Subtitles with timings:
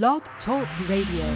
[0.00, 1.28] Blog Talk Radio.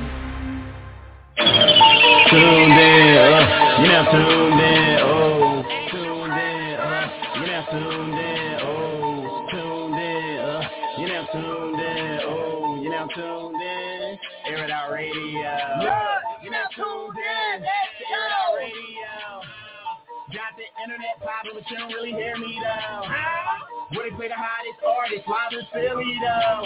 [1.37, 7.05] Tuned in, uh, you now tuned in, oh, tuned in, uh,
[7.37, 13.07] you now tuned in, oh, tuned in, uh, you now tuned in, oh, you now
[13.15, 14.17] tuned in,
[14.47, 19.45] air it out radio, yeah, you now tuned in, air it out radio,
[20.33, 23.05] got the internet popping, but you don't really hear me though,
[23.99, 26.65] where they play hottest artists, live in Philly though.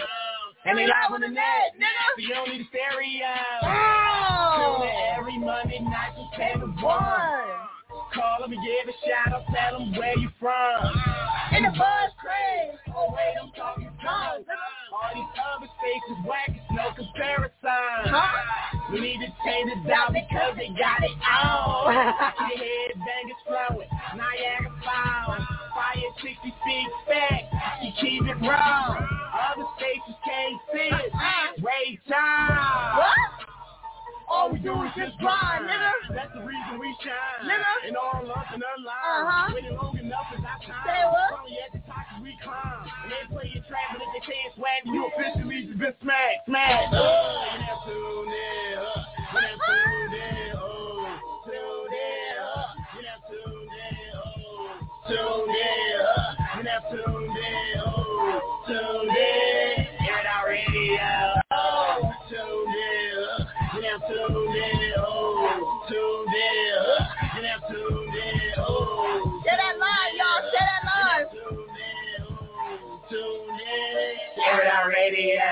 [0.67, 2.05] And they live on the net, nigga.
[2.17, 3.33] So you don't need a stereo.
[3.65, 4.77] Oh.
[4.77, 7.61] Tune in every Monday night from 10 to 1.
[8.13, 9.49] Call them and give a shout out.
[9.49, 10.85] Tell them where you from.
[11.57, 12.77] In the buzz craze.
[12.93, 14.45] Oh, wait, I'm talking guns.
[14.93, 16.53] All these other spaces whack.
[16.53, 18.13] It's no comparison.
[18.13, 18.93] Huh?
[18.93, 21.89] We need to change it out because they got it on.
[22.53, 23.89] Your headbangers flowing.
[24.13, 25.41] Niagara Falls.
[25.73, 27.49] Fire 60 feet back.
[27.81, 29.20] You keep it raw.
[29.41, 31.13] Other stations can't see it.
[31.65, 32.97] Ray time.
[32.99, 33.17] What?
[34.31, 35.91] All we do is just grind, nigga.
[36.15, 37.49] That's the reason we shine.
[37.51, 37.89] Nigga.
[37.89, 39.27] And all up and alive.
[39.27, 39.55] Uh-huh.
[39.55, 40.87] Waiting long enough is our time.
[40.87, 41.31] Say what?
[41.35, 42.87] Finally at the top as we climb.
[43.03, 45.95] And they play your trap, but if they say it's swag, you officially just been
[45.99, 46.95] smacked, smacked.
[46.95, 49.03] Uh, you never tune in, uh,
[49.35, 51.11] tuned in, oh,
[51.43, 52.71] tuned in, uh,
[53.27, 54.79] tuned in, oh,
[55.11, 57.20] tuned in, uh, you never tuned in, oh,
[58.71, 68.15] tuned in, hear it out radio, oh, tuned in, tuned in, oh, tuned in, tuned
[68.15, 70.43] in, oh, Say that live, y'all.
[70.53, 71.27] Say that live.
[71.33, 75.51] tuned in, oh, tuned in, hear it out radio.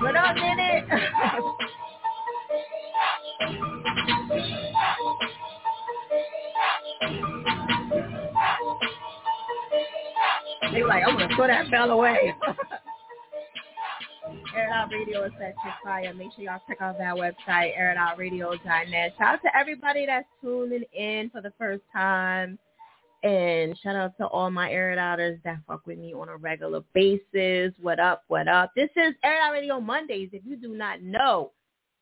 [0.00, 0.84] What up, minute?
[10.72, 12.34] they like, I'm gonna throw that fell away.
[14.56, 16.14] Air Out Radio is such a fire.
[16.14, 19.14] Make sure y'all check out that website, airitoutradio.net.
[19.18, 22.58] Shout out to everybody that's tuning in for the first time.
[23.22, 26.80] And shout out to all my Air Outers that fuck with me on a regular
[26.94, 27.74] basis.
[27.80, 28.72] What up, what up?
[28.74, 30.30] This is Air Out Radio Mondays.
[30.32, 31.52] If you do not know,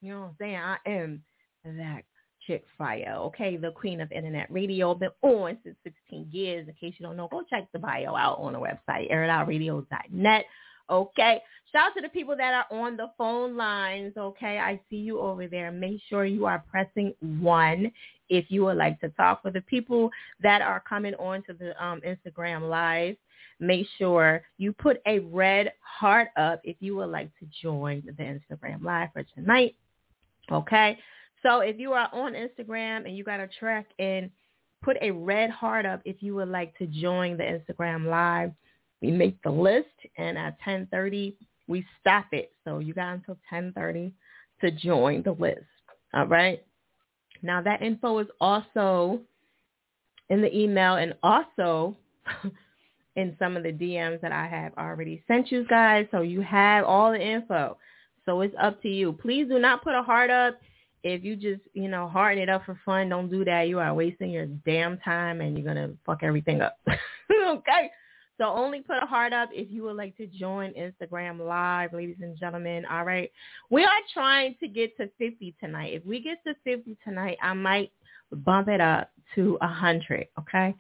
[0.00, 0.56] you know what I'm saying?
[0.56, 1.22] I am
[1.64, 2.02] that
[2.46, 3.56] chick fire, okay?
[3.56, 4.94] The queen of internet radio.
[4.94, 6.68] Been on since 16 years.
[6.68, 10.44] In case you don't know, go check the bio out on the website, airitoutradio.net.
[10.90, 11.42] Okay.
[11.72, 14.14] Shout out to the people that are on the phone lines.
[14.16, 14.58] Okay.
[14.58, 15.72] I see you over there.
[15.72, 17.90] Make sure you are pressing one
[18.28, 19.42] if you would like to talk.
[19.42, 20.10] For the people
[20.42, 23.16] that are coming on to the um, Instagram live,
[23.60, 28.22] make sure you put a red heart up if you would like to join the
[28.22, 29.74] Instagram live for tonight.
[30.50, 30.98] Okay.
[31.42, 34.30] So if you are on Instagram and you got a track in,
[34.82, 38.52] put a red heart up if you would like to join the Instagram live.
[39.00, 41.36] We make the list and at 1030
[41.68, 42.52] we stop it.
[42.64, 44.12] So you got until 1030
[44.62, 45.60] to join the list.
[46.14, 46.64] All right.
[47.42, 49.20] Now that info is also
[50.28, 51.96] in the email and also
[53.16, 56.06] in some of the DMs that I have already sent you guys.
[56.10, 57.76] So you have all the info.
[58.24, 59.12] So it's up to you.
[59.12, 60.60] Please do not put a heart up
[61.02, 63.08] if you just, you know, harden it up for fun.
[63.08, 63.68] Don't do that.
[63.68, 66.78] You are wasting your damn time and you're going to fuck everything up.
[67.48, 67.90] okay.
[68.38, 72.18] So only put a heart up if you would like to join Instagram Live, ladies
[72.22, 72.84] and gentlemen.
[72.86, 73.30] All right.
[73.68, 75.94] We are trying to get to 50 tonight.
[75.94, 77.90] If we get to 50 tonight, I might
[78.30, 80.28] bump it up to 100.
[80.38, 80.74] Okay.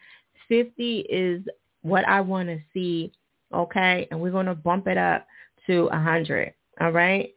[0.48, 1.42] 50 is
[1.82, 3.12] what I want to see.
[3.52, 4.06] Okay.
[4.10, 5.26] And we're going to bump it up
[5.66, 6.54] to 100.
[6.80, 7.34] All right.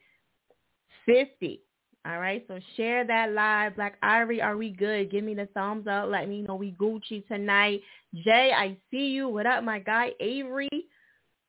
[1.07, 1.61] 50.
[2.03, 3.75] All right, so share that live.
[3.75, 5.11] Black Ivory, are we good?
[5.11, 6.09] Give me the thumbs up.
[6.09, 7.81] Let me know we Gucci tonight.
[8.23, 9.29] Jay, I see you.
[9.29, 10.09] What up, my guy?
[10.19, 10.69] Avery.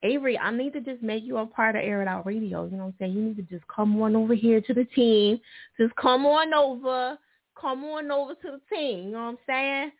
[0.02, 2.66] Avery, I need to just make you a part of Air It Out Radio.
[2.66, 3.12] You know what I'm saying?
[3.14, 5.40] You need to just come on over here to the team.
[5.80, 7.16] Just come on over.
[7.58, 9.06] Come on over to the team.
[9.06, 9.92] You know what I'm saying?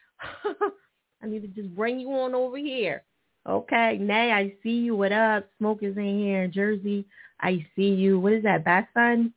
[1.23, 3.05] I need to just bring you on over here.
[3.49, 4.97] Okay, Nay, I see you.
[4.97, 5.49] What up?
[5.59, 6.47] Smoke is in here.
[6.47, 7.07] Jersey,
[7.41, 8.21] I see you.
[8.21, 9.33] What is that, Batson?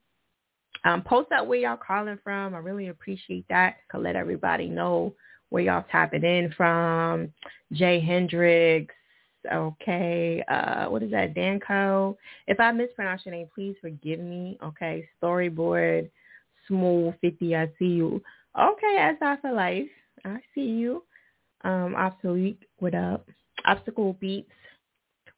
[0.85, 2.53] Um, post out where y'all calling from.
[2.53, 3.77] I really appreciate that.
[3.89, 5.13] Could let everybody know
[5.49, 7.33] where y'all tapping in from.
[7.73, 8.93] Jay Hendricks.
[9.51, 10.43] Okay.
[10.47, 11.33] Uh, what is that?
[11.33, 12.15] Danco.
[12.47, 14.57] If I mispronounce your name, please forgive me.
[14.63, 15.07] Okay.
[15.21, 16.09] Storyboard.
[16.67, 17.55] Smooth 50.
[17.55, 18.21] I see you.
[18.59, 18.97] Okay.
[18.99, 19.89] As I for life.
[20.23, 21.03] I see you.
[21.63, 22.61] Um, obsolete.
[22.77, 23.27] What up?
[23.65, 24.51] Obstacle beats.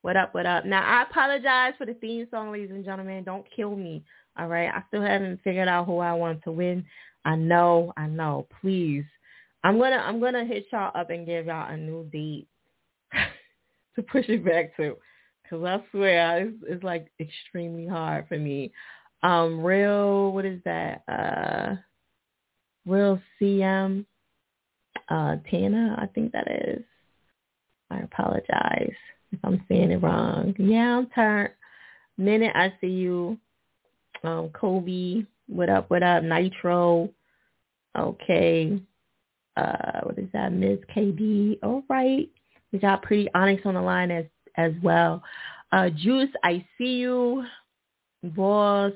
[0.01, 0.63] What up, what up?
[0.65, 3.23] Now, I apologize for the theme song, ladies and gentlemen.
[3.23, 4.03] Don't kill me,
[4.37, 4.69] all right?
[4.69, 6.85] I still haven't figured out who I want to win.
[7.25, 8.47] I know, I know.
[8.61, 9.05] Please.
[9.63, 12.47] I'm gonna I'm gonna hit y'all up and give y'all a new date
[13.95, 14.95] to push it back to.
[15.49, 18.71] Cause I swear it's, it's like extremely hard for me.
[19.23, 21.03] Um, real, what is that?
[21.07, 21.75] Uh,
[22.85, 24.05] real CM,
[25.09, 26.83] uh, Tana, I think that is.
[27.89, 28.93] I apologize
[29.31, 30.53] if I'm saying it wrong.
[30.59, 31.55] Yeah, I'm.
[32.17, 33.37] Minute, I see you.
[34.23, 36.23] Um, Kobe, what up, what up?
[36.23, 37.09] Nitro,
[37.97, 38.81] okay.
[39.55, 40.53] Uh, what is that?
[40.53, 40.79] Ms.
[40.95, 42.29] KB, all right.
[42.71, 44.25] We got Pretty Onyx on the line as
[44.55, 45.23] as well.
[45.71, 47.45] Uh, Juice, I see you.
[48.23, 48.93] Boss,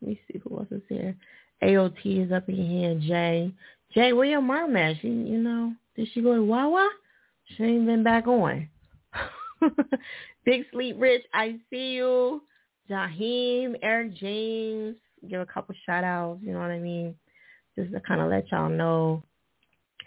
[0.00, 1.16] let me see who else is here.
[1.62, 2.94] AOT is up in here.
[3.00, 3.52] Jay,
[3.94, 5.00] Jay, where your mom at?
[5.00, 6.88] She, you know, did she go to Wawa?
[7.56, 8.68] She ain't been back on.
[10.44, 12.42] Big Sleep Rich, I see you.
[12.90, 14.96] Jaheim, Eric James,
[15.28, 17.14] give a couple shout outs, you know what I mean?
[17.76, 19.22] Just to kind of let y'all know.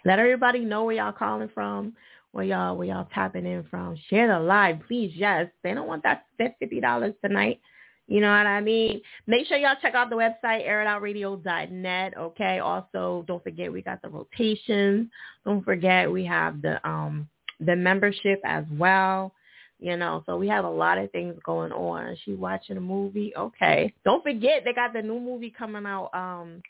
[0.04, 1.94] Let everybody know where y'all calling from,
[2.32, 3.96] where y'all where y'all tapping in from.
[4.08, 5.12] Share the live, please.
[5.14, 7.60] Yes, they don't want that that fifty dollars tonight.
[8.06, 9.02] You know what I mean?
[9.26, 12.16] Make sure y'all check out the website, airitoutradio.net.
[12.16, 12.58] Okay.
[12.58, 15.08] Also, don't forget we got the rotations.
[15.44, 17.28] Don't forget we have the um
[17.60, 19.34] the membership as well.
[19.80, 22.16] You know, so we have a lot of things going on.
[22.24, 23.32] She watching a movie.
[23.36, 23.94] Okay.
[24.04, 26.62] Don't forget they got the new movie coming out, um,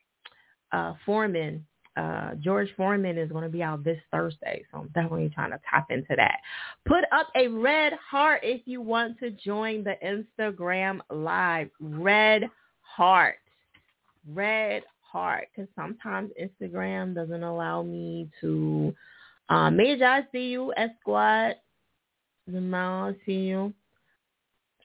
[0.72, 1.64] uh, Foreman.
[1.96, 5.60] Uh, George Foreman is going to be out this Thursday, so I'm definitely trying to
[5.68, 6.38] tap into that.
[6.86, 11.70] Put up a red heart if you want to join the Instagram live.
[11.80, 12.48] Red
[12.82, 13.38] heart,
[14.32, 18.94] red heart, because sometimes Instagram doesn't allow me to.
[19.48, 21.56] Uh, Major, I see you, Esquad.
[23.26, 23.72] See you.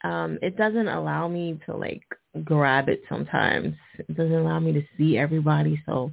[0.04, 2.04] Um, it doesn't allow me to like
[2.44, 3.76] grab it sometimes.
[3.98, 6.12] It doesn't allow me to see everybody, so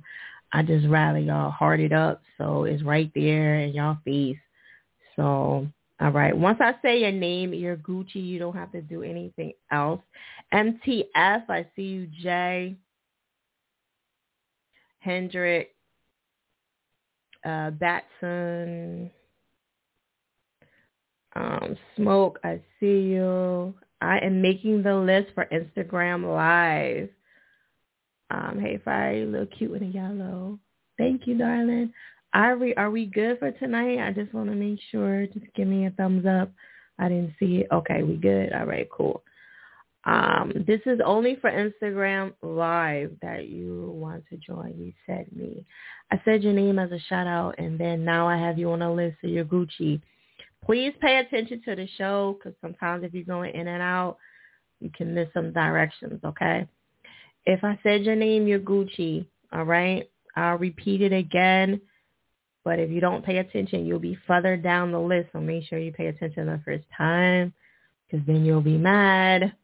[0.52, 4.36] I just rather y'all heart it up so it's right there in y'all face.
[5.16, 5.66] So
[6.00, 6.36] all right.
[6.36, 8.14] Once I say your name, you're Gucci.
[8.14, 10.00] You don't have to do anything else.
[10.54, 12.76] MTF, I see you, Jay.
[15.00, 15.74] Hendrick,
[17.44, 19.10] uh, Batson,
[21.40, 23.74] um, Smoke, I see you.
[24.00, 27.08] I am making the list for Instagram Live.
[28.30, 30.58] Um, hey, Fire, you look cute with a yellow.
[30.98, 31.92] Thank you, darling.
[32.32, 33.98] Are we are we good for tonight?
[33.98, 35.26] I just want to make sure.
[35.26, 36.50] Just give me a thumbs up.
[36.98, 37.68] I didn't see it.
[37.72, 38.52] Okay, we good.
[38.52, 39.22] All right, cool.
[40.04, 44.74] Um, this is only for Instagram Live that you want to join.
[44.78, 45.66] You said me.
[46.12, 48.82] I said your name as a shout out, and then now I have you on
[48.82, 50.00] a list of your Gucci.
[50.64, 54.18] Please pay attention to the show because sometimes if you're going in and out,
[54.80, 56.20] you can miss some directions.
[56.24, 56.66] Okay.
[57.46, 59.26] If I said your name, you're Gucci.
[59.52, 60.08] All right.
[60.36, 61.80] I'll repeat it again.
[62.64, 65.30] But if you don't pay attention, you'll be further down the list.
[65.32, 67.54] So make sure you pay attention the first time
[68.06, 69.54] because then you'll be mad.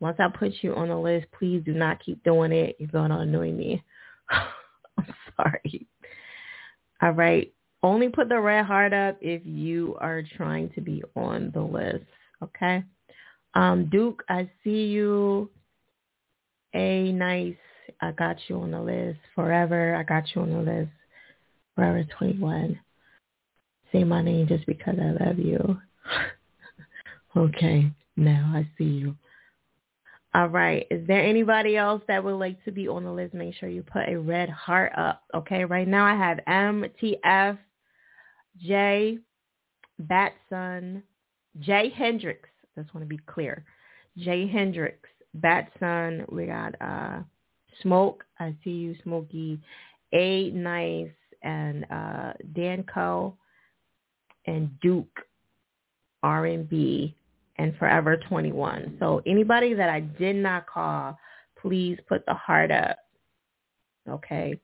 [0.00, 2.76] Once I put you on the list, please do not keep doing it.
[2.78, 3.82] You're going to annoy me.
[4.30, 5.86] I'm sorry.
[7.02, 7.52] All right.
[7.82, 12.04] Only put the red heart up if you are trying to be on the list.
[12.42, 12.82] Okay.
[13.54, 15.50] Um, Duke, I see you.
[16.74, 17.56] A nice.
[18.00, 19.18] I got you on the list.
[19.34, 20.90] Forever, I got you on the list.
[21.74, 22.78] Forever 21.
[23.92, 25.80] Say my name just because I love you.
[27.36, 27.90] okay.
[28.16, 29.16] Now I see you.
[30.34, 30.86] All right.
[30.90, 33.32] Is there anybody else that would like to be on the list?
[33.32, 35.22] Make sure you put a red heart up.
[35.34, 35.64] Okay.
[35.64, 37.58] Right now I have MTF,
[38.60, 39.18] Jay,
[39.98, 41.02] Batson,
[41.60, 42.48] Jay Hendricks.
[42.76, 43.64] Just want to be clear.
[44.16, 46.24] Jay Hendricks, Batson.
[46.30, 47.20] We got uh,
[47.82, 48.24] Smoke.
[48.38, 49.60] I see you, Smokey.
[50.12, 51.10] A Nice
[51.42, 53.34] and uh, Danco
[54.46, 55.20] and Duke
[56.22, 57.14] R&B
[57.56, 58.96] and Forever 21.
[58.98, 61.18] So anybody that I did not call,
[61.60, 62.96] please put the heart up.
[64.08, 64.58] Okay?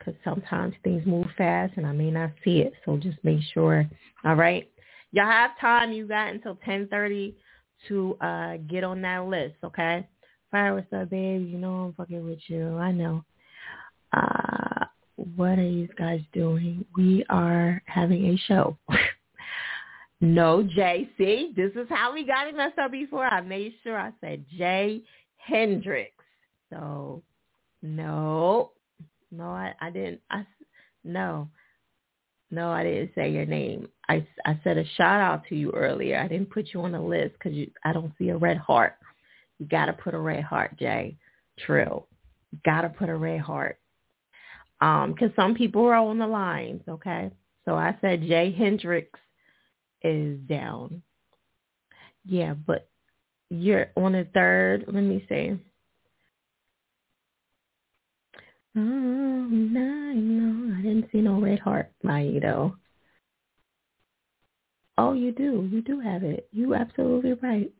[0.00, 2.72] Because sometimes things move fast and I may not see it.
[2.84, 3.88] So just make sure.
[4.24, 4.68] All right?
[5.12, 5.92] Y'all have time.
[5.92, 7.36] You got until 1030
[7.88, 9.56] to uh, get on that list.
[9.62, 10.06] Okay?
[10.50, 11.46] Fire, what's up, babe?
[11.46, 12.76] You know I'm fucking with you.
[12.78, 13.24] I know.
[14.12, 14.86] Uh,
[15.36, 16.84] what are you guys doing?
[16.96, 18.76] We are having a show.
[20.20, 21.54] No, JC.
[21.56, 23.24] This is how we got it messed up before.
[23.24, 25.00] I made sure I said Jay
[25.38, 26.12] Hendrix.
[26.70, 27.22] So,
[27.82, 28.72] no,
[29.30, 30.20] no, I, I didn't.
[30.30, 30.46] I
[31.04, 31.48] no.
[32.50, 33.88] No, I didn't say your name.
[34.08, 36.18] I, I said a shout out to you earlier.
[36.18, 38.94] I didn't put you on the list because I don't see a red heart.
[39.58, 41.16] You got to put a red heart, Jay.
[41.60, 42.08] Trill.
[42.64, 43.78] Got to put a red heart.
[44.80, 47.30] Um, because some people are on the lines, okay?
[47.64, 49.20] So I said Jay Hendricks
[50.02, 51.02] is down.
[52.24, 52.88] Yeah, but
[53.48, 54.84] you're on the third.
[54.88, 55.56] Let me see.
[58.76, 62.76] Oh, no, no, I didn't see no red heart, Maito.
[64.96, 65.68] Oh, you do.
[65.72, 66.48] You do have it.
[66.52, 67.72] You absolutely right.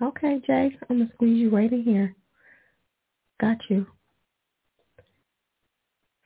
[0.00, 2.14] Okay, Jay, I'm gonna squeeze you right in here.
[3.40, 3.86] Got you.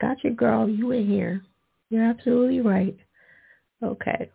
[0.01, 0.69] Got you, girl.
[0.69, 1.43] You in here.
[1.89, 2.97] You're absolutely right.
[3.83, 4.31] Okay.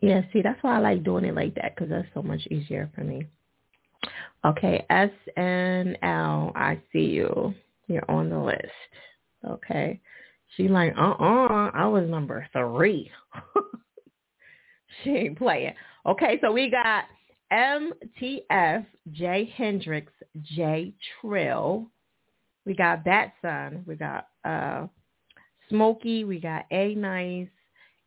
[0.00, 2.90] Yeah, see, that's why I like doing it like that because that's so much easier
[2.94, 3.26] for me.
[4.44, 7.54] Okay, S N L, I see you.
[7.88, 8.66] You're on the list.
[9.46, 10.00] Okay.
[10.56, 13.10] She like, uh-uh, I was number three.
[15.02, 15.74] she ain't playing.
[16.06, 17.04] Okay, so we got
[17.52, 21.86] MTF, J Hendrix, J Trill.
[22.64, 23.84] We got Batson.
[23.86, 24.86] We got uh,
[25.68, 26.24] Smokey.
[26.24, 27.48] We got A Nice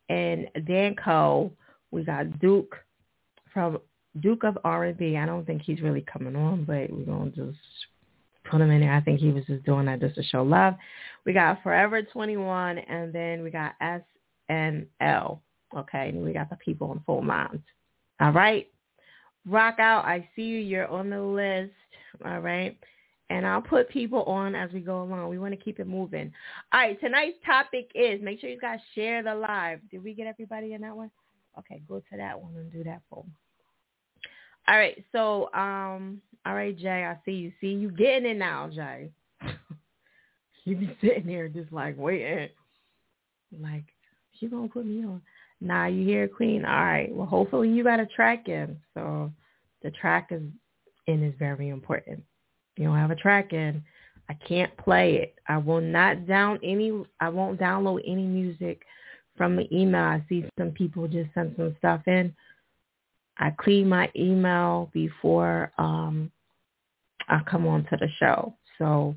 [0.09, 1.51] and Danco.
[1.91, 2.75] We got Duke
[3.53, 3.79] from
[4.19, 5.17] Duke of R&B.
[5.17, 7.59] I don't think he's really coming on, but we're going to just
[8.51, 8.93] put him in there.
[8.93, 10.75] I think he was just doing that just to show love.
[11.25, 13.73] We got Forever 21, and then we got
[14.49, 15.39] SNL.
[15.75, 17.63] Okay, and we got the people on Full Minds.
[18.19, 18.67] All right.
[19.47, 20.05] Rock out.
[20.05, 20.59] I see you.
[20.59, 21.71] You're on the list.
[22.25, 22.77] All right.
[23.29, 25.29] And I'll put people on as we go along.
[25.29, 26.31] We want to keep it moving.
[26.73, 26.99] All right.
[26.99, 29.79] Tonight's topic is make sure you guys share the live.
[29.89, 31.09] Did we get everybody in that one?
[31.57, 33.31] Okay, go to that one and do that for me.
[34.67, 35.03] All right.
[35.11, 37.51] So, um, all right, Jay, I see you.
[37.61, 39.11] See you getting it now, Jay.
[40.65, 42.49] you be sitting there just like waiting.
[43.59, 43.85] Like,
[44.39, 45.21] she gonna put me on.
[45.59, 46.65] Nah, you hear Queen?
[46.65, 47.13] All right.
[47.13, 48.77] Well hopefully you got a track in.
[48.95, 49.31] So
[49.83, 50.41] the track is
[51.07, 52.23] in is very important.
[52.77, 53.83] You don't have a track in,
[54.29, 55.35] I can't play it.
[55.47, 58.81] I will not down any I won't download any music
[59.37, 60.01] from the email.
[60.01, 62.33] I see some people just sent some stuff in.
[63.37, 66.31] I clean my email before um,
[67.27, 68.53] I come on to the show.
[68.77, 69.15] So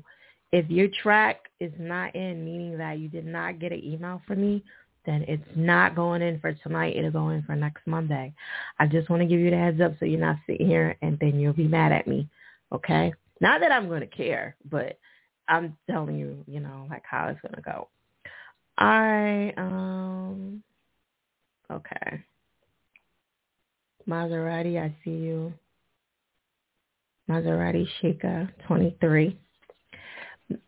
[0.51, 4.41] if your track is not in, meaning that you did not get an email from
[4.41, 4.63] me,
[5.05, 6.95] then it's not going in for tonight.
[6.95, 8.33] It'll go in for next Monday.
[8.79, 11.17] I just want to give you the heads up so you're not sitting here and
[11.19, 12.27] then you'll be mad at me.
[12.71, 13.13] Okay?
[13.41, 14.97] Not that I'm going to care, but
[15.47, 17.87] I'm telling you, you know, like how it's going to go.
[18.79, 19.53] Right.
[19.57, 20.63] Um,
[21.71, 22.23] okay.
[24.07, 25.53] Maserati, I see you.
[27.29, 29.37] Maserati Shika 23.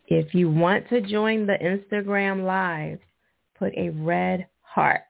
[0.07, 2.99] If you want to join the Instagram live,
[3.59, 5.01] put a red heart.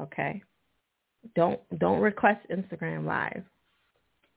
[0.00, 0.42] Okay?
[1.34, 3.44] Don't don't request Instagram live.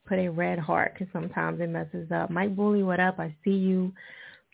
[0.06, 2.30] Put a red heart because sometimes it messes up.
[2.30, 3.18] Mike Bully, what up?
[3.18, 3.92] I see you.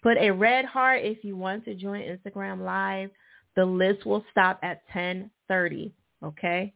[0.02, 3.10] Put a red heart if you want to join Instagram live.
[3.56, 5.92] The list will stop at 10:30.
[6.22, 6.72] Okay?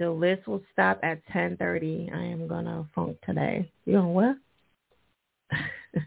[0.00, 2.10] The list will stop at 10:30.
[2.10, 3.70] I am gonna funk today.
[3.84, 4.36] You know what?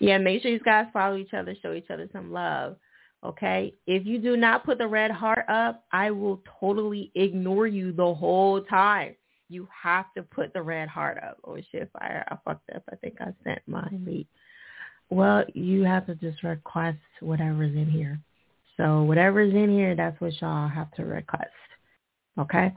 [0.00, 2.76] yeah, make sure you guys follow each other, show each other some love.
[3.22, 3.74] Okay?
[3.86, 8.14] If you do not put the red heart up, I will totally ignore you the
[8.14, 9.14] whole time.
[9.50, 11.36] You have to put the red heart up.
[11.44, 12.24] Oh shit, fire!
[12.30, 12.84] I fucked up.
[12.90, 14.28] I think I sent my late.
[15.10, 18.18] Well, you have to just request whatever's in here.
[18.78, 21.50] So whatever's in here, that's what y'all have to request.
[22.38, 22.72] Okay?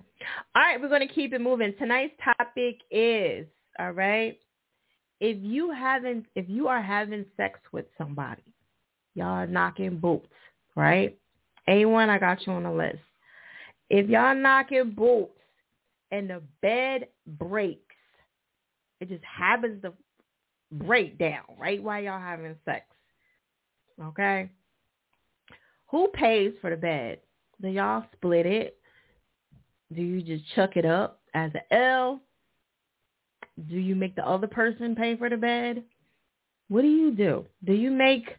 [0.55, 1.73] All right, we're going to keep it moving.
[1.77, 3.45] Tonight's topic is,
[3.77, 4.37] all right,
[5.19, 8.43] if you haven't, if you are having sex with somebody,
[9.15, 10.27] y'all knocking boots,
[10.75, 11.17] right?
[11.69, 12.99] A1, I got you on the list.
[13.89, 15.31] If y'all knocking boots
[16.11, 17.95] and the bed breaks,
[19.01, 19.93] it just happens to
[20.71, 22.85] break down right while y'all having sex.
[24.01, 24.49] Okay?
[25.87, 27.19] Who pays for the bed?
[27.61, 28.78] Do y'all split it?
[29.93, 32.21] Do you just chuck it up as an L?
[33.67, 35.83] Do you make the other person pay for the bed?
[36.67, 37.45] What do you do?
[37.63, 38.37] Do you make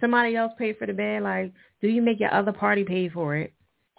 [0.00, 1.22] somebody else pay for the bed?
[1.22, 3.52] Like, do you make your other party pay for it?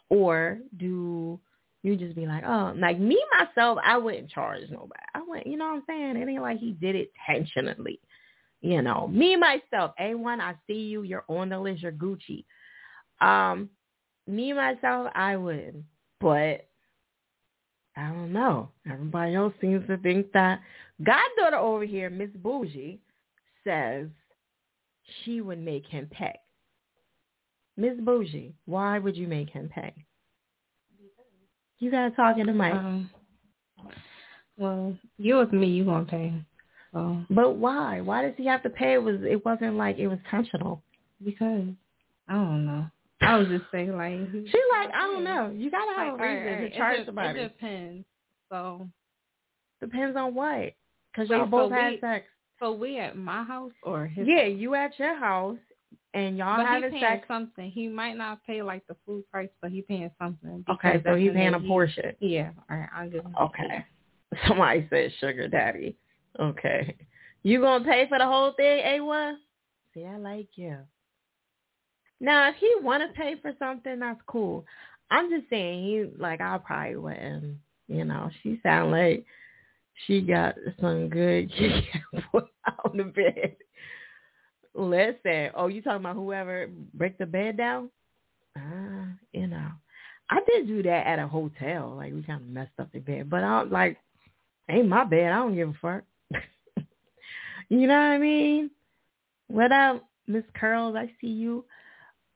[0.09, 1.39] Or do
[1.83, 5.01] you just be like, oh, like me, myself, I wouldn't charge nobody.
[5.13, 6.17] I wouldn't, you know what I'm saying?
[6.17, 7.99] It ain't like he did it intentionally.
[8.61, 11.03] You know, me, myself, A1, I see you.
[11.03, 11.81] You're on the list.
[11.81, 12.43] You're Gucci.
[13.21, 13.69] Um,
[14.27, 15.83] me, myself, I would.
[16.19, 16.68] But
[17.99, 18.69] I don't know.
[18.89, 20.61] Everybody else seems to think that
[21.03, 22.99] goddaughter over here, Miss Bougie,
[23.65, 24.07] says
[25.23, 26.35] she would make him pay.
[27.75, 29.93] Miss Bougie, why would you make him pay?
[31.79, 32.73] You gotta talk in the mic.
[32.73, 33.09] Um,
[34.57, 36.33] well, you with me, you gonna pay.
[36.93, 37.99] So But why?
[38.01, 38.93] Why does he have to pay?
[38.93, 40.81] It was it wasn't like it was intentional.
[41.23, 41.63] because
[42.27, 42.85] I don't know.
[43.21, 45.51] I was just saying like She like, I don't know.
[45.55, 47.39] You gotta have Like, a reason alright, to charge it, somebody.
[47.39, 48.05] It depends.
[48.51, 48.87] So
[49.81, 50.73] Depends on what.
[51.13, 52.25] Because y'all both so had we- sex.
[52.59, 55.57] so we at my house or his Yeah, you at your house
[56.13, 57.27] and y'all but he having paying sex.
[57.27, 57.69] something.
[57.71, 60.63] He might not pay like the full price, but he paying something.
[60.69, 62.15] Okay, so he's paying a he- portion.
[62.19, 63.35] Yeah, all right, I'll give him.
[63.39, 63.85] Okay.
[64.47, 65.95] Somebody said sugar daddy.
[66.39, 66.95] Okay.
[67.43, 69.35] You gonna pay for the whole thing, A1?
[69.93, 70.77] See, I like you.
[72.19, 74.65] Now, if he want to pay for something, that's cool.
[75.11, 77.57] I'm just saying, he like I probably wouldn't.
[77.87, 79.25] You know, she sound like
[80.05, 81.51] she got some good
[82.33, 83.55] on the bed.
[84.75, 87.89] Listen, oh, you talking about whoever break the bed down?
[88.57, 89.69] Ah, you know,
[90.29, 91.95] I did do that at a hotel.
[91.97, 93.97] Like we kind of messed up the bed, but I like
[94.69, 95.31] ain't my bed.
[95.31, 96.03] I don't give a fuck.
[97.69, 98.69] you know what I mean?
[99.47, 100.95] What up, Miss Curls?
[100.95, 101.65] I see you.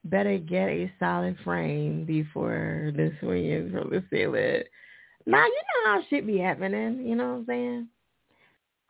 [0.04, 4.64] Better get a solid frame before the swinging from the ceiling.
[5.26, 7.06] Now you know how shit be happening.
[7.06, 7.88] You know what I'm saying?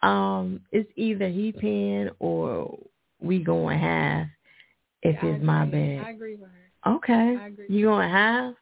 [0.02, 2.78] Um, it's either he paying or
[3.20, 4.26] we going half
[5.02, 5.96] if Yeah, it's my agree.
[5.96, 6.04] bed.
[6.06, 6.94] I agree with her.
[6.96, 7.36] Okay.
[7.68, 8.54] You going half?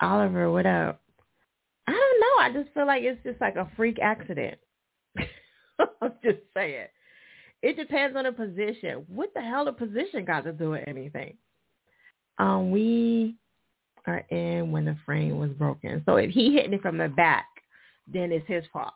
[0.00, 1.00] Oliver, what up?
[1.86, 2.60] I don't know.
[2.60, 4.58] I just feel like it's just like a freak accident.
[5.18, 6.86] I'm just saying.
[7.62, 9.04] It depends on the position.
[9.08, 11.36] What the hell the position got to do with anything?
[12.38, 13.34] Um, we
[14.06, 16.02] are in when the frame was broken.
[16.06, 17.46] So if he hit it from the back,
[18.12, 18.94] then it's his fault.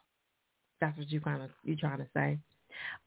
[0.81, 2.38] That's what you kind of you trying to say.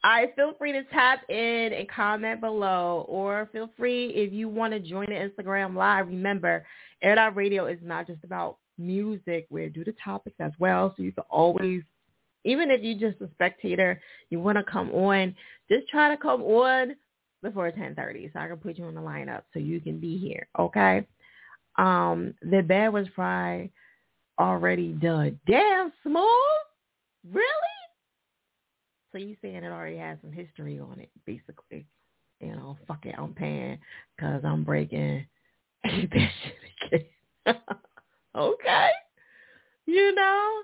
[0.04, 4.48] All right, feel free to tap in and comment below, or feel free if you
[4.48, 6.08] want to join the Instagram live.
[6.08, 6.66] Remember,
[7.02, 9.48] Air Out Radio is not just about music.
[9.50, 11.82] We do the topics as well, so you can always,
[12.46, 14.00] even if you're just a spectator,
[14.30, 15.36] you want to come on,
[15.70, 16.96] just try to come on
[17.42, 20.48] before 10:30, so I can put you on the lineup so you can be here.
[20.58, 21.06] Okay.
[21.78, 23.72] Um, the bed was probably
[24.40, 25.40] already done.
[25.46, 26.26] Damn, smooth.
[27.32, 27.46] Really?
[29.12, 31.86] So you saying it already has some history on it, basically.
[32.40, 33.80] You know, fuck it, I'm paying
[34.16, 35.26] because I'm breaking
[35.84, 37.00] that shit
[37.46, 37.58] again.
[38.36, 38.90] okay.
[39.86, 40.62] You know,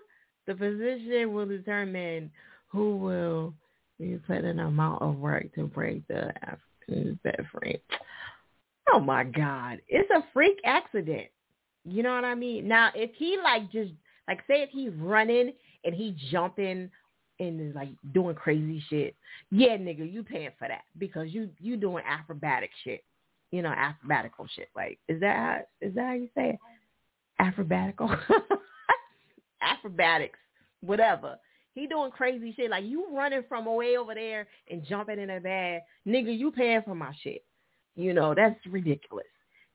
[0.47, 2.31] the physician will determine
[2.67, 3.53] who will
[3.99, 7.19] be put an amount of work to break the African
[7.51, 7.79] frame.
[8.93, 9.79] Oh my God.
[9.87, 11.27] It's a freak accident.
[11.85, 12.67] You know what I mean?
[12.67, 13.91] Now, if he like just,
[14.27, 16.89] like say if he's running and he jumping
[17.39, 19.15] and is like doing crazy shit,
[19.49, 23.03] yeah, nigga, you paying for that because you you doing acrobatic shit,
[23.51, 24.69] you know, acrobatical shit.
[24.75, 26.59] Like, is that how, is that how you say it?
[27.41, 28.15] Acrobatical,
[29.61, 30.39] acrobatics,
[30.81, 31.37] whatever.
[31.73, 35.39] He doing crazy shit like you running from away over there and jumping in a
[35.39, 36.37] bed, nigga.
[36.37, 37.43] You paying for my shit.
[37.95, 39.25] You know that's ridiculous.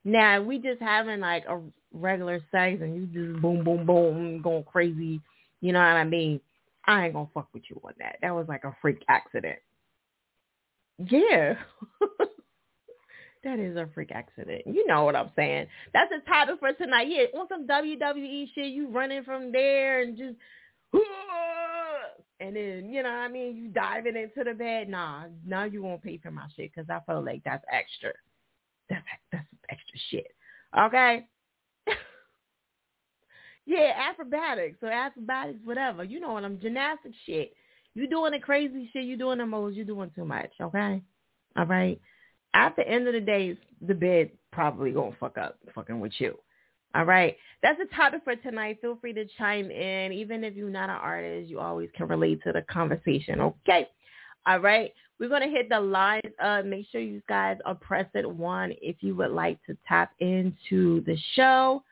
[0.05, 1.61] Now we just having like a
[1.93, 5.21] regular sex and you just boom boom boom going crazy.
[5.61, 6.41] You know what I mean?
[6.87, 8.17] I ain't gonna fuck with you on that.
[8.23, 9.59] That was like a freak accident.
[10.99, 11.55] Yeah.
[13.47, 14.63] that is a freak accident.
[14.67, 15.69] You know what I'm saying.
[15.93, 17.07] That's the topic for tonight.
[17.09, 20.35] Yeah, on some WWE shit, you running from there and just
[22.41, 24.89] and then, you know what I mean, you diving into the bed.
[24.89, 28.13] Nah, now you won't pay for my shit because I feel like that's extra.
[28.91, 30.27] That's, that's extra shit.
[30.79, 31.27] Okay?
[33.69, 36.05] Yeah, acrobatics or acrobatics, whatever.
[36.05, 37.53] You know what I'm gymnastic shit.
[37.95, 41.03] You doing the crazy shit, you doing the most, you doing too much, okay?
[41.57, 42.01] All right.
[42.57, 46.39] At the end of the day, the bed probably gonna fuck up fucking with you.
[46.95, 47.37] All right.
[47.63, 48.79] That's the topic for tonight.
[48.81, 50.13] Feel free to chime in.
[50.13, 53.43] Even if you're not an artist, you always can relate to the conversation.
[53.43, 53.87] Okay.
[54.47, 54.91] All right.
[55.21, 56.23] We're gonna hit the lines.
[56.65, 61.19] Make sure you guys are pressing one if you would like to tap into the
[61.35, 61.83] show.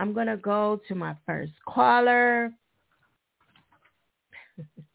[0.00, 2.52] I'm going to go to my first caller.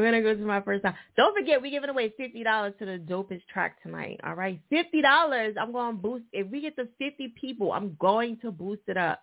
[0.00, 0.94] Going to go to my first time.
[1.16, 4.20] Don't forget, we're giving away $50 to the dopest track tonight.
[4.24, 4.60] All right.
[4.72, 5.54] $50.
[5.60, 6.24] I'm going to boost.
[6.32, 9.22] If we get to 50 people, I'm going to boost it up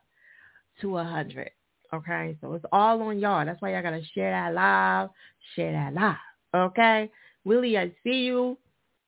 [0.81, 1.49] to a 100.
[1.93, 2.37] Okay.
[2.41, 3.45] So it's all on y'all.
[3.45, 5.09] That's why y'all got to share that live.
[5.55, 6.15] Share that live.
[6.71, 7.09] Okay.
[7.45, 8.57] Willie, I see you.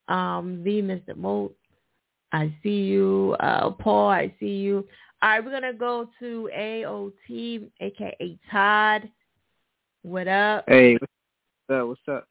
[0.07, 1.17] Um, the Mr.
[1.17, 1.55] Moat.
[2.31, 3.35] I see you.
[3.39, 4.87] Uh, Paul, I see you.
[5.21, 9.09] All right, we're gonna go to AOT, aka Todd.
[10.03, 10.65] What up?
[10.67, 10.97] Hey,
[11.69, 11.87] up?
[11.87, 12.27] What's up?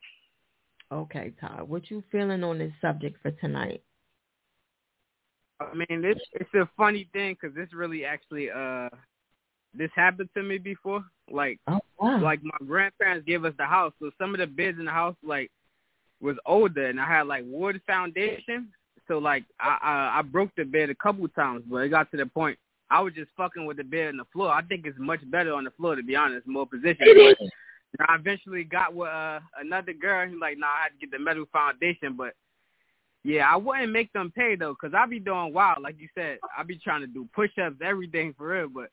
[0.92, 1.68] Okay, Todd.
[1.68, 3.82] What you feeling on this subject for tonight?
[5.60, 8.88] I mean, this it's a funny thing because this really actually uh
[9.74, 11.04] this happened to me before.
[11.30, 12.20] Like Oh wow.
[12.22, 15.16] like my grandparents gave us the house, so some of the beds in the house
[15.24, 15.50] like
[16.20, 18.68] was older, and I had like wood foundation.
[19.08, 22.16] So like I I, I broke the bed a couple times, but it got to
[22.16, 22.58] the point
[22.90, 24.50] I was just fucking with the bed on the floor.
[24.50, 26.96] I think it's much better on the floor to be honest, more position.
[27.00, 27.38] It
[28.00, 28.06] is.
[28.08, 30.28] I eventually got with uh, another girl.
[30.28, 32.34] He like, nah, I had to get the metal foundation, but
[33.24, 36.38] yeah, I wouldn't make them pay though, cause I be doing wild, like you said.
[36.56, 38.90] I be trying to do push-ups, everything for real, but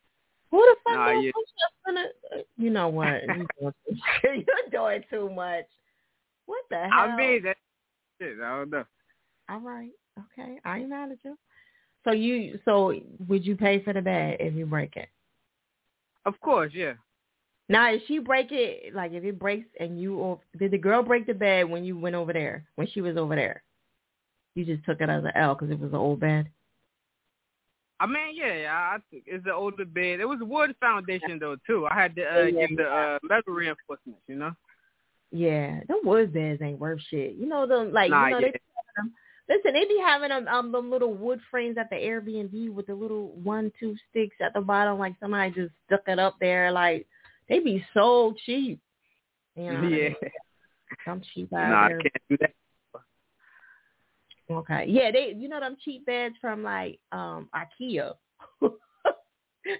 [0.52, 1.32] Who the fuck Nah, yeah.
[1.34, 2.14] push-ups
[2.58, 3.24] You know what?
[3.26, 5.66] You're doing too- You're doing too much.
[6.46, 6.90] What the hell?
[7.12, 7.58] I mean that
[8.20, 8.38] shit.
[8.44, 8.86] I don't know.
[9.50, 9.92] All right.
[10.20, 10.60] Okay.
[10.66, 11.38] I ain't mad at you.
[12.04, 12.94] So you so
[13.28, 15.10] would you pay for the bed if you break it?
[16.26, 16.94] Of course, yeah.
[17.70, 21.26] Now if she break it like if it breaks and you did the girl break
[21.26, 23.64] the bed when you went over there when she was over there?
[24.56, 26.50] You just took it as an L because it was an old bed.
[28.00, 30.20] I mean, yeah, yeah, I it's the older bed.
[30.20, 31.88] It was a wood foundation though too.
[31.88, 32.68] I had to uh, Yeah.
[32.68, 34.52] get the uh, metal reinforcements, you know.
[35.32, 37.36] Yeah, them wood beds ain't worth shit.
[37.36, 38.52] You know them like Nah, you know yeah.
[38.52, 38.60] they
[38.98, 39.14] them.
[39.50, 42.94] Listen, they be having them um them little wood frames at the Airbnb with the
[42.96, 46.72] little one two sticks at the bottom, like somebody just stuck it up there.
[46.72, 47.08] Like
[47.50, 48.80] they be so cheap.
[49.56, 50.10] You know yeah.
[51.06, 52.54] Some cheap Nah, ass I can't do that.
[54.52, 54.86] Okay.
[54.88, 58.14] Yeah, they you know them cheap beds from like um IKEA.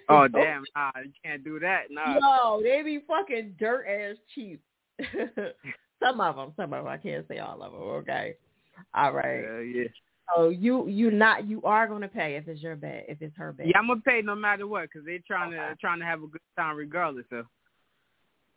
[0.08, 1.90] Oh damn, nah, you can't do that.
[1.90, 2.14] Nah.
[2.14, 4.62] Yo, they be fucking dirt ass cheap.
[6.02, 6.88] some of them, some of them.
[6.88, 7.82] I can't say all of them.
[7.82, 8.36] Okay.
[8.94, 9.42] All right.
[9.42, 9.88] Yeah, yeah.
[10.32, 13.52] So you you not you are gonna pay if it's your bed if it's her
[13.52, 13.66] bed.
[13.68, 16.26] Yeah, I'm gonna pay no matter what, cause they're trying to trying to have a
[16.26, 17.26] good time regardless.
[17.30, 17.42] So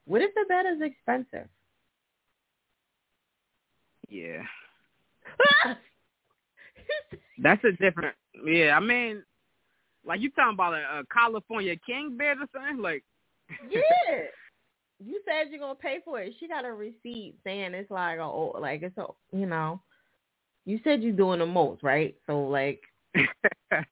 [0.06, 1.50] What if the bed is expensive?
[4.10, 4.44] yeah,
[7.44, 8.16] that's a different.
[8.46, 9.24] Yeah, I mean,
[10.06, 12.82] like you talking about a, a California king bed or something?
[12.82, 13.04] Like,
[13.70, 14.24] yeah.
[15.04, 16.34] You said you're gonna pay for it.
[16.40, 19.82] She got a receipt saying it's like a like it's a you know.
[20.68, 22.14] You said you're doing the most, right?
[22.28, 22.82] So like
[23.16, 23.86] if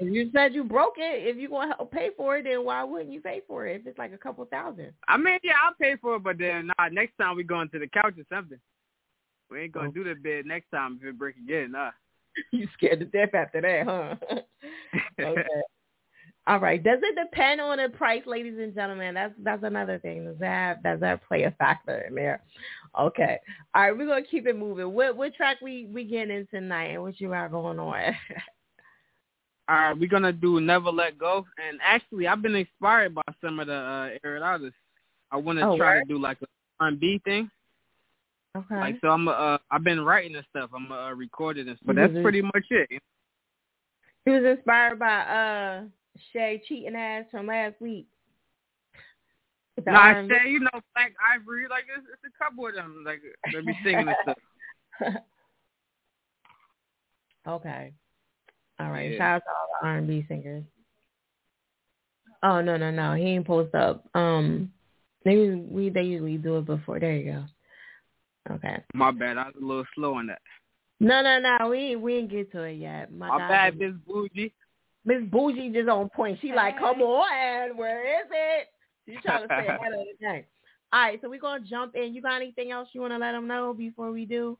[0.00, 3.12] you said you broke it, if you gonna help pay for it, then why wouldn't
[3.12, 4.94] you pay for it if it's like a couple thousand?
[5.08, 7.78] I mean, yeah, I'll pay for it, but then nah, next time we going to
[7.78, 8.58] the couch or something.
[9.50, 9.92] We ain't gonna Oh.
[9.92, 11.72] do the bed next time if it break again.
[11.72, 11.90] Nah.
[12.50, 14.40] you scared to death after that, huh?
[15.20, 15.62] okay.
[16.50, 16.82] All right.
[16.82, 19.14] Does it depend on the price, ladies and gentlemen?
[19.14, 20.24] That's that's another thing.
[20.24, 22.42] Does that does that play a factor in there?
[22.98, 23.38] Okay.
[23.72, 24.92] All right, we're gonna keep it moving.
[24.92, 27.94] What what track we we getting in tonight and what you got going on?
[29.68, 33.60] All right, we're gonna do Never Let Go, and actually, I've been inspired by some
[33.60, 34.76] of the uh, artists.
[35.30, 36.02] I want to Oh, try word?
[36.08, 36.46] to do like a
[36.80, 37.48] R&B thing.
[38.56, 38.74] okay.
[38.80, 40.70] Like so, I'm uh, I've been writing and stuff.
[40.74, 41.86] I'm uh, recording and stuff.
[41.86, 42.22] But that's Mhm.
[42.22, 43.00] pretty much it.
[44.24, 45.82] he was inspired by uh
[46.32, 48.06] Shay cheating ass from last week.
[49.86, 53.22] Nah, I say, you know, Black Ivory, like it's, it's a couple of them, like
[53.52, 55.14] they be singing and stuff.
[57.48, 57.92] okay.
[58.78, 59.12] All right.
[59.12, 59.18] Yeah.
[59.18, 60.64] Shout out to all the R and B singers.
[62.42, 63.14] Oh no no no!
[63.14, 64.04] He ain't post up.
[64.14, 64.72] Um,
[65.24, 66.98] they we they usually do it before.
[66.98, 68.54] There you go.
[68.54, 68.82] Okay.
[68.94, 70.40] My bad, I was a little slow on that.
[71.00, 71.68] No no no!
[71.68, 73.12] We ain't we ain't get to it yet.
[73.12, 74.52] My, My bad, Miss Bougie.
[75.10, 76.38] Miss Bougie just on point.
[76.40, 78.68] She like, come on, where is it?
[79.08, 80.44] She's trying to say ahead of the game.
[80.92, 82.14] All right, so we're gonna jump in.
[82.14, 84.56] You got anything else you want to let them know before we do?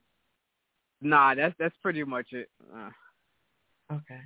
[1.01, 2.49] Nah, that's that's pretty much it.
[2.75, 2.91] Uh,
[3.93, 4.21] Okay.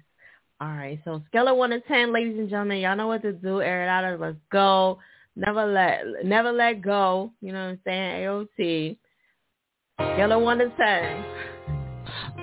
[0.60, 1.00] All right.
[1.06, 3.62] So scale of one to ten, ladies and gentlemen, y'all know what to do.
[3.62, 4.20] Air it out.
[4.20, 4.98] Let's go.
[5.36, 7.32] Never let never let go.
[7.40, 8.26] You know what I'm saying?
[8.26, 8.96] AOT.
[10.14, 11.24] Scale of one to ten.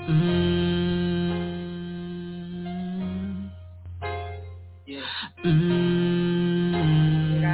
[0.09, 0.60] Mm,
[5.43, 5.49] yeah.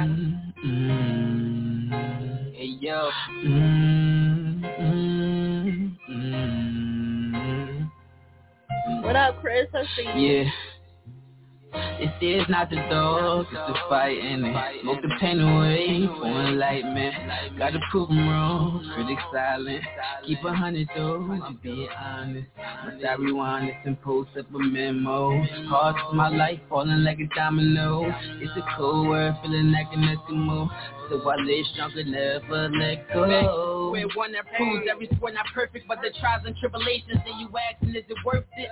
[0.06, 1.90] mm, mm,
[2.54, 3.10] Hey yo,
[3.44, 7.90] mm, mm, mm.
[9.02, 9.68] What up, Chris?
[9.74, 10.44] I see you.
[10.44, 10.50] Yeah.
[11.98, 14.82] This is not the dog, it's the fight in it.
[14.82, 17.14] Smoke the pain away for enlightenment.
[17.58, 19.84] Gotta prove prove 'em wrong, critics silent.
[20.24, 22.46] Keep a hundred though, I'm being honest.
[22.84, 25.44] Once I rewind this and post up a memo.
[25.68, 28.04] Parts of my life falling like a domino.
[28.40, 30.70] It's a cold word, feeling like an Eskimo.
[31.08, 33.90] So I lay stronger, never let go.
[33.90, 37.48] We're one that proves every sport not perfect, but the trials and tribulations that you
[37.58, 38.70] asking, is it worth it?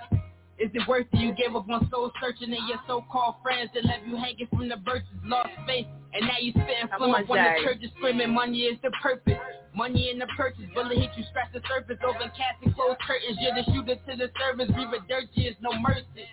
[0.59, 1.21] Is it worth it?
[1.21, 4.69] You gave up on soul searching and your so-called friends that left you hanging from
[4.69, 8.65] the verses, lost faith, and now you spitting on, up on the churches screaming money
[8.65, 9.37] is the purpose.
[9.75, 13.37] Money in the purchase, bullet hit you, scratch the surface, open casting, closed curtains.
[13.37, 16.25] You're the shooter to the service, breathe it dirty, it's no mercy.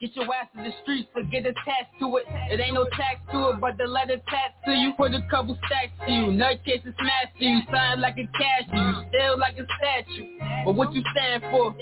[0.00, 2.24] Get your ass to the streets, so get attached to it.
[2.48, 4.94] It ain't no tax to it, but the letter attached to you.
[4.96, 6.32] Put a couple stacks to you.
[6.32, 7.60] Nutcase and smash to you.
[7.70, 9.08] Sign like a cashew.
[9.10, 10.38] Still like a statue.
[10.64, 11.76] But what you stand for?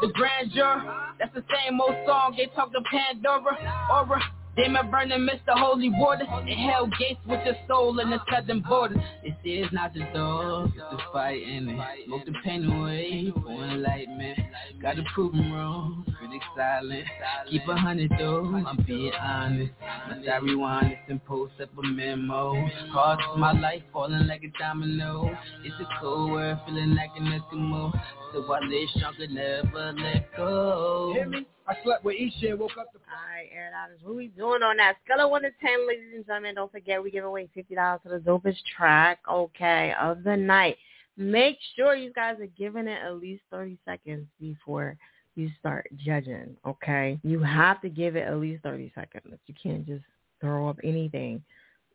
[0.00, 0.84] The grandeur?
[1.18, 3.58] That's the same old song they talk to Pandora.
[3.90, 4.22] Aura.
[4.56, 8.60] Demon burning mist the holy water And hell gates with your soul in the southern
[8.60, 11.80] border This is not the door, it's the fight in it.
[12.06, 14.38] Smoke the pain away, for enlightenment.
[14.80, 17.04] Gotta prove them wrong, critics silent.
[17.50, 19.72] Keep a hundred though, I'm being honest.
[20.08, 22.54] Must I rewind this and post up a memo.
[22.92, 25.36] Cost my life falling like a domino.
[25.64, 27.92] It's a cold world feeling like an Eskimo.
[28.32, 31.12] So I live stronger, never let go.
[31.14, 31.46] Hear me?
[31.66, 32.98] I slept with Isha and woke up the.
[32.98, 36.12] All right, Out is what we doing on that scale of one to ten, ladies
[36.14, 36.56] and gentlemen.
[36.56, 40.76] Don't forget we give away fifty dollars to the dopest track, okay, of the night.
[41.16, 44.96] Make sure you guys are giving it at least thirty seconds before
[45.36, 47.18] you start judging, okay?
[47.22, 49.38] You have to give it at least thirty seconds.
[49.46, 50.04] You can't just
[50.40, 51.42] throw up anything,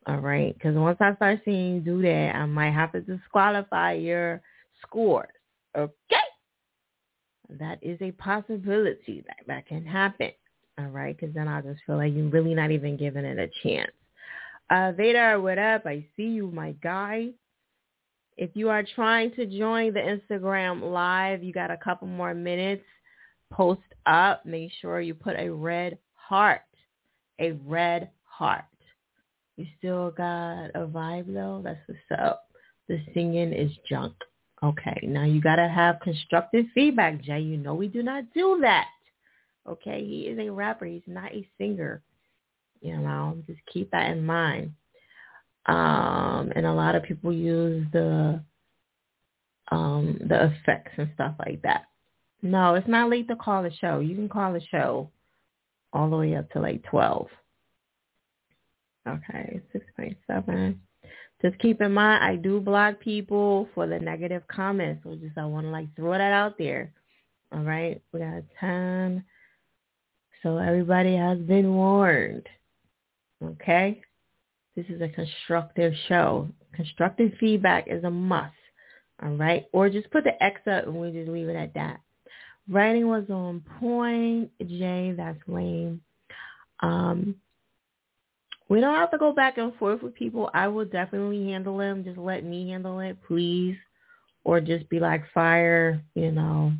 [0.07, 0.53] all right?
[0.55, 4.41] Because once I start seeing you do that, I might have to disqualify your
[4.81, 5.29] scores,
[5.77, 5.93] okay?
[7.57, 10.31] That is a possibility that that can happen.
[10.77, 13.49] All right, because then I just feel like you're really not even giving it a
[13.63, 13.91] chance.
[14.69, 15.85] Uh, Vader, what up?
[15.85, 17.29] I see you, my guy.
[18.37, 22.85] If you are trying to join the Instagram live, you got a couple more minutes.
[23.51, 24.45] Post up.
[24.45, 26.61] Make sure you put a red heart.
[27.39, 28.63] A red heart.
[29.57, 31.61] You still got a vibe though?
[31.63, 32.45] That's what's up.
[32.87, 34.13] The singing is junk.
[34.61, 37.39] Okay, now you got to have constructive feedback, Jay.
[37.39, 38.87] You know we do not do that.
[39.67, 40.85] Okay, he is a rapper.
[40.85, 42.01] He's not a singer.
[42.81, 44.73] You know, just keep that in mind.
[45.65, 48.41] Um, and a lot of people use the
[49.71, 51.83] um, the effects and stuff like that.
[52.41, 53.99] No, it's not late to call the show.
[53.99, 55.11] You can call the show
[55.93, 57.27] all the way up to like 12.
[59.07, 59.61] Okay,
[59.99, 60.77] 6.7
[61.41, 65.03] just keep in mind I do block people for the negative comments.
[65.03, 66.91] So just I want to like throw that out there.
[67.51, 69.23] All right, we got ten.
[70.43, 72.47] So everybody has been warned.
[73.43, 74.01] Okay,
[74.75, 76.47] this is a constructive show.
[76.73, 78.53] Constructive feedback is a must.
[79.23, 81.99] All right, or just put the X up and we just leave it at that.
[82.69, 84.51] Writing was on point.
[84.65, 86.01] Jay, that's lame.
[86.81, 87.35] Um,
[88.69, 90.49] we don't have to go back and forth with people.
[90.53, 92.03] I will definitely handle them.
[92.03, 93.75] Just let me handle it, please.
[94.43, 96.71] Or just be like, fire, you know,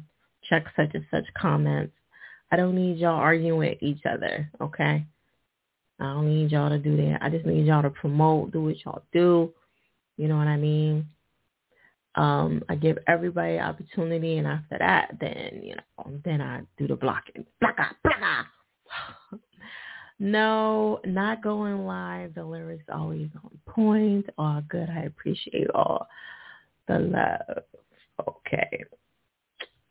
[0.50, 1.94] check such and such comments.
[2.52, 5.06] I don't need y'all arguing with each other, okay?
[6.00, 7.20] I don't need y'all to do that.
[7.22, 9.52] I just need y'all to promote, do what y'all do.
[10.18, 11.08] You know what I mean?
[12.16, 16.96] Um, I give everybody opportunity, and after that, then you know, then I do the
[16.96, 17.46] blocking.
[17.64, 18.46] Blocka, blocka.
[20.20, 22.36] No, not going live.
[22.36, 24.26] The lyrics always on point.
[24.38, 24.90] All good.
[24.90, 26.08] I appreciate all
[26.88, 27.64] the love.
[28.28, 28.84] Okay.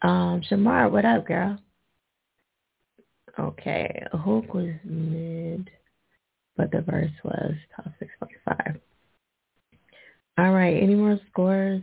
[0.03, 1.59] Um, Shamar, what up, girl?
[3.39, 4.03] Okay.
[4.13, 5.71] Hook was mid,
[6.57, 8.79] but the verse was top 6.5.
[10.37, 10.83] All right.
[10.83, 11.83] Any more scores?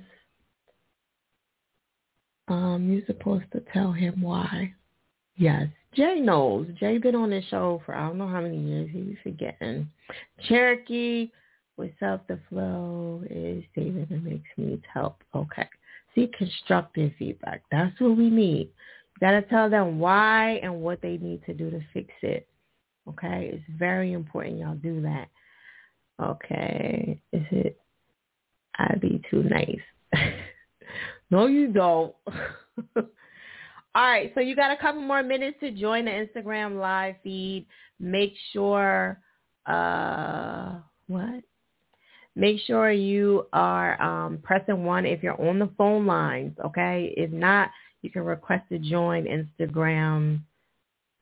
[2.47, 4.73] Um, you're supposed to tell him why.
[5.35, 5.67] Yes.
[5.95, 6.67] Jay knows.
[6.79, 8.89] Jay been on this show for I don't know how many years.
[8.91, 9.89] He be forgetting.
[10.47, 11.31] Cherokee,
[11.77, 12.27] what's up?
[12.27, 15.23] The flow is saving and makes needs help.
[15.33, 15.67] Okay.
[16.13, 17.63] See, constructive feedback.
[17.71, 18.69] That's what we need.
[18.69, 22.47] You got to tell them why and what they need to do to fix it.
[23.07, 23.51] Okay.
[23.53, 25.29] It's very important y'all do that.
[26.21, 27.19] Okay.
[27.31, 27.79] Is it?
[28.77, 29.79] I'd be too nice.
[31.31, 32.13] no, you don't.
[33.95, 37.65] All right, so you got a couple more minutes to join the Instagram live feed.
[37.97, 39.21] Make sure,
[39.65, 41.41] uh, what?
[42.35, 47.13] Make sure you are um, pressing one if you're on the phone lines, okay?
[47.15, 47.69] If not,
[48.01, 50.41] you can request to join Instagram.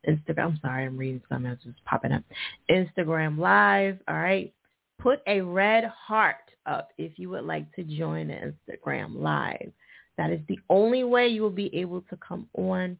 [0.09, 2.23] Instagram, I'm sorry, I'm reading something else just popping up.
[2.71, 4.51] Instagram live, all right?
[4.97, 9.71] Put a red heart up if you would like to join the Instagram live.
[10.17, 12.97] That is the only way you will be able to come on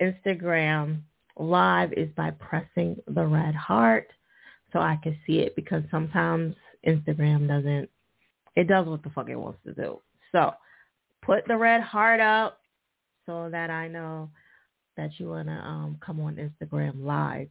[0.00, 1.00] Instagram
[1.36, 4.08] live is by pressing the red heart
[4.72, 6.54] so I can see it because sometimes
[6.86, 7.88] Instagram doesn't,
[8.56, 10.00] it does what the fuck it wants to do.
[10.32, 10.52] So
[11.22, 12.60] put the red heart up
[13.26, 14.30] so that I know
[14.96, 17.48] that you want to um, come on Instagram live.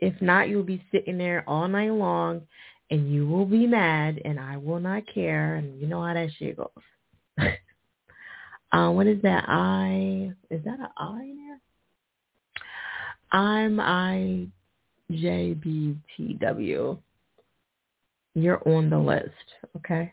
[0.00, 2.42] If not, you'll be sitting there all night long
[2.90, 6.30] and you will be mad, and I will not care, and you know how that
[6.38, 6.68] shit goes.
[8.72, 9.44] um, what is that?
[9.48, 11.60] I is that an I in there?
[13.32, 14.46] I'm I
[15.10, 16.98] J B T W.
[18.34, 19.30] You're on the list,
[19.76, 20.12] okay?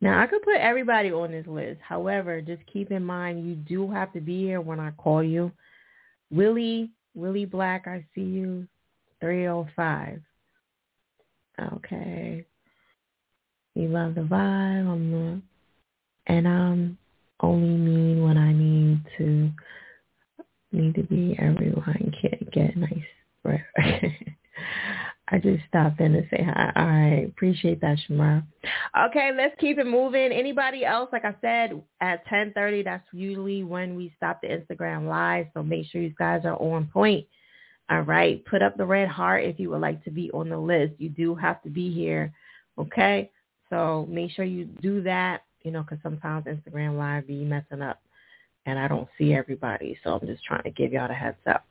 [0.00, 1.80] Now I could put everybody on this list.
[1.80, 5.50] However, just keep in mind you do have to be here when I call you.
[6.30, 8.66] Willie, Willie Black, I see you.
[9.24, 10.20] 305.
[11.72, 12.44] Okay.
[13.74, 14.86] You love the vibe.
[14.86, 15.40] I'm the,
[16.26, 16.98] and I'm
[17.40, 19.50] only mean when I need to
[20.72, 22.90] need to be everyone can get nice
[23.42, 23.60] breath.
[25.28, 26.72] I just stopped in to say hi.
[26.76, 27.26] All right.
[27.26, 28.44] Appreciate that, Shamar.
[29.06, 30.32] Okay, let's keep it moving.
[30.32, 35.46] Anybody else, like I said, at 1030, that's usually when we stop the Instagram live.
[35.54, 37.26] So make sure you guys are on point.
[37.90, 38.44] All right.
[38.44, 40.94] Put up the red heart if you would like to be on the list.
[40.98, 42.32] You do have to be here.
[42.78, 43.30] Okay.
[43.70, 48.00] So make sure you do that, you know, because sometimes Instagram live be messing up
[48.66, 49.98] and I don't see everybody.
[50.04, 51.64] So I'm just trying to give y'all the heads up.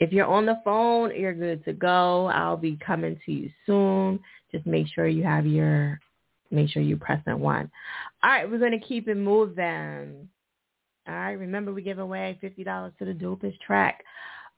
[0.00, 2.26] If you're on the phone, you're good to go.
[2.26, 4.20] I'll be coming to you soon.
[4.52, 5.98] Just make sure you have your,
[6.50, 7.70] make sure you press that one.
[8.22, 10.28] All right, we're going to keep it moving.
[11.08, 14.04] All right, remember we give away $50 to the dopest track.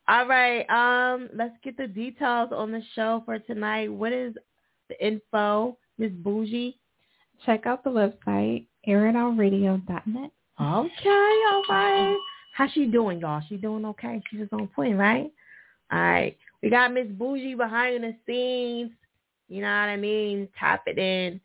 [0.09, 3.93] All right, um, let's get the details on the show for tonight.
[3.93, 4.35] What is
[4.89, 6.80] the info, Miss Bougie?
[7.47, 10.31] Check out the website, airitoutradio.net.
[10.61, 12.17] Okay, all right.
[12.55, 13.43] How's she doing, y'all?
[13.49, 14.21] She doing okay?
[14.31, 15.31] She's just on point, right?
[15.91, 16.37] All right.
[16.63, 18.91] We got Miss Bougie behind the scenes.
[19.49, 20.49] You know what I mean?
[20.59, 21.41] Tap it in.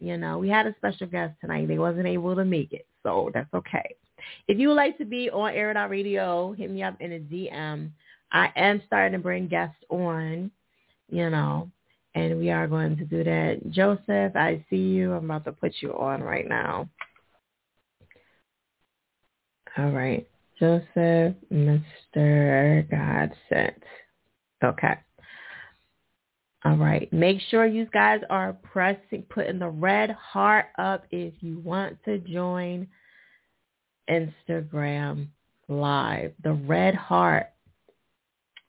[0.00, 1.66] You know, we had a special guest tonight.
[1.66, 3.96] They wasn't able to make it, so that's okay.
[4.46, 7.18] If you would like to be on Air Out Radio, hit me up in a
[7.18, 7.90] DM.
[8.30, 10.50] I am starting to bring guests on,
[11.10, 11.70] you know,
[12.18, 13.60] and we are going to do that.
[13.70, 15.12] Joseph, I see you.
[15.12, 16.88] I'm about to put you on right now.
[19.76, 20.28] All right.
[20.58, 22.90] Joseph, Mr.
[22.90, 23.82] God sent.
[24.64, 24.94] Okay.
[26.64, 27.10] All right.
[27.12, 32.18] Make sure you guys are pressing, putting the red heart up if you want to
[32.18, 32.88] join
[34.10, 35.28] Instagram
[35.68, 36.32] Live.
[36.42, 37.46] The red heart.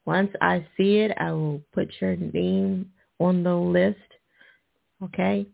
[0.06, 3.98] Once I see it, I will put your name on the list.
[5.04, 5.48] Okay?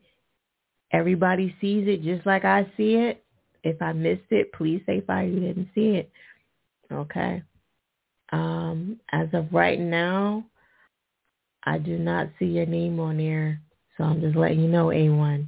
[0.92, 3.24] Everybody sees it just like I see it.
[3.64, 6.12] If I missed it, please say fire you didn't see it.
[6.92, 7.42] Okay.
[8.32, 10.46] Um, as of right now,
[11.64, 13.62] I do not see your name on there.
[13.98, 15.48] So I'm just letting you know, A1.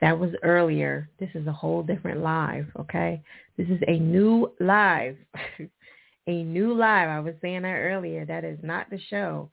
[0.00, 1.08] That was earlier.
[1.18, 3.22] This is a whole different live, okay?
[3.56, 5.16] This is a new live.
[6.26, 7.08] a new live.
[7.08, 8.24] I was saying that earlier.
[8.24, 9.50] That is not the show.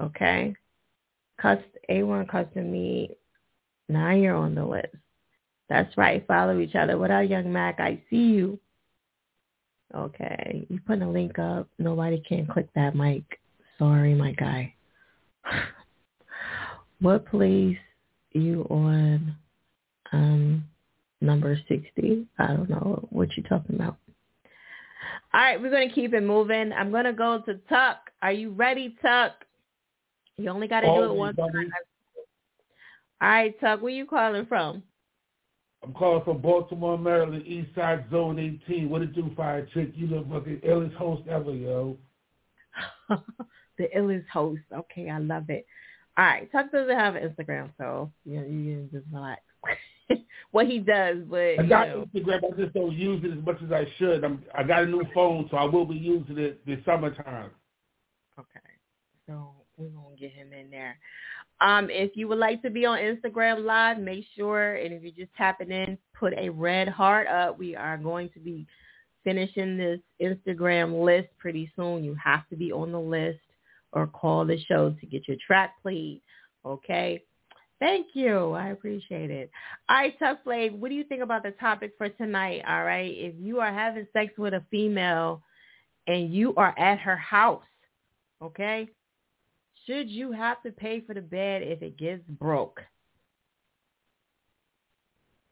[0.00, 0.54] Okay?
[1.40, 3.10] Cust A1 custom me.
[3.88, 4.94] Now you're on the list.
[5.68, 6.26] That's right.
[6.26, 6.98] Follow each other.
[6.98, 7.78] What up, young Mac?
[7.78, 8.58] I see you.
[9.94, 10.66] Okay.
[10.68, 11.68] You putting a link up.
[11.78, 13.22] Nobody can click that mic.
[13.78, 14.74] Sorry, my guy.
[17.00, 17.76] what place
[18.32, 19.36] you on
[20.12, 20.64] um
[21.20, 22.26] number 60?
[22.38, 23.96] I don't know what you're talking about.
[25.34, 26.72] All right, we're going to keep it moving.
[26.72, 28.10] I'm going to go to Tuck.
[28.22, 29.44] Are you ready, Tuck?
[30.38, 31.36] You only got to do it once.
[33.20, 34.84] All right, Tuck, where you calling from?
[35.82, 38.88] I'm calling from Baltimore, Maryland, East Side Zone 18.
[38.88, 39.90] What it do, Fire Chick?
[39.94, 41.98] You the fucking illest host ever, yo.
[43.08, 44.62] the illest host.
[44.72, 45.66] Okay, I love it.
[46.16, 49.42] All right, Tuck doesn't have an Instagram, so you know, you can just relax.
[50.52, 52.06] what he does, but I got know.
[52.14, 52.40] Instagram.
[52.44, 54.24] I just don't use it as much as I should.
[54.24, 57.50] I'm, I got a new phone, so I will be using it this summertime.
[58.38, 58.60] Okay,
[59.26, 60.98] so we're gonna get him in there.
[61.60, 65.26] Um, if you would like to be on Instagram Live, make sure, and if you're
[65.26, 67.58] just tapping in, put a red heart up.
[67.58, 68.66] We are going to be
[69.24, 72.04] finishing this Instagram list pretty soon.
[72.04, 73.40] You have to be on the list
[73.92, 76.20] or call the show to get your track played.
[76.64, 77.24] Okay.
[77.80, 78.52] Thank you.
[78.52, 79.50] I appreciate it.
[79.88, 82.62] All right, Top Flav, what do you think about the topic for tonight?
[82.68, 83.12] All right.
[83.16, 85.42] If you are having sex with a female
[86.06, 87.62] and you are at her house,
[88.42, 88.88] okay,
[89.88, 92.80] should you have to pay for the bed if it gets broke?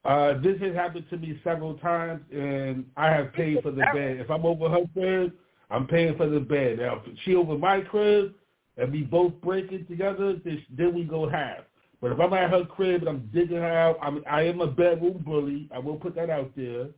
[0.05, 4.19] Uh, this has happened to me several times, and I have paid for the bed.
[4.21, 5.33] If I'm over her crib,
[5.71, 6.79] I'm paying for the bed.
[6.79, 8.35] Now, if she over my crib,
[8.77, 11.61] and we both break it together, then we go half.
[12.01, 14.67] But if I'm at her crib and I'm digging her out, I'm, I am a
[14.67, 15.69] bedroom bully.
[15.75, 16.89] I will put that out there.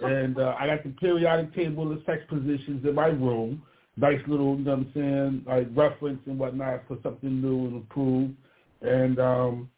[0.00, 3.62] And uh, I got the periodic table of sex positions in my room.
[3.96, 7.76] Nice little, you know what I'm saying, like reference and whatnot for something new and
[7.76, 8.34] improved.
[8.82, 9.70] and um,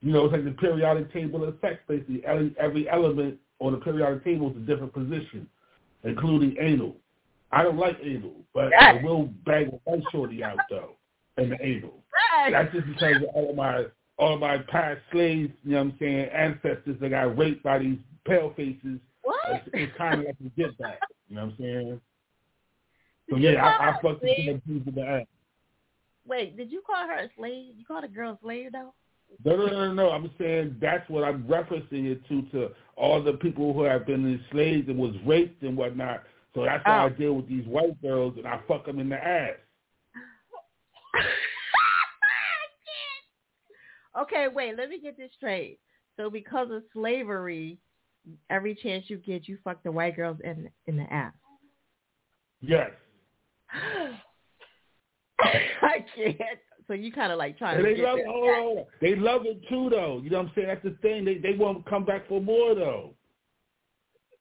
[0.00, 1.78] you know, it's like the periodic table of sex.
[1.86, 5.46] Basically, every, element on the periodic table is a different position,
[6.04, 6.96] including anal.
[7.52, 10.96] I don't like anal, but I will bang a white shorty out though
[11.36, 12.02] in the anal.
[12.50, 13.84] That's just because of all of my
[14.18, 17.78] all of my past slaves, you know what I'm saying, ancestors that got raped by
[17.78, 19.00] these pale faces.
[19.22, 19.38] What?
[19.48, 21.00] It's, it's kind of like a get back.
[21.28, 22.00] You know what I'm saying?
[23.30, 24.60] So Did yeah, I, I fucked the slave?
[24.66, 25.26] piece of the ass.
[26.26, 27.74] Wait, did you call her a slave?
[27.76, 28.92] You called a girl a slave though?
[29.44, 30.10] No, no, no, no.
[30.10, 34.26] I'm saying that's what I'm referencing it to to all the people who have been
[34.26, 36.24] enslaved and was raped and whatnot.
[36.54, 36.90] So that's oh.
[36.90, 37.08] I Oh.
[37.10, 39.54] deal with these white girls and I fuck them in the ass.
[44.20, 45.78] okay, wait, let me get this straight.
[46.16, 47.78] So because of slavery,
[48.50, 51.32] every chance you get, you fuck the white girls in in the ass.
[52.60, 52.90] Yes.
[55.90, 56.36] I can't.
[56.86, 58.26] So you kind of like trying And to they get love that.
[58.26, 58.84] hold on, hold on.
[59.00, 60.20] They love it too though.
[60.24, 60.66] You know what I'm saying?
[60.68, 61.24] That's the thing.
[61.24, 63.14] They they won't come back for more though.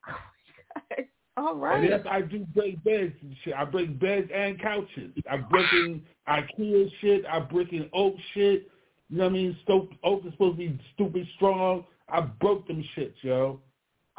[1.38, 1.80] All right.
[1.80, 3.54] And yes, I do break beds and shit.
[3.54, 5.12] I break beds and couches.
[5.30, 7.26] I break in IKEA shit.
[7.26, 8.70] I break in oak shit.
[9.10, 9.58] You know what I mean?
[9.64, 11.86] Stoke, oak is supposed to be stupid strong.
[12.10, 13.62] I broke them shits, yo.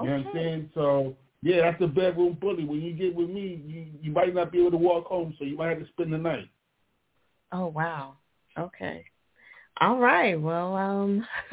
[0.00, 0.70] You know what I'm saying?
[0.74, 2.64] So yeah, that's the bedroom bully.
[2.64, 5.44] When you get with me, you you might not be able to walk home, so
[5.44, 6.48] you might have to spend the night.
[7.52, 8.16] Oh wow.
[8.58, 9.04] Okay.
[9.80, 10.40] All right.
[10.40, 11.26] Well, um.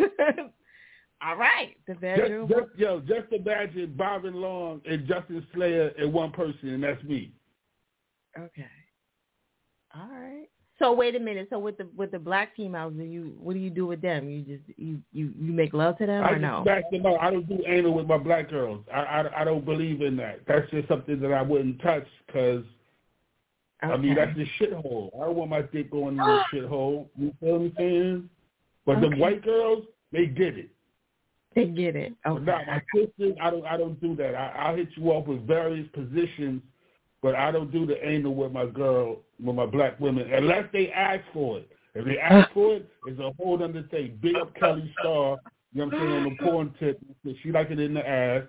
[1.21, 1.75] all right.
[1.87, 2.47] The bedroom.
[2.47, 6.83] Just, just, yo, just imagine Bob and Long and Justin Slayer and one person, and
[6.83, 7.31] that's me.
[8.37, 8.65] Okay.
[9.95, 10.47] All right.
[10.79, 11.47] So wait a minute.
[11.49, 14.29] So with the with the black females, do you what do you do with them?
[14.29, 16.63] You just you you you make love to them I or no?
[16.63, 17.17] back up.
[17.19, 18.83] I don't do anal with my black girls.
[18.93, 20.41] I, I, I don't believe in that.
[20.47, 22.63] That's just something that I wouldn't touch because,
[23.81, 25.09] I mean, that's a shithole.
[25.15, 26.43] I don't want my dick going in a ah.
[26.53, 27.07] shithole.
[27.15, 28.29] You feel what I'm saying?
[28.85, 30.69] But the white girls, they get it.
[31.55, 32.13] They get it.
[32.25, 32.43] Okay.
[32.45, 33.35] not my sisters.
[33.41, 33.65] I don't.
[33.65, 34.35] I don't do that.
[34.35, 36.61] I, I'll hit you up with various positions,
[37.21, 40.91] but I don't do the anal with my girl, with my black women, unless they
[40.91, 41.69] ask for it.
[41.95, 42.53] If they ask ah.
[42.53, 44.17] for it, it's a whole other thing.
[44.21, 45.37] Big up Kelly Starr.
[45.73, 46.99] You know what I'm saying on the porn tip.
[47.43, 48.43] She like it in the ass.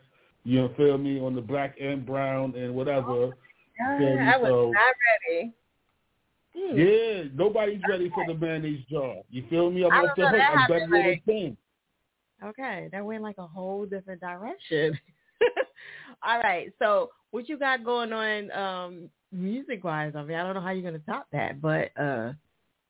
[0.44, 3.30] You know, feel me on the black and brown and whatever.
[3.78, 4.20] Yeah, feel me?
[4.22, 4.94] I was So- not
[5.30, 5.52] ready.
[6.54, 9.16] Yeah, nobody's ready for the mayonnaise jar.
[9.30, 9.84] You feel me?
[9.84, 10.40] I'm off the hook.
[10.40, 11.56] I'm better than like- thing.
[12.42, 14.98] Okay, that went like a whole different direction.
[16.22, 20.12] All right, so what you got going on um music wise?
[20.16, 22.32] I mean, I don't know how you're gonna top that, but uh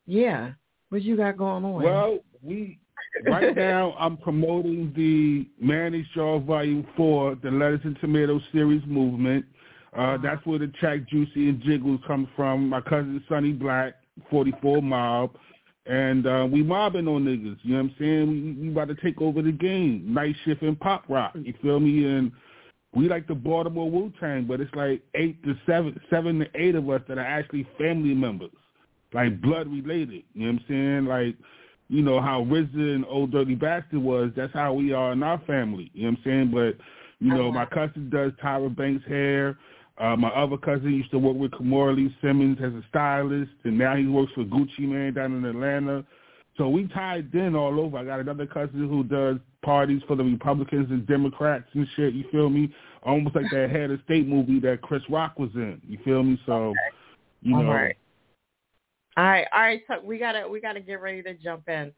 [0.06, 0.52] yeah,
[0.90, 1.82] what you got going on?
[1.82, 2.78] Well, we
[3.26, 9.44] right now I'm promoting the Mayonnaise Jar Volume Four, the Lettuce and Tomato Series movement.
[9.96, 12.68] Uh, that's where the track Juicy and Jiggles comes from.
[12.68, 13.94] My cousin Sonny Black,
[14.30, 15.30] 44 Mob.
[15.86, 18.30] And uh, we mobbing on niggas, you know what I'm saying?
[18.30, 20.04] We, we about to take over the game.
[20.06, 22.04] Night shift and pop rock, you feel me?
[22.04, 22.30] And
[22.94, 26.74] we like the Baltimore Wu Tang, but it's like eight to seven, seven to eight
[26.74, 28.50] of us that are actually family members,
[29.14, 30.24] like blood related.
[30.34, 31.04] You know what I'm saying?
[31.06, 31.36] Like,
[31.88, 34.30] you know how RZA and Ol' Dirty Bastard was.
[34.36, 35.90] That's how we are in our family.
[35.94, 36.50] You know what I'm saying?
[36.50, 36.84] But
[37.20, 39.56] you know, my cousin does Tyra Banks' hair.
[39.98, 43.76] Uh, my other cousin used to work with Kimora Lee Simmons as a stylist, and
[43.76, 46.04] now he works for Gucci Mane down in Atlanta.
[46.56, 47.98] So we tied in all over.
[47.98, 52.14] I got another cousin who does parties for the Republicans and Democrats and shit.
[52.14, 52.72] You feel me?
[53.02, 55.80] Almost like that head of state movie that Chris Rock was in.
[55.88, 56.40] You feel me?
[56.46, 56.74] So,
[57.42, 57.96] you know, All right.
[59.16, 59.82] All right, all right.
[59.88, 61.92] So we gotta we gotta get ready to jump in.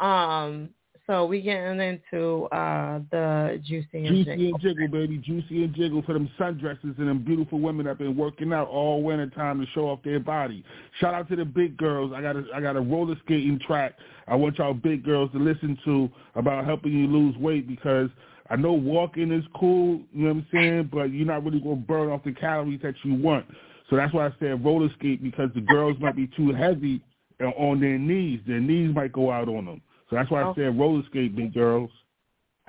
[0.00, 0.70] Um,
[1.06, 4.46] so we getting into uh the juicy and Juicy Jiggle.
[4.46, 5.18] and jiggle, baby.
[5.18, 9.02] Juicy and jiggle for them sundresses and them beautiful women that been working out all
[9.02, 10.64] winter time to show off their body.
[11.00, 12.12] Shout out to the big girls.
[12.14, 13.94] I got a I got a roller skating track.
[14.28, 18.08] I want y'all big girls to listen to about helping you lose weight because
[18.48, 21.76] I know walking is cool, you know what I'm saying, but you're not really gonna
[21.76, 23.46] burn off the calories that you want.
[23.90, 27.02] So that's why I said roller skate because the girls might be too heavy
[27.40, 28.40] on their knees.
[28.46, 29.82] Their knees might go out on them.
[30.12, 30.60] So that's why I Okay.
[30.66, 31.90] said roller skate, big girls.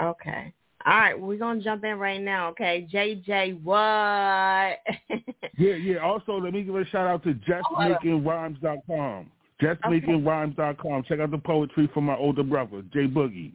[0.01, 0.53] Okay.
[0.85, 2.49] All right, we're gonna jump in right now.
[2.49, 4.79] Okay, JJ, what?
[5.57, 5.97] Yeah, yeah.
[5.97, 9.29] Also, let me give a shout out to justmakingrhymes.com.
[9.61, 11.03] Justmakingrhymes.com.
[11.03, 13.51] Check out the poetry from my older brother, Jay Boogie.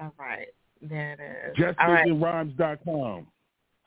[0.00, 0.46] all right,
[0.80, 1.20] there it
[1.58, 1.74] is.
[1.80, 2.06] All right.
[2.06, 3.26] Justmakingrhymes.com.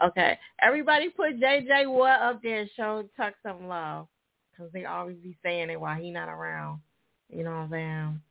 [0.03, 4.07] Okay, everybody put JJ what up there and show Tuck some love,
[4.57, 6.81] cause they always be saying it while he not around.
[7.29, 8.21] You know what I'm saying?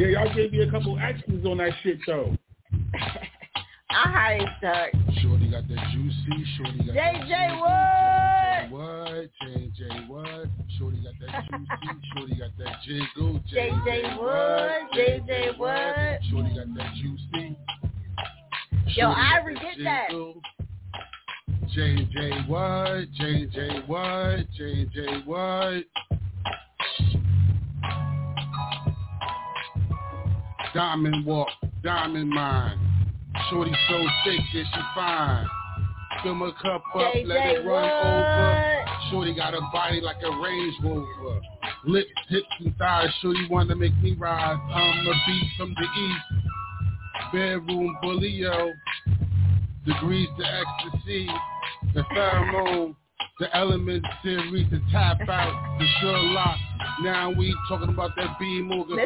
[0.00, 2.34] Yeah, y'all gave me a couple actions on that shit though.
[2.72, 4.92] All right, Tuck.
[5.20, 8.70] Shorty got that juicy, shorty got JJ what?
[8.70, 9.28] what?
[9.42, 10.46] J&J what?
[10.78, 11.66] Shorty got that juicy.
[12.16, 13.40] Shorty got that jiggle.
[13.52, 14.90] JJ what?
[14.94, 16.20] JJ what?
[16.30, 17.58] Shorty got that juicy.
[18.86, 20.06] Yo, Shorty got Ivory, get that.
[20.08, 20.40] jiggle.
[21.74, 23.04] J&J what?
[23.18, 24.50] J&J what?
[24.56, 25.84] J&J what?
[30.74, 31.48] Diamond walk,
[31.82, 32.78] diamond mine.
[33.50, 35.46] Shorty so thick that she fine.
[36.22, 38.84] Fill my cup up, let it run over.
[39.10, 41.40] Shorty got a body like a Range Rover.
[41.86, 43.08] Lips, hips, and thighs.
[43.20, 44.58] Shorty wanna make me rise.
[44.72, 46.46] I'm the beat from the east.
[47.32, 48.70] Bedroom bully, yo.
[49.86, 51.28] Degrees to ecstasy.
[51.94, 52.94] The pheromone.
[53.40, 55.78] The element series to tap out.
[55.78, 56.58] The Sherlock.
[57.02, 58.98] Now we talking about that B Morgan.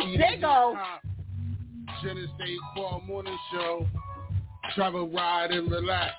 [2.05, 2.27] Miss Diggle.
[2.39, 3.87] Genesee Fall Morning Show.
[4.75, 6.13] Travel, ride, and relax.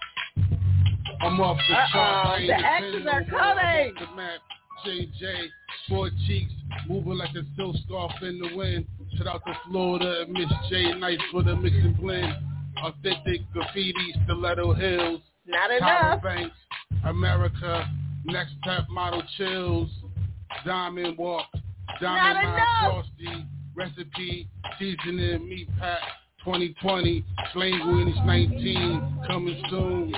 [1.22, 2.42] I'm off the chart.
[2.46, 3.94] The X's are on what I'm coming.
[4.00, 4.40] the map.
[4.86, 5.48] JJ,
[5.90, 6.52] four cheeks,
[6.88, 8.86] moving like a silk scarf in the wind.
[9.18, 12.34] Shout out to Florida and Miss J Nice for the mix and blend.
[12.84, 15.22] Authentic graffiti, stiletto hills.
[15.48, 16.22] Not enough.
[16.22, 16.56] Banks,
[17.06, 17.90] America,
[18.26, 19.90] next pep model chills.
[20.66, 21.48] Diamond walk,
[22.02, 23.06] diamond Not enough.
[23.18, 23.46] frosty,
[23.76, 24.48] recipe,
[24.80, 26.00] seasoning, meat pack.
[26.46, 30.16] 2020, Language 19, coming soon.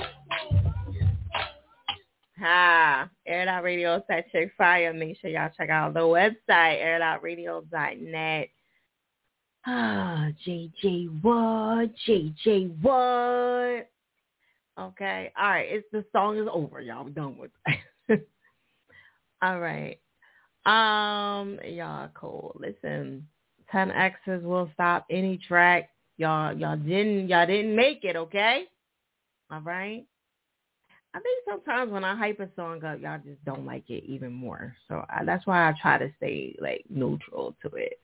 [2.38, 3.08] Ha.
[3.26, 4.92] Air Out Radio is that chick fire.
[4.92, 8.48] Make sure y'all check out the website, airitoutradio.net.
[9.66, 11.90] Ah, JJ what?
[12.06, 13.88] JJ what?
[14.78, 15.32] Okay.
[15.36, 15.66] All right.
[15.68, 17.06] It's the song is over, y'all.
[17.06, 17.50] I'm done with
[18.08, 18.28] it.
[19.42, 19.98] All right.
[20.66, 22.54] Um, y'all cool.
[22.60, 23.26] Listen,
[23.70, 25.90] 10 X's will stop any track.
[26.16, 28.64] Y'all y'all didn't y'all didn't make it, okay?
[29.50, 30.04] All right.
[31.14, 34.32] I think sometimes when I hype a song up, y'all just don't like it even
[34.32, 34.76] more.
[34.88, 38.00] So I, that's why I try to stay like neutral to it.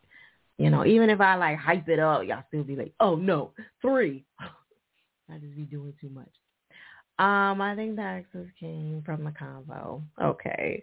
[0.59, 3.53] You know, even if I like hype it up, y'all still be like, "Oh no,
[3.83, 4.25] three.
[5.31, 6.31] I just be doing too much.
[7.19, 10.03] Um, I think the access came from the convo.
[10.21, 10.83] Okay.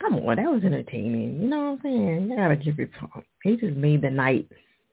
[0.00, 1.40] Come on, that was entertaining.
[1.40, 2.30] You know what I'm saying?
[2.30, 2.90] You gotta give it.
[3.42, 4.48] He just made the night.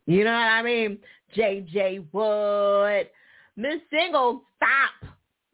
[0.06, 0.98] You know what I mean?
[1.36, 3.10] JJ Wood.
[3.56, 5.12] Miss Single, stop.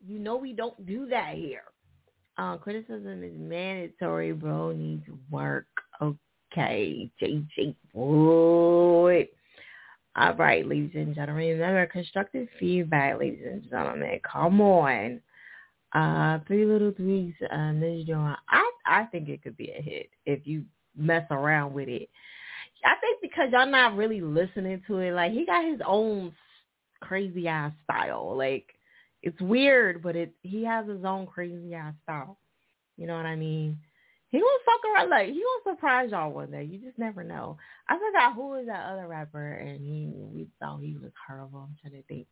[0.07, 1.63] You know we don't do that here.
[2.37, 4.71] Uh, criticism is mandatory, bro.
[4.71, 5.65] Needs work.
[6.01, 9.27] Okay, JJ Wood.
[10.15, 11.47] All right, ladies and gentlemen.
[11.49, 14.19] Remember, constructive feedback, ladies and gentlemen.
[14.29, 15.21] Come on.
[15.93, 18.37] Uh, Three Little Threes, uh, this joint.
[18.49, 20.65] I, I think it could be a hit if you
[20.95, 22.09] mess around with it.
[22.85, 25.13] I think because y'all not really listening to it.
[25.13, 26.33] Like, he got his own
[27.01, 28.35] crazy ass style.
[28.37, 28.65] Like,
[29.21, 32.37] it's weird, but it he has his own crazy ass style.
[32.97, 33.77] You know what I mean?
[34.29, 36.63] He gonna fuck around like he gonna surprise y'all one day.
[36.63, 37.57] You just never know.
[37.87, 41.67] I forgot who was that other rapper, and he we thought he was horrible.
[41.67, 42.27] I'm trying to think,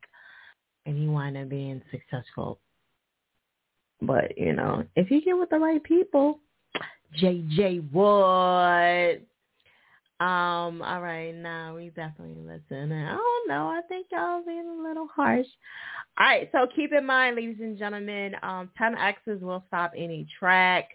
[0.85, 2.59] and he wound up being successful.
[4.01, 6.39] But you know, if you get with the right people,
[7.19, 9.25] JJ Wood.
[10.19, 12.91] Um, all right, now we definitely listen.
[12.91, 15.45] I don't know, I think y'all being a little harsh.
[16.17, 20.25] All right, so keep in mind, ladies and gentlemen, um, 10 X's will stop any
[20.39, 20.89] track.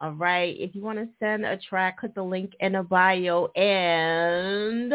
[0.00, 3.46] All right, if you want to send a track, click the link in the bio
[3.56, 4.92] and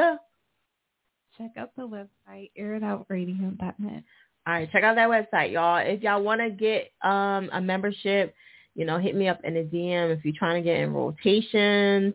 [1.37, 4.03] Check out the website, airitoutradio.net.
[4.47, 5.77] All right, check out that website, y'all.
[5.77, 8.33] If y'all want to get um, a membership,
[8.75, 10.15] you know, hit me up in a DM.
[10.15, 12.13] If you're trying to get in rotations,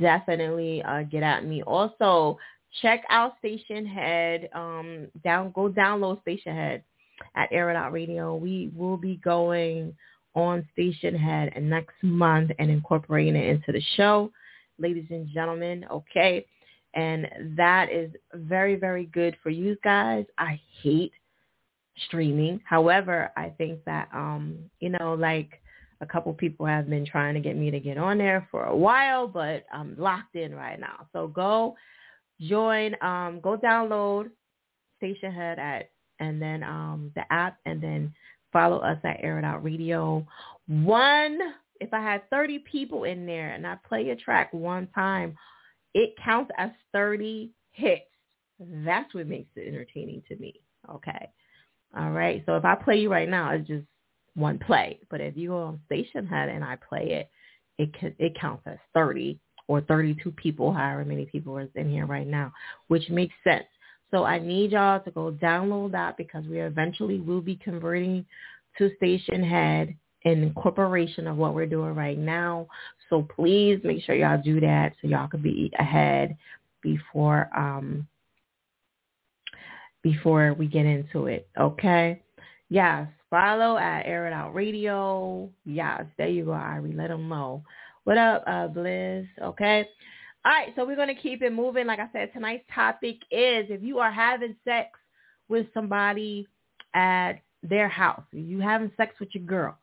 [0.00, 1.62] definitely uh, get at me.
[1.62, 2.38] Also,
[2.82, 4.54] check out Stationhead.
[4.54, 6.82] Um, down, go download Stationhead
[7.34, 8.36] at Air Radio.
[8.36, 9.94] We will be going
[10.34, 14.30] on Stationhead next month and incorporating it into the show,
[14.78, 15.86] ladies and gentlemen.
[15.90, 16.44] Okay.
[16.94, 20.24] And that is very, very good for you guys.
[20.38, 21.12] I hate
[22.06, 22.60] streaming.
[22.64, 25.60] However, I think that, um, you know, like
[26.00, 28.76] a couple people have been trying to get me to get on there for a
[28.76, 31.06] while, but I'm locked in right now.
[31.12, 31.76] So go
[32.40, 34.30] join, um, go download
[35.02, 38.14] Stationhead at, and then um, the app, and then
[38.52, 40.26] follow us at Air It Out Radio.
[40.66, 41.38] One,
[41.80, 45.36] if I had 30 people in there and I play a track one time,
[45.94, 48.04] it counts as 30 hits.
[48.58, 50.60] That's what makes it entertaining to me.
[50.90, 51.30] Okay.
[51.96, 52.42] All right.
[52.46, 53.84] So if I play you right now, it's just
[54.36, 55.00] one play.
[55.10, 57.30] But if you go on Stationhead and I play it,
[57.78, 62.06] it can, it counts as 30 or 32 people, however many people is in here
[62.06, 62.52] right now,
[62.88, 63.64] which makes sense.
[64.12, 68.24] So I need y'all to go download that because we eventually will be converting
[68.78, 72.66] to Stationhead in incorporation of what we're doing right now.
[73.10, 76.36] So please make sure y'all do that so y'all can be ahead
[76.82, 78.06] before um
[80.02, 81.48] before we get into it.
[81.58, 82.22] Okay.
[82.68, 83.08] Yes.
[83.30, 85.50] Follow at Air It Out Radio.
[85.64, 86.04] Yes.
[86.16, 86.96] There you go, Irie.
[86.96, 87.62] Let them know.
[88.04, 89.26] What up, uh, Bliss?
[89.42, 89.88] Okay.
[90.44, 90.72] All right.
[90.76, 91.86] So we're going to keep it moving.
[91.86, 94.90] Like I said, tonight's topic is if you are having sex
[95.48, 96.46] with somebody
[96.94, 99.76] at their house, you having sex with your girl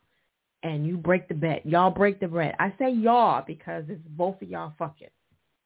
[0.64, 1.62] and you break the bed.
[1.66, 2.56] Y'all break the bed.
[2.60, 5.10] I say y'all because it's both of y'all fucking.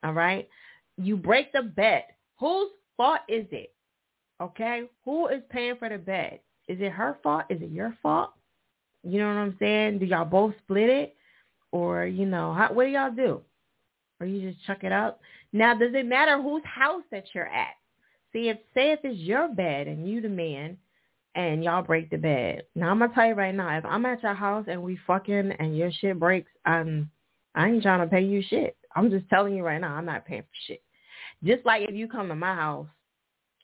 [0.04, 0.50] All right.
[0.98, 2.04] You break the bed.
[2.40, 3.74] Whose fault is it?
[4.42, 4.84] Okay.
[5.06, 6.40] Who is paying for the bed?
[6.68, 7.46] Is it her fault?
[7.50, 8.32] Is it your fault?
[9.04, 10.00] You know what I'm saying?
[10.00, 11.16] Do y'all both split it?
[11.72, 13.42] Or, you know, how, what do y'all do?
[14.20, 15.20] Or you just chuck it up?
[15.54, 17.76] Now, does it matter whose house that you're at?
[18.34, 20.78] See, if say if it's your bed and you the man
[21.36, 22.64] and y'all break the bed.
[22.76, 25.52] Now I'm gonna tell you right now, if I'm at your house and we fucking
[25.60, 27.10] and your shit breaks, I'm
[27.56, 28.76] I ain't trying to pay you shit.
[28.96, 30.82] I'm just telling you right now, I'm not paying for shit.
[31.44, 32.88] Just like if you come to my house,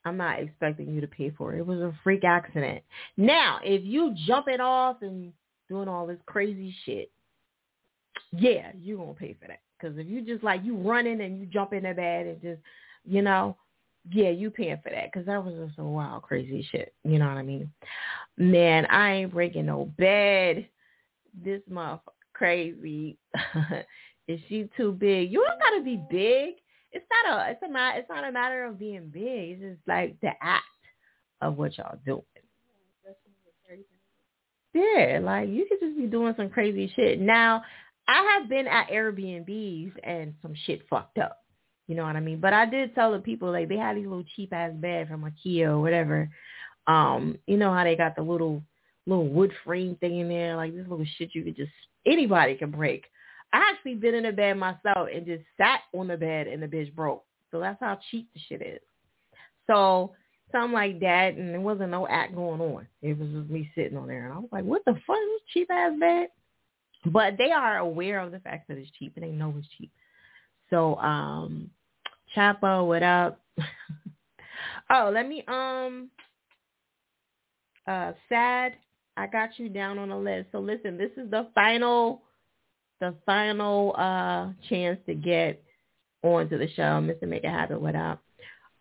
[0.06, 1.60] I'm not expecting you to pay for it.
[1.60, 2.84] It was a freak accident.
[3.16, 5.32] Now, if you jump it off and
[5.70, 7.10] doing all this crazy shit,
[8.32, 9.62] yeah, you gonna pay for that.
[9.78, 12.62] Because if you just like you running and you jump in the bed and just,
[13.06, 13.58] you know,
[14.12, 16.94] yeah, you paying for that because that was just some wild, crazy shit.
[17.04, 17.72] You know what I mean?
[18.38, 20.68] Man, I ain't breaking no bed.
[21.44, 22.00] This motherfucker
[22.34, 23.18] crazy.
[24.28, 25.32] Is she too big?
[25.32, 26.56] You don't gotta be big.
[26.94, 27.52] It's not a.
[27.52, 27.98] It's a not.
[27.98, 29.62] It's not a matter of being big.
[29.62, 30.64] It's just like the act
[31.42, 32.22] of what y'all doing.
[34.74, 37.20] Yeah, like you could just be doing some crazy shit.
[37.20, 37.64] Now,
[38.08, 41.40] I have been at Airbnbs and some shit fucked up.
[41.88, 42.40] You know what I mean?
[42.40, 45.24] But I did tell the people like they had these little cheap ass beds from
[45.24, 46.30] IKEA or whatever.
[46.88, 48.64] Um, you know how they got the little
[49.06, 51.72] little wood frame thing in there, like this little shit you could just
[52.06, 53.06] anybody can break.
[53.54, 56.68] I actually been in a bed myself and just sat on the bed and the
[56.68, 57.24] bitch broke.
[57.52, 58.82] So that's how cheap the shit is.
[59.68, 60.14] So
[60.52, 62.88] something like that, and there wasn't no act going on.
[63.02, 65.42] It was just me sitting on there, and I was like, "What the fuck is
[65.54, 66.30] cheap ass bed?"
[67.06, 69.92] But they are aware of the fact that it's cheap, and they know it's cheap.
[70.70, 71.70] So, um,
[72.36, 73.40] Chapo, what up?
[74.90, 76.10] oh, let me, um,
[77.88, 78.74] uh, sad.
[79.16, 80.48] I got you down on the list.
[80.52, 82.23] So listen, this is the final,
[83.04, 85.62] the final, uh, chance to get
[86.22, 87.02] onto the show.
[87.02, 87.28] Mr.
[87.28, 88.22] Make It Happen, what up?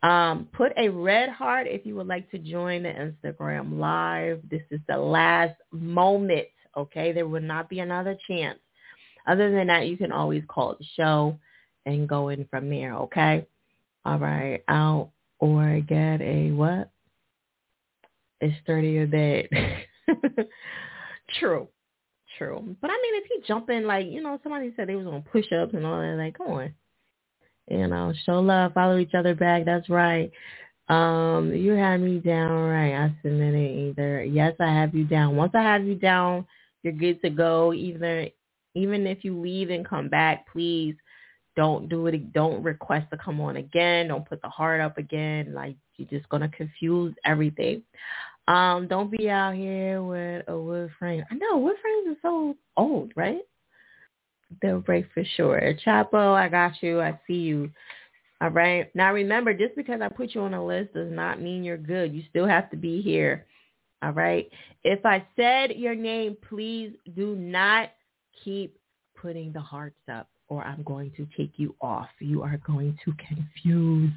[0.04, 4.40] Um, put a red heart if you would like to join the Instagram live.
[4.48, 6.46] This is the last moment,
[6.76, 7.10] okay?
[7.10, 8.58] There will not be another chance.
[9.26, 11.36] Other than that, you can always call the show
[11.84, 13.46] and go in from there, okay?
[14.04, 15.10] All right, out
[15.40, 16.90] or get a what?
[18.40, 19.48] It's sturdier bed.
[21.40, 21.68] true,
[22.38, 22.76] true.
[22.80, 25.22] But I mean, if he jump in, like, you know, somebody said they was on
[25.22, 26.74] push-ups and all that, like, come on.
[27.70, 29.64] You know, show love, follow each other back.
[29.64, 30.30] That's right.
[30.88, 32.94] Um, you had me down right.
[32.94, 34.24] I submitted either.
[34.24, 35.36] Yes, I have you down.
[35.36, 36.46] Once I have you down,
[36.82, 37.72] you're good to go.
[37.72, 38.28] Either
[38.74, 40.94] even if you leave and come back, please
[41.56, 42.32] don't do it.
[42.32, 44.08] Don't request to come on again.
[44.08, 45.54] Don't put the heart up again.
[45.54, 47.82] Like you're just gonna confuse everything.
[48.48, 51.24] Um, don't be out here with a wood frame.
[51.30, 53.42] I know wood frames are so old, right?
[54.60, 55.74] They'll break for sure.
[55.86, 57.00] Chapo, I got you.
[57.00, 57.70] I see you.
[58.40, 58.90] All right.
[58.94, 62.12] Now remember, just because I put you on a list does not mean you're good.
[62.12, 63.46] You still have to be here.
[64.02, 64.50] All right.
[64.82, 67.90] If I said your name, please do not
[68.44, 68.76] keep
[69.16, 72.08] putting the hearts up or I'm going to take you off.
[72.18, 74.10] You are going to confuse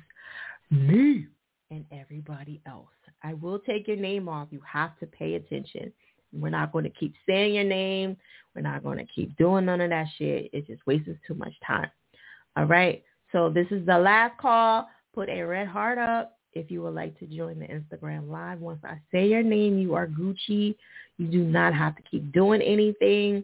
[0.72, 1.28] me
[1.70, 2.88] and everybody else.
[3.26, 4.50] I will take your name off.
[4.52, 5.92] You have to pay attention.
[6.32, 8.18] We're not going to keep saying your name.
[8.54, 10.50] We're not going to keep doing none of that shit.
[10.54, 11.90] It just wastes too much time.
[12.56, 13.04] All right.
[13.32, 14.88] So this is the last call.
[15.14, 18.60] Put a red heart up if you would like to join the Instagram live.
[18.60, 20.76] Once I say your name, you are Gucci.
[21.18, 23.44] You do not have to keep doing anything.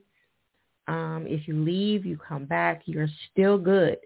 [0.87, 3.97] Um, if you leave, you come back, you're still good.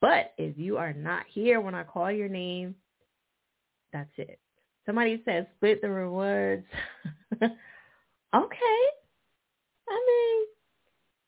[0.00, 2.76] But if you are not here when I call your name,
[3.92, 4.38] that's it.
[4.88, 6.64] Somebody says split the rewards.
[7.42, 7.52] okay.
[9.86, 10.46] I mean,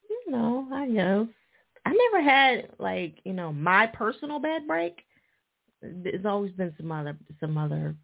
[0.08, 1.26] you know, I guess.
[1.84, 5.04] I never had like, you know, my personal bed break.
[5.82, 7.94] There's always been some other some other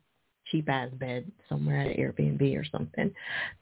[0.50, 3.10] cheap ass bed somewhere at Airbnb or something.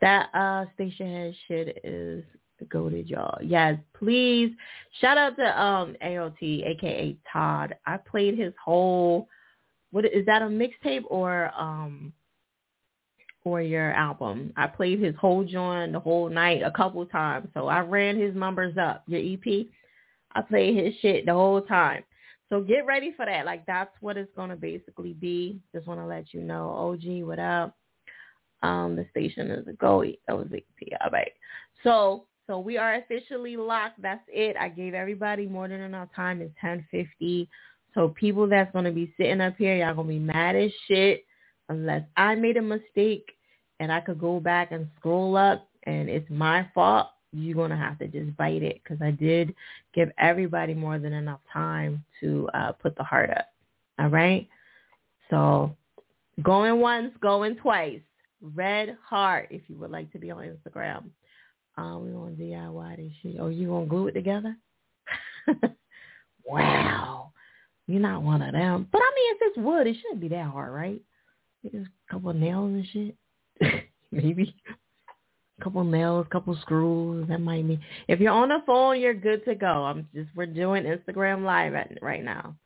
[0.01, 2.25] That uh Stationhead shit is
[2.71, 3.39] goaded, y'all.
[3.41, 4.51] Yes, please.
[5.01, 7.77] Shout out to um AOT, aka Todd.
[7.87, 9.29] I played his whole
[9.95, 12.13] what is that a mixtape or um
[13.45, 14.53] for your album.
[14.57, 17.47] I played his whole joint the whole night a couple times.
[17.53, 19.05] So I ran his numbers up.
[19.07, 19.67] Your EP,
[20.33, 22.03] I played his shit the whole time.
[22.49, 23.45] So get ready for that.
[23.47, 25.61] Like that's what it's gonna basically be.
[25.73, 27.77] Just want to let you know, OG, what up?
[28.63, 30.03] Um, the station is a go.
[30.27, 30.89] That was EP.
[31.05, 31.33] All right.
[31.85, 34.03] So so we are officially locked.
[34.03, 34.57] That's it.
[34.59, 36.41] I gave everybody more than enough time.
[36.41, 37.49] It's ten fifty.
[37.95, 41.25] So people that's gonna be sitting up here, y'all gonna be mad as shit
[41.69, 43.33] unless I made a mistake
[43.81, 47.09] and I could go back and scroll up and it's my fault.
[47.33, 49.55] You're gonna have to just bite it because I did
[49.93, 53.47] give everybody more than enough time to uh, put the heart up.
[53.99, 54.49] All right.
[55.31, 55.77] So
[56.43, 58.01] going once, going twice.
[58.55, 61.05] Red heart if you would like to be on Instagram.
[61.77, 63.41] Um, we want DIY this shit.
[63.41, 64.57] Oh, you gonna glue it together?
[66.45, 67.33] wow.
[67.87, 68.89] You're not one of them.
[68.91, 71.03] But I mean, if it's wood, it shouldn't be that hard, right?
[71.63, 73.85] Just a couple of nails and shit.
[74.13, 74.55] Maybe
[75.59, 77.29] a couple of nails, a couple of screws.
[77.29, 77.79] That might be.
[78.09, 79.85] If you're on the phone, you're good to go.
[79.85, 82.57] I'm just we're doing Instagram live at, right now.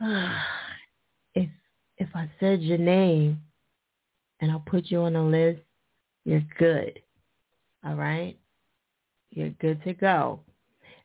[1.34, 1.48] if
[1.98, 3.40] if I said your name
[4.40, 5.60] and I'll put you on the list,
[6.24, 7.00] you're good.
[7.84, 8.36] All right?
[9.30, 10.40] You're good to go.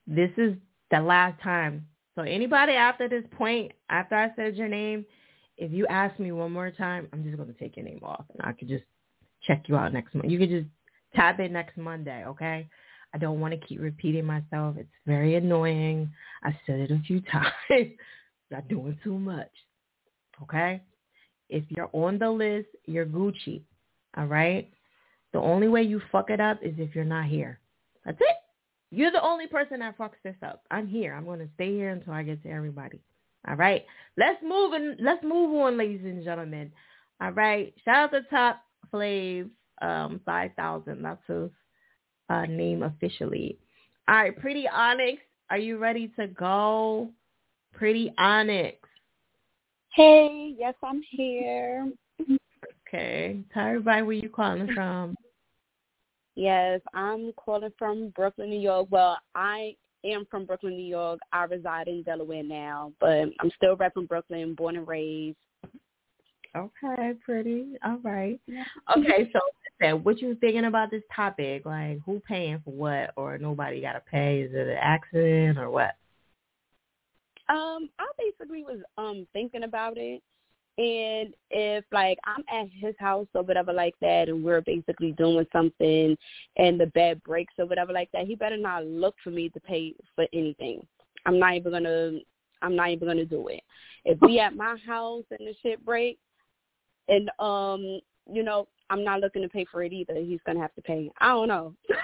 [0.06, 0.54] This is
[0.92, 1.86] the last time.
[2.18, 5.06] So anybody after this point, after I said your name,
[5.56, 8.26] if you ask me one more time, I'm just going to take your name off
[8.34, 8.86] and I could just
[9.46, 10.28] check you out next month.
[10.28, 10.66] You could just
[11.16, 12.68] tap in next Monday, okay?
[13.14, 14.78] I don't want to keep repeating myself.
[14.80, 16.10] It's very annoying.
[16.44, 17.54] I said it a few times.
[17.70, 19.52] I'm doing too much,
[20.42, 20.82] okay?
[21.50, 23.62] If you're on the list, you're Gucci,
[24.18, 24.68] all right?
[25.34, 27.60] The only way you fuck it up is if you're not here.
[28.06, 28.38] That's it.
[28.92, 30.64] You're the only person that fucks this up.
[30.72, 31.14] I'm here.
[31.14, 33.02] I'm going to stay here until I get to everybody.
[33.48, 33.86] All right.
[34.18, 36.72] Let's move and let's move on, ladies and gentlemen.
[37.22, 37.74] All right.
[37.84, 38.62] Shout out to Top
[38.94, 39.50] Flav,
[39.82, 41.02] um, five thousand.
[41.02, 41.50] That's his
[42.30, 43.58] uh, name officially.
[44.08, 47.10] All right, Pretty Onyx, are you ready to go?
[47.74, 48.78] Pretty Onyx.
[49.94, 51.92] Hey, yes, I'm here.
[52.88, 53.42] Okay.
[53.54, 55.16] Tell everybody where you calling from.
[56.38, 58.90] Yes, I'm calling from Brooklyn, New York.
[58.92, 59.76] Well, I
[60.06, 61.20] am from Brooklyn, New York.
[61.34, 65.36] I reside in Delaware now, but I'm still repping Brooklyn, born and raised.
[66.56, 67.70] Okay, pretty.
[67.84, 68.40] All right.
[68.96, 69.40] Okay, so
[69.82, 71.66] listen, what you thinking about this topic?
[71.66, 74.42] Like, who paying for what, or nobody got to pay?
[74.42, 75.96] Is it an accident or what?
[77.50, 80.22] Um, I basically was um thinking about it,
[80.78, 85.46] and if like I'm at his house or whatever like that, and we're basically doing
[85.52, 86.16] something,
[86.58, 89.60] and the bed breaks or whatever like that, he better not look for me to
[89.60, 90.86] pay for anything.
[91.26, 92.20] I'm not even gonna.
[92.62, 93.62] I'm not even gonna do it.
[94.06, 96.20] If we at my house and the shit breaks,
[97.08, 98.00] and um,
[98.32, 100.16] you know, I'm not looking to pay for it either.
[100.16, 101.10] He's gonna have to pay.
[101.20, 101.74] I don't know.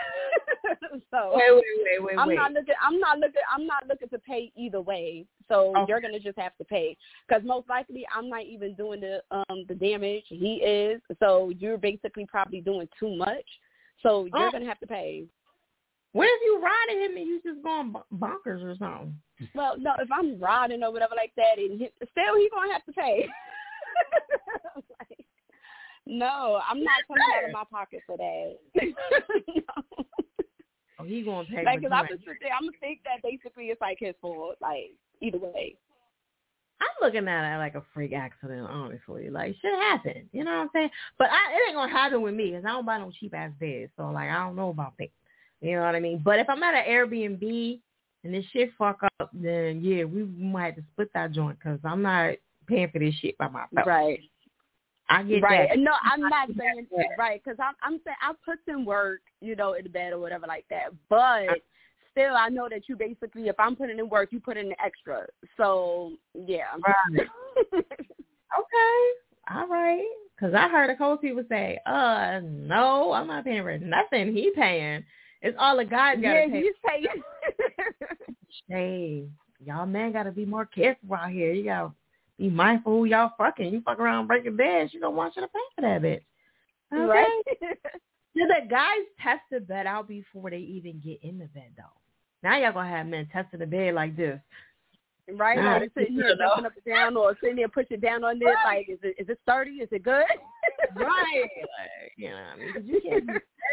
[1.11, 2.35] so wait, wait, wait, wait, I'm wait.
[2.35, 2.75] not looking.
[2.81, 3.41] I'm not looking.
[3.53, 5.25] I'm not looking to pay either way.
[5.49, 5.85] So Okay.
[5.89, 9.65] you're gonna just have to pay because most likely I'm not even doing the um
[9.67, 10.25] the damage.
[10.27, 11.01] He is.
[11.19, 13.45] So you're basically probably doing too much.
[14.01, 14.51] So you're Oh.
[14.51, 15.25] gonna have to pay.
[16.11, 19.19] What if you riding him and you just going bonkers or something?
[19.55, 22.85] Well, no, if I'm riding or whatever like that, and he, still he's gonna have
[22.85, 23.27] to pay.
[24.99, 25.25] Like,
[26.05, 28.57] no, I'm not coming out of my pocket for that.
[29.47, 30.05] no.
[31.04, 31.66] Oh, he gonna pay.
[31.66, 34.56] Like, cause I'm just sit there, I'm gonna think that basically it's like his fault.
[34.62, 34.91] Like,
[35.22, 35.76] either way.
[36.82, 39.30] I'm looking at it like a freak accident, honestly.
[39.30, 40.89] Like shit happened, you know what I'm saying?
[41.18, 43.51] But I, it ain't gonna happen with me because I don't buy no cheap ass
[43.60, 43.91] beds.
[43.97, 45.10] So like I don't know about that.
[45.62, 46.22] You know what I mean?
[46.24, 47.80] But if I'm at an Airbnb
[48.24, 51.80] and this shit fuck up, then yeah, we might have to split that joint because
[51.86, 52.36] I'm not
[52.68, 53.88] paying for this shit by myself.
[53.88, 54.20] Right.
[55.14, 55.70] I get right.
[55.70, 55.80] that.
[55.80, 57.05] No, I'm not saying that.
[57.18, 60.20] right because I'm I'm saying I put in work, you know, in the bed or
[60.20, 60.89] whatever like that.
[61.09, 61.61] But
[62.11, 64.82] still, I know that you basically, if I'm putting in work, you put in the
[64.84, 65.26] extra.
[65.57, 66.66] So yeah.
[66.86, 67.28] Right.
[68.57, 69.55] Okay.
[69.55, 70.07] All right.
[70.36, 74.34] Because I heard a couple people say, uh, no, I'm not paying for nothing.
[74.34, 75.03] He paying.
[75.41, 76.59] It's all the guys got to yeah, pay.
[76.59, 77.07] you say
[78.70, 79.24] Hey,
[79.64, 81.51] y'all men got to be more careful out here.
[81.51, 81.91] You got
[82.43, 83.71] be mindful who y'all fucking.
[83.71, 86.21] You fuck around breaking beds, you don't want you to pay for that bitch.
[86.93, 87.05] Okay?
[87.07, 87.43] right.
[88.35, 91.83] Do the guys test the bed out before they even get in the bed, though?
[92.41, 94.39] Now y'all going to have men testing the bed like this.
[95.31, 96.47] Right, Nah, like sitting here you know.
[96.49, 98.55] jumping up and down, or sitting there pushing down on it.
[98.65, 99.71] Like, is it is it sturdy?
[99.75, 100.25] Is it good?
[100.97, 101.49] right.
[101.55, 103.23] Like, you know, what I mean, 'Cause you can't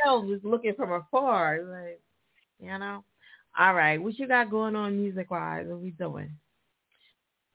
[0.04, 1.60] tell just looking from afar.
[1.64, 2.00] Like,
[2.60, 3.02] you know.
[3.58, 5.66] All right, what you got going on music wise?
[5.66, 6.30] What we doing?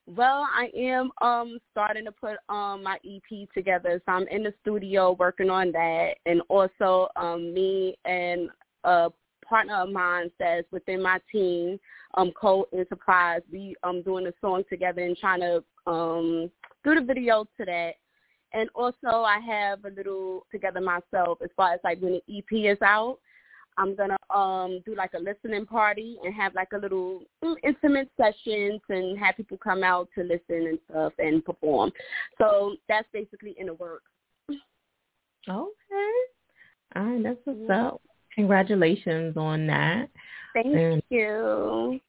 [0.07, 4.53] Well, I am um starting to put um my EP together, so I'm in the
[4.61, 8.49] studio working on that, and also um me and
[8.83, 9.09] a
[9.43, 11.79] partner of mine that's within my team,
[12.15, 16.51] um Cole Enterprise, we um doing a song together and trying to um
[16.83, 17.93] do the video to that.
[18.53, 22.71] And also I have a little together myself as far as like when the EP
[22.75, 23.17] is out.
[23.77, 27.23] I'm gonna um do like a listening party and have like a little
[27.63, 31.91] intimate sessions and have people come out to listen and stuff and perform.
[32.37, 34.11] So that's basically in the works.
[34.49, 36.11] Okay.
[36.95, 38.01] All right, that's what's up.
[38.33, 40.09] Congratulations on that.
[40.53, 41.99] Thank And- you.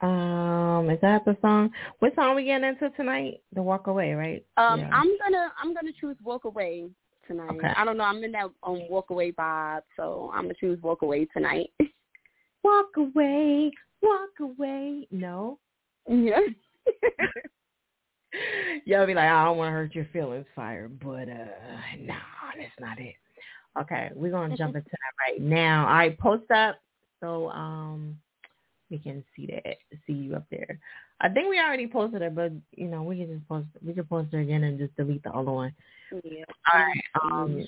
[0.00, 1.70] Um, is that the song?
[2.00, 3.40] What song we getting into tonight?
[3.54, 4.44] The Walk Away, right?
[4.58, 4.90] Um, Yeah.
[4.92, 6.90] I'm gonna I'm gonna choose Walk Away
[7.26, 7.50] tonight.
[7.50, 7.72] Okay.
[7.76, 8.04] I don't know.
[8.04, 11.70] I'm in that um Walk Away vibe, so I'm gonna choose Walk Away tonight.
[12.64, 13.70] Walk away,
[14.00, 15.06] walk away.
[15.10, 15.58] No.
[16.08, 16.40] yeah.
[18.86, 21.44] Y'all be like, I don't want to hurt your feelings, fire, but uh,
[22.00, 22.14] nah,
[22.56, 23.16] that's not it.
[23.78, 25.86] Okay, we're gonna jump into that right now.
[25.86, 26.76] All right, post up
[27.20, 28.18] so um
[28.90, 29.76] we can see that,
[30.06, 30.78] see you up there.
[31.20, 34.04] I think we already posted it, but you know we can just post, we can
[34.04, 35.74] post it again and just delete the other one.
[36.24, 36.44] yeah.
[36.72, 37.66] All right, um,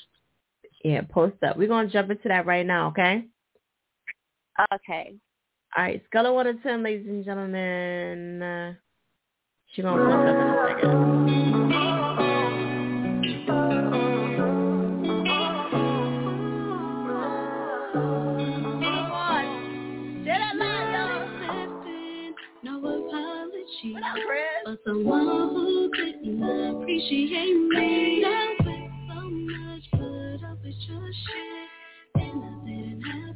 [0.84, 1.56] yeah, post up.
[1.56, 3.24] We're gonna jump into that right now, okay?
[4.72, 5.14] Okay.
[5.76, 8.76] All right, scale of one to ten, ladies and gentlemen.
[9.72, 11.05] She gonna post up in a second.
[24.10, 24.22] Apology.
[24.64, 28.20] For someone who didn't appreciate me.
[28.22, 31.68] Now with so much put up with your shit.
[32.16, 33.35] And I didn't have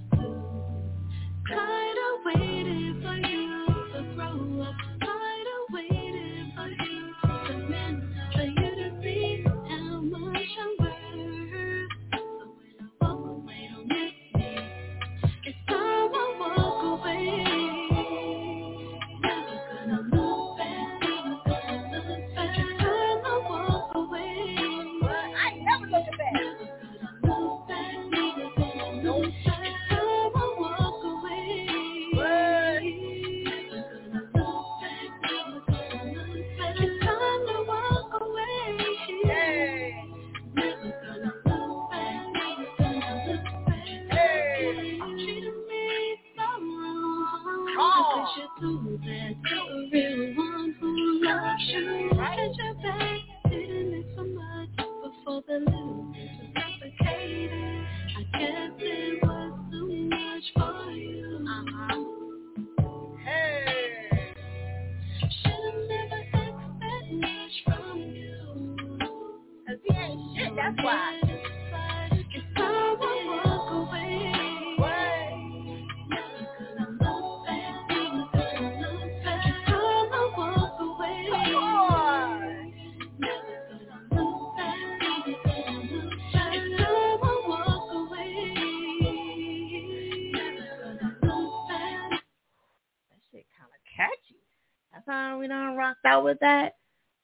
[95.91, 96.76] rocked out with that.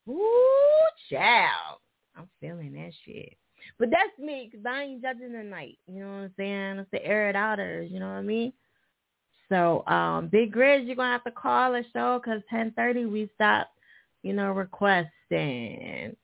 [0.09, 1.79] Ooh, child.
[2.17, 3.37] I'm feeling that shit.
[3.79, 5.79] But that's me, because I ain't judging tonight.
[5.87, 6.79] You know what I'm saying?
[6.79, 8.53] It's the air it outers, you know what I mean?
[9.49, 13.31] So, um, Big Grizz, you're going to have to call the show because 1030 we
[13.35, 13.69] stop,
[14.23, 16.17] you know, requesting.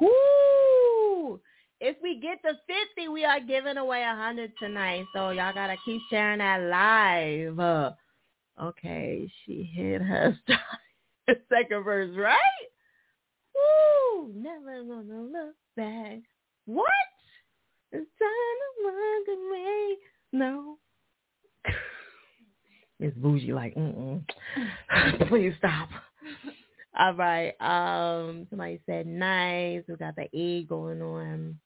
[0.00, 1.40] Whoo!
[1.80, 2.54] If we get to
[2.96, 5.04] 50, we are giving away a 100 tonight.
[5.14, 7.58] So y'all got to keep sharing that live.
[7.58, 7.90] Uh,
[8.60, 10.36] okay, she hit her
[11.48, 12.38] second verse, right?
[13.54, 14.32] Woo!
[14.34, 16.20] Never gonna look back.
[16.66, 16.86] What?
[17.92, 19.96] It's time to walk away.
[20.32, 20.78] No.
[23.00, 24.22] It's bougie like, mm-mm.
[25.28, 25.88] Please stop.
[26.96, 27.52] All right.
[27.60, 29.82] Um, somebody said nice.
[29.88, 31.58] We got the E going on.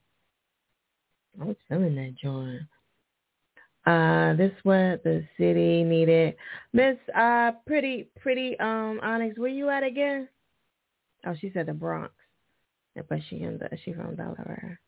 [1.39, 2.61] I was feeling that joint.
[3.87, 6.35] Uh, this what the city needed.
[6.73, 10.27] Miss uh pretty pretty um Onyx, where you at again?
[11.25, 12.13] Oh, she said the Bronx.
[13.07, 14.81] But she in the she from Delaware.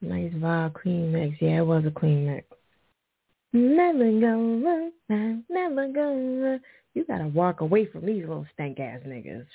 [0.00, 1.36] Nice vibe, clean mix.
[1.40, 2.46] Yeah, it was a clean mix.
[3.52, 4.90] Never gonna
[5.50, 6.60] never gonna.
[6.94, 9.46] You gotta walk away from these little stank ass niggas.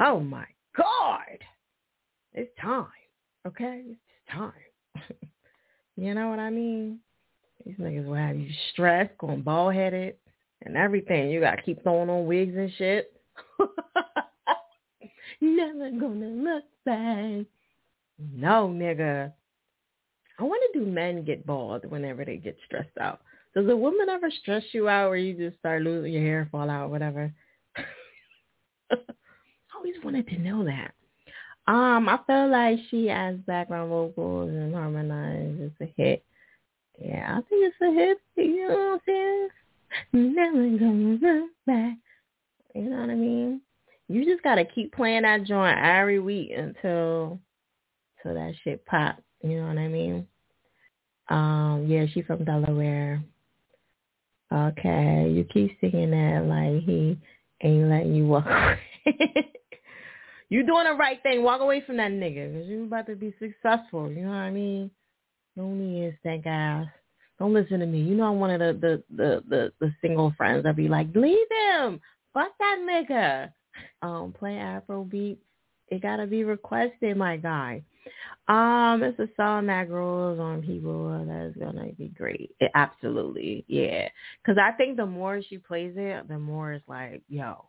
[0.00, 1.38] Oh my God,
[2.32, 2.86] it's time.
[3.46, 4.52] Okay, it's time.
[5.96, 7.00] you know what I mean?
[7.64, 10.16] These niggas will have you stressed, going bald headed.
[10.62, 11.30] and everything.
[11.30, 13.12] You gotta keep throwing on wigs and shit.
[15.40, 17.46] Never gonna look back.
[18.34, 19.32] No, nigga.
[20.38, 23.20] I want to do men get bald whenever they get stressed out.
[23.54, 26.68] Does a woman ever stress you out where you just start losing your hair, fall
[26.68, 27.32] out, whatever?
[28.90, 28.96] I
[29.74, 30.92] always wanted to know that.
[31.68, 35.60] Um, I feel like she has background vocals and harmonized.
[35.60, 36.24] It's a hit.
[36.98, 38.18] Yeah, I think it's a hit.
[38.36, 39.48] You know what I'm saying?
[40.34, 41.96] Never gonna back.
[42.74, 43.60] You know what I mean?
[44.08, 47.40] You just gotta keep playing that joint every week until
[48.18, 49.16] until that shit pop.
[49.42, 50.26] You know what I mean?
[51.28, 53.22] Um, yeah, she from Delaware.
[54.52, 57.18] Okay, you keep singing that like he
[57.62, 58.46] ain't letting you walk
[59.06, 59.52] away.
[60.48, 61.42] You doing the right thing.
[61.42, 64.10] Walk away from that nigga because you about to be successful.
[64.10, 64.90] You know what I mean?
[65.56, 66.86] Need to stank ass.
[67.38, 68.00] Don't listen to me.
[68.00, 71.08] You know I'm one of the the the the, the single friends that be like,
[71.14, 72.00] leave him.
[72.34, 73.52] Fuck that nigga.
[74.02, 75.40] Um, play Afro beats.
[75.88, 77.82] It gotta be requested, my guy.
[78.48, 81.24] Um, it's a song that grows on people.
[81.26, 82.50] That's gonna be great.
[82.60, 84.08] It, absolutely, yeah.
[84.42, 87.64] Because I think the more she plays it, the more it's like, yo.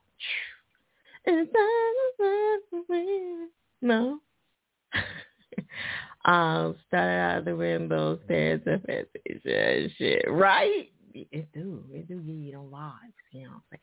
[3.82, 4.19] No.
[6.25, 10.91] um, started out the window, stairs to fantasy shit, right?
[11.13, 12.91] It do, it do give you them vibes,
[13.32, 13.82] you know what I'm saying?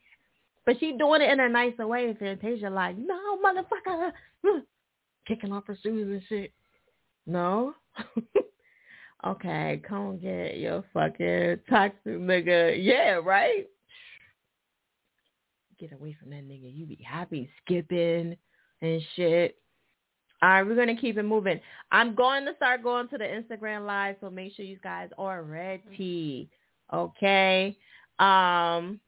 [0.66, 2.14] But she doing it in a nicer way.
[2.18, 4.12] Fantasia like, no, motherfucker,
[5.28, 6.53] kicking off her shoes and shit.
[7.26, 7.74] No.
[9.26, 12.76] okay, come get your fucking toxic nigga.
[12.82, 13.66] Yeah, right.
[15.89, 16.74] Get away from that nigga.
[16.74, 18.37] You be happy skipping
[18.80, 19.59] and shit.
[20.43, 21.61] All right, we're gonna keep it moving.
[21.93, 25.43] I'm going to start going to the Instagram live, so make sure you guys are
[25.43, 26.49] ready.
[26.91, 27.76] Okay.
[28.18, 28.99] Um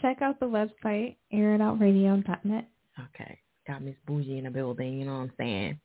[0.00, 2.68] Check out the website, airitoutradio.net.
[2.98, 3.38] Okay.
[3.66, 5.78] Got Miss Bougie in the building, you know what I'm saying?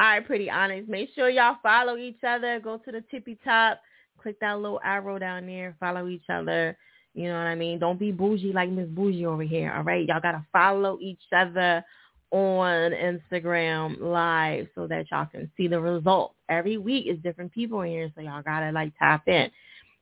[0.00, 0.88] All right, pretty honest.
[0.88, 2.58] Make sure y'all follow each other.
[2.58, 3.80] Go to the tippy top.
[4.18, 5.76] Click that little arrow down there.
[5.78, 6.76] Follow each other.
[7.14, 7.78] You know what I mean?
[7.78, 9.72] Don't be bougie like Miss Bougie over here.
[9.72, 10.06] All right.
[10.06, 11.84] Y'all gotta follow each other
[12.32, 16.34] on Instagram live so that y'all can see the results.
[16.48, 19.48] Every week is different people in here, so y'all gotta like tap in.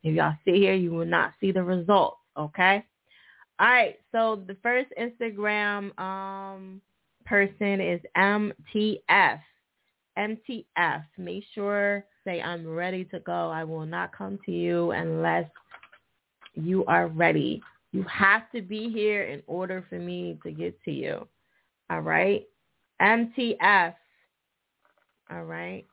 [0.02, 2.16] If y'all sit here, you will not see the results.
[2.36, 2.84] Okay.
[3.58, 3.96] All right.
[4.10, 6.80] So the first Instagram um
[7.26, 9.40] person is MTF.
[10.18, 11.04] MTF.
[11.18, 13.50] Make sure say I'm ready to go.
[13.50, 15.48] I will not come to you unless
[16.54, 17.62] you are ready.
[17.92, 21.26] You have to be here in order for me to get to you.
[21.90, 22.46] All right?
[23.00, 23.94] MTF.
[25.30, 25.84] All right?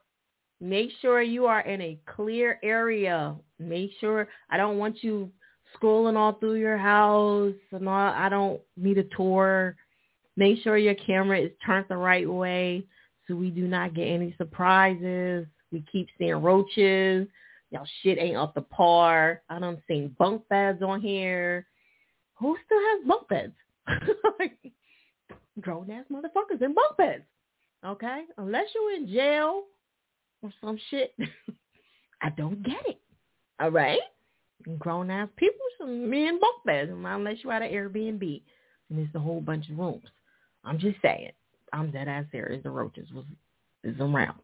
[0.62, 3.36] Make sure you are in a clear area.
[3.60, 5.32] Make sure I don't want you
[5.76, 8.14] scrolling all through your house and all.
[8.14, 9.76] I don't need a tour.
[10.36, 12.84] Make sure your camera is turned the right way
[13.28, 15.46] so we do not get any surprises.
[15.72, 17.28] We keep seeing roaches.
[17.72, 19.42] Y'all shit ain't up to par.
[19.50, 21.68] I don't seen bunk beds on here.
[22.36, 23.54] Who still has bunk beds?
[25.62, 27.24] Grown ass motherfuckers in bunk beds.
[27.86, 28.24] Okay?
[28.38, 29.64] Unless you're in jail
[30.42, 31.14] or some shit.
[32.22, 33.00] I don't get it.
[33.60, 34.00] All right?
[34.78, 35.60] Grown ass people
[36.10, 38.42] be in bunk beds unless you're at an Airbnb
[38.90, 40.04] and it's a whole bunch of rooms.
[40.64, 41.32] I'm just saying.
[41.72, 42.64] I'm dead ass serious.
[42.64, 43.26] The roaches was
[43.84, 44.40] is around.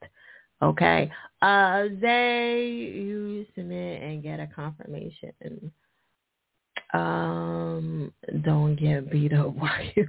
[0.62, 1.12] Okay.
[1.42, 5.72] Uh they you submit and get a confirmation.
[6.94, 10.08] Um don't get beat up while you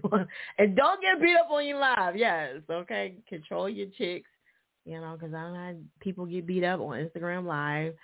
[0.59, 2.17] and don't get beat up on your live.
[2.17, 3.15] Yes, okay.
[3.29, 4.31] Control your chicks.
[4.85, 7.95] You know, because I've had people get beat up on Instagram Live.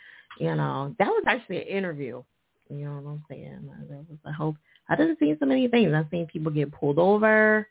[0.40, 2.24] You know, that was actually an interview.
[2.68, 3.70] You know what I'm saying?
[3.88, 4.56] That was, I hope
[4.88, 5.92] I didn't see so many things.
[5.94, 7.68] I've seen people get pulled over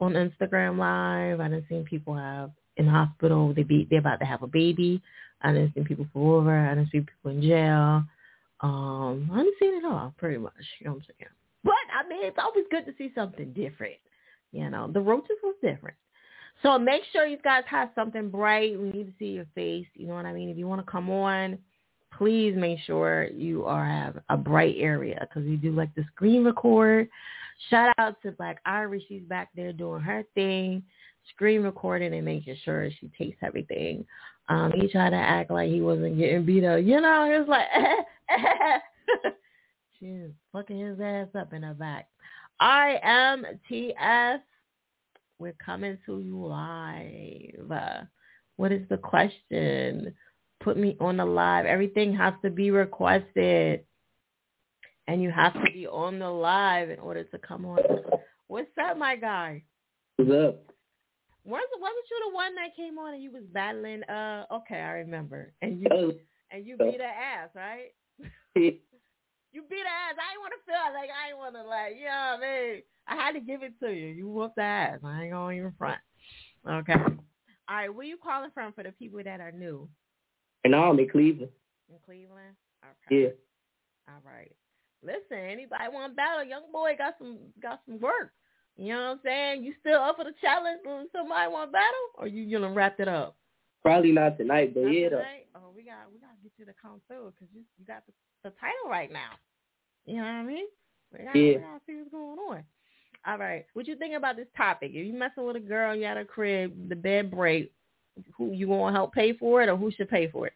[0.00, 1.40] on Instagram Live.
[1.40, 3.52] I didn't see people have in hospital.
[3.54, 5.02] They be they're about to have a baby.
[5.40, 6.56] I done seen people pull over.
[6.56, 8.04] I done seen people in jail.
[8.60, 10.52] Um, I done seen it all pretty much.
[10.78, 11.30] You know what I'm saying?
[11.64, 13.96] But I mean, it's always good to see something different.
[14.52, 15.96] You know, the roaches was different.
[16.62, 18.78] So make sure you guys have something bright.
[18.78, 19.86] We need to see your face.
[19.94, 20.48] You know what I mean?
[20.48, 21.58] If you want to come on,
[22.16, 26.44] please make sure you are have a bright area because we do like the screen
[26.44, 27.08] record.
[27.70, 29.02] Shout out to Black Iris.
[29.08, 30.82] She's back there doing her thing,
[31.30, 34.04] screen recording and making sure she takes everything.
[34.48, 36.82] Um, he tried to act like he wasn't getting beat up.
[36.82, 37.66] You know, he was like,
[40.00, 42.08] she's fucking his ass up in the back.
[42.60, 44.40] I am TS.
[45.38, 47.98] We're coming to you live.
[48.56, 50.14] What is the question?
[50.60, 51.66] Put me on the live.
[51.66, 53.84] Everything has to be requested.
[55.08, 57.78] and you have to be on the live in order to come on.
[58.46, 59.62] What's up, my guy?
[60.16, 60.71] What's up?
[61.44, 64.02] Was wasn't you the one that came on and you was battling?
[64.04, 65.52] Uh, okay, I remember.
[65.62, 66.12] And you Oh.
[66.50, 67.92] and you beat her ass, right?
[69.54, 70.16] You beat her ass.
[70.16, 72.70] I didn't want to feel like I didn't want to like, you know what I
[72.72, 72.82] mean?
[73.06, 74.06] I had to give it to you.
[74.08, 75.00] You whooped the ass.
[75.04, 75.98] I ain't gonna even front.
[76.66, 76.94] Okay.
[76.94, 77.94] All right.
[77.94, 79.88] Where you calling from for the people that are new
[80.64, 81.50] And now I'm in Cleveland.
[81.90, 82.56] in Cleveland?
[82.82, 83.22] Okay.
[83.24, 83.28] Yeah.
[84.08, 84.52] All right.
[85.02, 86.44] Listen, anybody want to battle?
[86.44, 88.32] Young boy got some got some work.
[88.76, 89.64] You know what I'm saying?
[89.64, 90.80] You still up for the challenge?
[90.84, 93.36] When somebody want battle, or you gonna wrap it up?
[93.82, 95.46] Probably not tonight, but Not yeah, tonight?
[95.54, 98.04] Oh, we got we got to get you to come through because you you got
[98.06, 98.12] the,
[98.44, 99.32] the title right now.
[100.06, 100.66] You know what I mean?
[101.12, 101.56] We got, Yeah.
[101.56, 102.64] we got to see what's going on.
[103.26, 103.66] All right.
[103.74, 104.92] What you think about this topic?
[104.94, 107.72] If you messing with a girl, you at a crib, the bed break,
[108.36, 110.54] who you gonna help pay for it, or who should pay for it?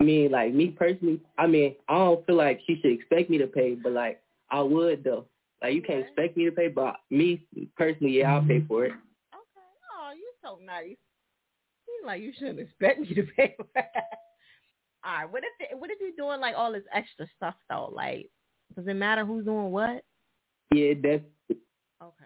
[0.00, 3.38] I mean, like me personally, I mean, I don't feel like she should expect me
[3.38, 4.20] to pay, but like
[4.50, 5.26] I would though.
[5.62, 7.46] Like you can't expect me to pay, but me
[7.76, 8.66] personally, yeah, I'll pay mm-hmm.
[8.66, 8.92] for it.
[8.92, 9.68] Okay.
[9.96, 10.96] Oh, you're so nice.
[11.86, 13.86] You like you shouldn't expect me to pay for it.
[15.04, 15.30] All right.
[15.30, 17.92] What if what if you're doing like all this extra stuff though?
[17.94, 18.28] Like,
[18.74, 20.02] does it matter who's doing what?
[20.74, 21.22] Yeah, that's
[22.02, 22.24] Okay.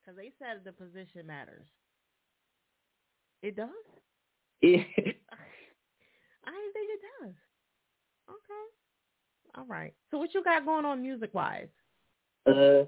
[0.00, 1.66] Because they said the position matters.
[3.42, 3.68] It does?
[4.62, 4.78] yeah.
[6.46, 7.34] I didn't think it does.
[8.28, 8.66] Okay.
[9.56, 9.92] All right.
[10.10, 11.68] So what you got going on music wise?
[12.46, 12.84] Uh,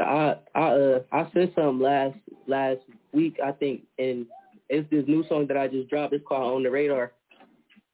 [0.00, 2.80] I I uh I said something last last
[3.12, 4.26] week I think, and
[4.68, 6.12] it's this new song that I just dropped.
[6.12, 7.12] It's called On the Radar.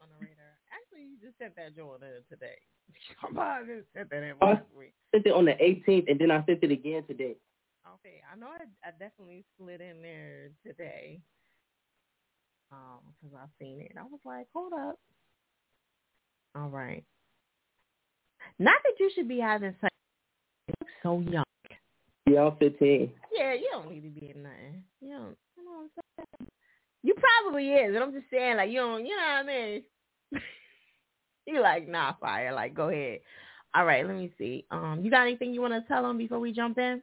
[0.00, 0.52] On the Radar.
[0.72, 2.58] Actually, you just sent that joint in today.
[3.20, 4.92] Come on, just sent that in last week.
[5.14, 7.36] sent it on the 18th, and then I sent it again today.
[7.94, 11.20] Okay, I know I, I definitely slid in there today.
[12.72, 13.92] Um, because I seen it.
[13.98, 14.98] I was like, hold up.
[16.56, 17.04] All right.
[18.58, 19.93] Not that you should be having sex.
[21.04, 21.44] So young.
[22.26, 23.12] Yeah, I'm 15.
[23.30, 24.82] Yeah, you don't need to be in nothing.
[25.02, 25.36] You don't.
[25.56, 26.48] You know what I'm saying?
[27.02, 29.04] You probably is, but I'm just saying, like, you don't.
[29.04, 29.82] You know what I mean?
[31.46, 32.54] you like, nah, fire.
[32.54, 33.20] Like, go ahead.
[33.74, 34.64] All right, let me see.
[34.70, 37.02] Um, you got anything you want to tell them before we jump in?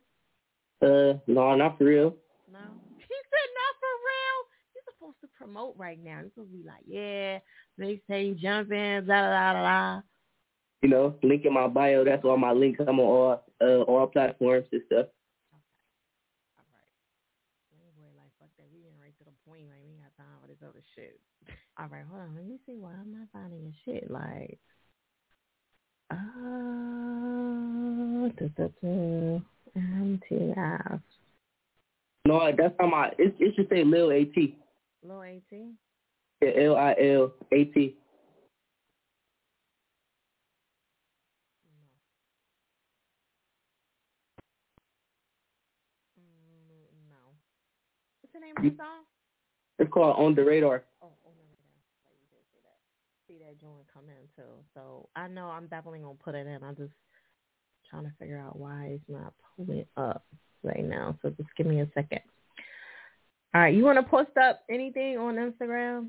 [0.82, 2.16] Uh, no, not for real.
[2.52, 2.60] No.
[2.98, 4.40] He said not for real.
[4.74, 6.22] You're supposed to promote right now.
[6.22, 7.38] You're supposed to be like, yeah,
[7.78, 10.02] they say jump in, blah, blah, blah, blah.
[10.82, 12.04] You know, link in my bio.
[12.04, 12.80] That's all my links.
[12.80, 15.08] I'm on all uh all platforms and stuff.
[17.98, 18.66] Boy, like, fuck that.
[18.74, 19.70] We right to the point.
[19.70, 21.20] Like, we got time for this other shit.
[21.78, 22.36] All right, hold on.
[22.36, 24.10] Let me see why I'm not finding your shit.
[24.10, 24.60] Like,
[26.10, 26.16] uh,
[28.38, 29.42] da, da, da,
[29.78, 31.02] MTF.
[32.26, 33.08] No, that's not my.
[33.18, 34.36] It, it should say Lil At.
[35.04, 35.52] Lil AT?
[36.42, 37.96] Yeah, L I L A T.
[47.10, 47.16] No.
[48.22, 49.04] What's the name of the song?
[49.80, 50.84] It's called On the Radar.
[51.02, 53.28] Oh, oh you did that.
[53.28, 54.50] See that joint come in too.
[54.76, 56.64] So I know I'm definitely gonna put it in.
[56.64, 56.94] I'm just
[57.90, 60.24] trying to figure out why it's not pulling up
[60.64, 61.18] right now.
[61.22, 62.22] So just give me a second.
[63.54, 66.08] All right, you want to post up anything on Instagram?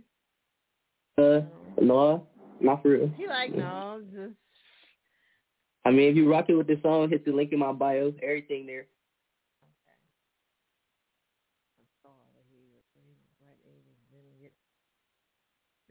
[1.18, 1.40] Uh,
[1.80, 2.26] no,
[2.60, 3.10] not for real.
[3.16, 4.34] He like no, just
[5.84, 8.12] I mean, if you rock it with the song, hit the link in my bio.
[8.22, 8.86] Everything there.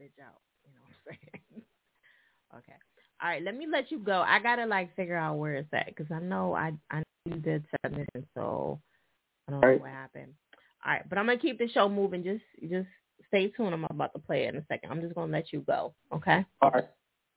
[0.02, 0.40] Bitch out.
[0.64, 1.18] You know what I'm
[1.52, 1.62] saying?
[2.56, 2.78] okay.
[3.22, 4.24] All right, let me let you go.
[4.26, 7.36] I gotta like figure out where it's at because I know I I know you
[7.36, 8.80] did submission, so
[9.46, 9.80] I don't know right.
[9.80, 10.32] what happened.
[10.84, 12.24] All right, but I'm gonna keep the show moving.
[12.24, 12.88] Just just
[13.28, 13.74] stay tuned.
[13.74, 14.90] I'm about to play it in a second.
[14.90, 15.94] I'm just gonna let you go.
[16.12, 16.44] Okay.
[16.60, 16.88] All right.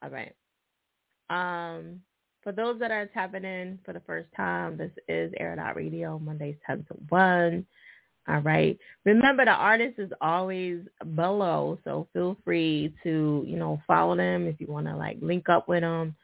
[0.01, 0.33] All right.
[1.29, 2.01] Um,
[2.41, 6.19] for those that are tapping in for the first time, this is Air Dot Radio,
[6.19, 7.65] Mondays 10 to 1.
[8.27, 8.77] All right.
[9.03, 10.79] Remember, the artist is always
[11.15, 15.47] below, so feel free to, you know, follow them if you want to, like, link
[15.47, 16.15] up with them,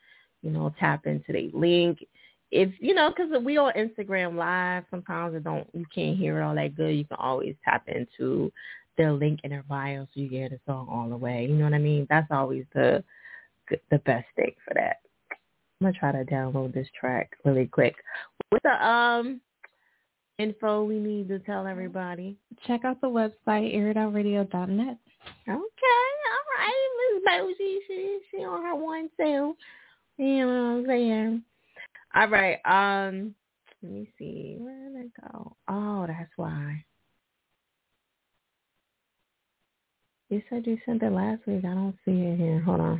[0.41, 2.05] you know, tap into their link.
[2.49, 6.43] If, you know, because we on Instagram Live, sometimes it don't, you can't hear it
[6.43, 6.95] all that good.
[6.95, 8.51] You can always tap into
[8.97, 11.45] their link in their bio so you get the song all the way.
[11.45, 12.07] You know what I mean?
[12.09, 13.03] That's always the
[13.89, 14.97] the best thing for that.
[15.79, 17.95] I'm gonna try to download this track really quick.
[18.51, 19.39] With the um
[20.41, 22.37] info we need to tell everybody.
[22.67, 24.97] Check out the website, airitoutradio.net.
[25.47, 29.55] Okay, all right, Miss Bougie, she she on her one too.
[30.17, 31.43] You know what I'm saying?
[32.15, 33.35] All right, um,
[33.81, 35.55] let me see, where did it go?
[35.67, 36.83] Oh, that's why.
[40.29, 41.65] You said you sent it last week.
[41.65, 42.61] I don't see it here.
[42.61, 42.99] Hold on.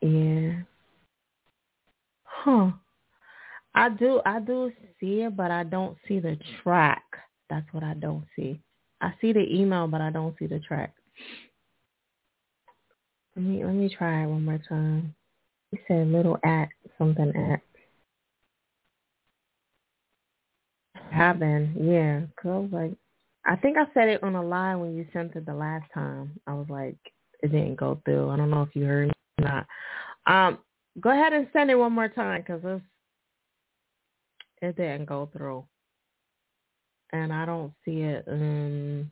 [0.00, 0.60] Yeah.
[2.22, 2.70] Huh.
[3.74, 7.04] I do I do see it, but I don't see the track.
[7.48, 8.60] That's what I don't see.
[9.00, 10.94] I see the email, but I don't see the track.
[13.36, 15.14] Let me let me try it one more time.
[15.70, 16.68] He said little at
[16.98, 17.60] something at.
[21.10, 22.20] Happened, yeah.
[22.40, 22.92] Cause like,
[23.44, 26.38] I think I said it on a line when you sent it the last time.
[26.46, 26.96] I was like,
[27.42, 28.30] it didn't go through.
[28.30, 29.66] I don't know if you heard me or not.
[30.26, 30.58] Um,
[31.00, 32.84] go ahead and send it one more time because it's
[34.62, 35.64] it didn't go through,
[37.12, 39.10] and I don't see it um,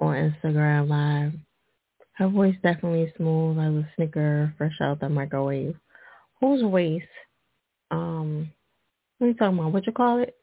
[0.00, 1.32] on Instagram Live.
[2.14, 5.74] Her voice definitely smooth as a snicker fresh out the microwave.
[6.40, 7.06] Whose waist?
[7.90, 8.50] Um,
[9.18, 9.72] what are you talking about?
[9.72, 10.34] What you call it?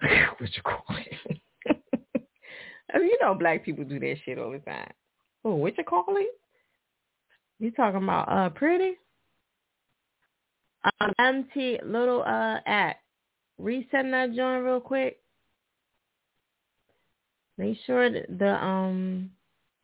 [0.38, 1.40] what you call it?
[2.94, 4.92] I mean, you know, black people do that shit all the time.
[5.44, 6.28] Oh, what you call it?
[7.58, 8.94] You talking about uh pretty?
[11.00, 12.96] Um, MT little uh at
[13.60, 15.18] resend that joint real quick.
[17.58, 19.30] Make sure the um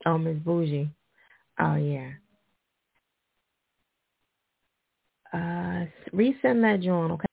[0.05, 0.89] oh Miss Bougie.
[1.59, 2.11] Oh yeah.
[5.33, 7.25] Uh, resend that joint, okay?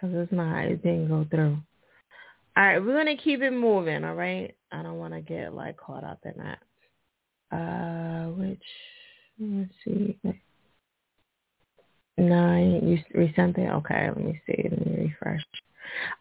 [0.00, 1.58] Cause it's not, it didn't go through.
[2.56, 4.04] All right, we're gonna keep it moving.
[4.04, 7.56] All right, I don't want to get like caught up in that.
[7.56, 8.62] Uh, which
[9.40, 10.18] let's see.
[12.18, 13.70] Nine, you resent it.
[13.70, 14.68] Okay, let me see.
[14.70, 15.44] Let me refresh.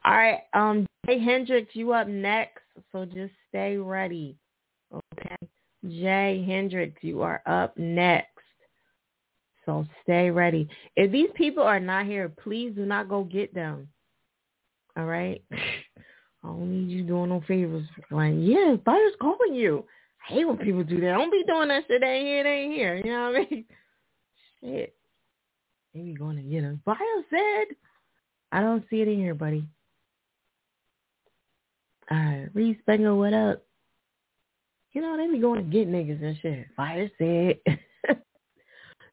[0.05, 4.35] All right, um, Jay Hendricks, you up next, so just stay ready.
[4.93, 5.35] Okay,
[5.87, 8.27] Jay Hendricks, you are up next.
[9.65, 10.67] So stay ready.
[10.95, 13.87] If these people are not here, please do not go get them.
[14.97, 15.43] All right.
[15.51, 17.85] I don't need you doing no favors.
[18.09, 19.85] Like, yeah, buyer's calling you.
[20.27, 21.13] I hate when people do that.
[21.13, 22.01] Don't be doing that shit.
[22.01, 22.43] They ain't here.
[22.43, 22.95] They ain't here.
[22.97, 23.65] You know what I mean?
[24.63, 24.95] Shit.
[25.93, 26.81] They be going to get them.
[26.85, 26.97] Fiya
[27.29, 27.75] said.
[28.51, 29.65] I don't see it in here, buddy.
[32.09, 32.49] All right.
[32.53, 33.63] Reese Bengal, what up?
[34.93, 36.67] You know, they be going to get niggas and shit.
[36.77, 37.77] Fiya said.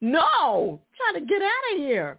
[0.00, 0.80] no.
[0.96, 2.18] Trying to get out of here.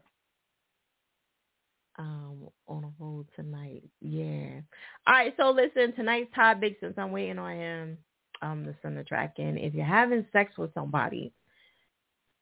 [1.97, 3.83] Um, on a road tonight.
[3.99, 4.61] Yeah.
[5.05, 7.97] All right, so listen, tonight's topic, since I'm waiting on him
[8.41, 11.33] um to send the track in, if you're having sex with somebody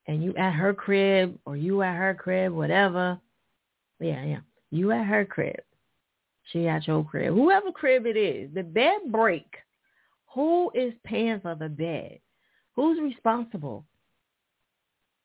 [0.07, 3.19] and you at her crib or you at her crib, whatever,
[3.99, 4.39] yeah, yeah,
[4.71, 5.59] you at her crib,
[6.51, 9.47] she at your crib, whoever crib it is, the bed break,
[10.33, 12.19] who is paying for the bed?
[12.75, 13.85] Who's responsible?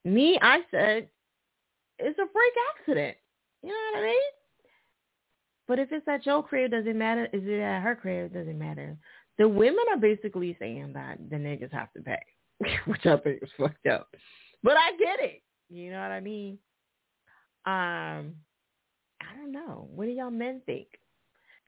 [0.04, 1.08] Me, I said,
[1.98, 3.16] it's a freak accident.
[3.62, 4.32] You know what I mean?
[5.68, 7.26] But if it's at your crib, does it matter?
[7.32, 8.32] Is it at her crib?
[8.32, 8.96] Does it matter?
[9.38, 12.18] The women are basically saying that the niggas have to pay,
[12.86, 14.08] which I think is fucked up.
[14.62, 15.42] But I get it.
[15.68, 16.58] You know what I mean?
[17.64, 18.34] Um,
[19.20, 19.88] I don't know.
[19.94, 20.88] What do y'all men think?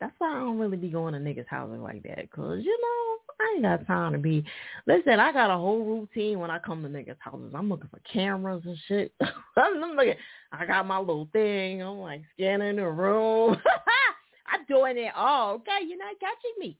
[0.00, 2.30] That's why I don't really be going to niggas' houses like that.
[2.30, 4.44] Cause you know, I ain't got time to be.
[4.86, 7.52] Listen, I got a whole routine when I come to niggas' houses.
[7.54, 9.14] I'm looking for cameras and shit.
[9.56, 10.14] I'm looking.
[10.52, 11.82] I got my little thing.
[11.82, 13.56] I'm like scanning the room.
[14.46, 15.54] I'm doing it all.
[15.54, 16.78] Okay, you're not catching me.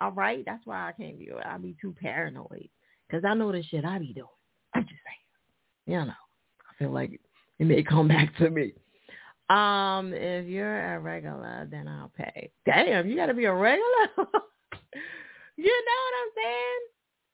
[0.00, 1.30] All right, that's why I can't be.
[1.44, 2.68] I be too paranoid
[3.08, 4.26] because I know the shit I be doing.
[4.74, 5.19] I'm just saying.
[5.90, 7.20] You know, I feel like
[7.58, 8.74] it may come back to me.
[9.48, 12.52] Um, if you're a regular, then I'll pay.
[12.64, 14.06] Damn, you got to be a regular.
[14.16, 16.80] you know what I'm saying?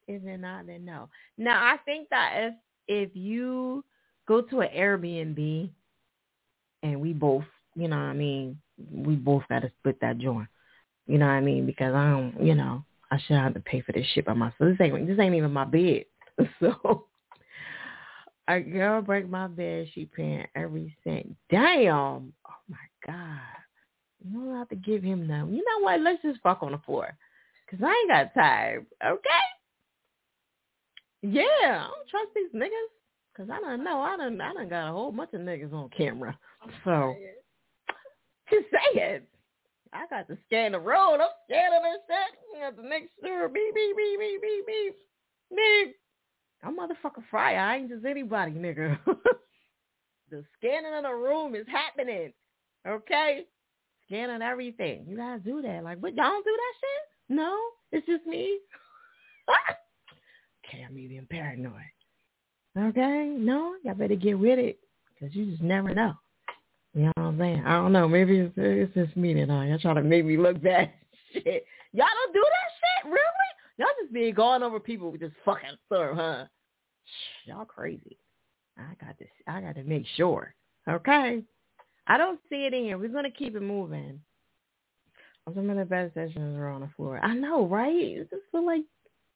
[0.08, 1.10] If you're not, then no.
[1.36, 2.54] Now, I think that if
[2.88, 3.84] if you
[4.26, 5.68] go to an Airbnb
[6.82, 8.58] and we both, you know what I mean,
[8.90, 10.48] we both got to split that joint.
[11.06, 11.66] You know what I mean?
[11.66, 14.54] Because I don't, you know, I should have to pay for this shit by myself.
[14.60, 16.06] This ain't this ain't even my bed.
[16.60, 17.06] So
[18.48, 21.34] a girl break my bed, she paying every cent.
[21.50, 22.32] Damn.
[22.48, 23.40] Oh my God.
[24.24, 25.52] You don't have to give him none.
[25.52, 26.00] You know what?
[26.00, 27.16] Let's just fuck on the floor.
[27.70, 28.86] Cause I ain't got time.
[29.04, 29.28] Okay?
[31.22, 32.90] Yeah, I don't trust these niggas.
[33.36, 34.00] Cause I don't know.
[34.00, 36.38] I don't I done got a whole bunch of niggas on camera.
[36.84, 37.14] So
[38.50, 39.28] just say it.
[39.92, 41.20] I got to scan the road.
[41.20, 42.38] I'm scanning this shit.
[42.54, 44.94] You have to make sure beep beep beep beep beep beep
[45.56, 45.96] beep.
[46.62, 47.54] I'm motherfucking fry.
[47.54, 48.98] I ain't just anybody, nigga.
[50.30, 52.32] the scanning of the room is happening.
[52.86, 53.44] Okay?
[54.06, 55.04] Scanning everything.
[55.08, 55.84] You guys do that.
[55.84, 56.14] Like, what?
[56.14, 57.36] Y'all don't do that shit?
[57.36, 57.58] No?
[57.92, 58.58] It's just me?
[60.68, 61.72] okay, I'm medium paranoid.
[62.78, 63.34] Okay?
[63.38, 63.74] No?
[63.84, 64.78] Y'all better get with it.
[65.14, 66.12] Because you just never know.
[66.94, 67.62] You know what I'm saying?
[67.66, 68.08] I don't know.
[68.08, 70.92] Maybe it's, it's just me uh, y'all trying to make me look bad.
[71.32, 71.66] Shit.
[71.92, 73.12] Y'all don't do that shit?
[73.12, 73.45] Really?
[73.78, 76.44] Y'all just be going over people with this fucking stuff, huh?
[77.44, 78.18] Y'all crazy.
[78.78, 79.28] I got this.
[79.46, 80.54] I got to make sure.
[80.88, 81.42] Okay.
[82.06, 82.98] I don't see it in here.
[82.98, 84.20] We're gonna keep it moving.
[85.54, 87.20] Some of the best sessions are on the floor.
[87.22, 87.94] I know, right?
[87.94, 88.82] It just feel like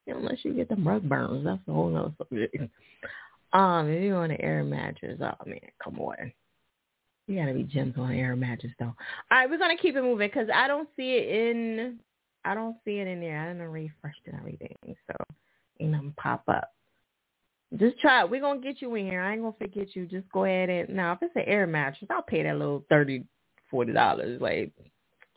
[0.06, 2.56] unless you get the rug burns, that's a whole nother subject.
[3.52, 6.32] Um, if you're on an air mattress, oh man, come on.
[7.26, 8.86] You gotta be gentle on air mattress though.
[8.86, 8.94] All
[9.30, 11.98] right, we're gonna keep it moving because I don't see it in.
[12.44, 13.38] I don't see it in there.
[13.38, 15.14] I didn't refresh and everything, so
[15.78, 16.70] ain't nothing pop up.
[17.78, 18.30] Just try it.
[18.30, 19.22] We're gonna get you in here.
[19.22, 20.06] I ain't gonna forget you.
[20.06, 23.24] Just go ahead and now if it's an air mattress, I'll pay that little thirty,
[23.70, 24.40] forty dollars.
[24.40, 24.72] Like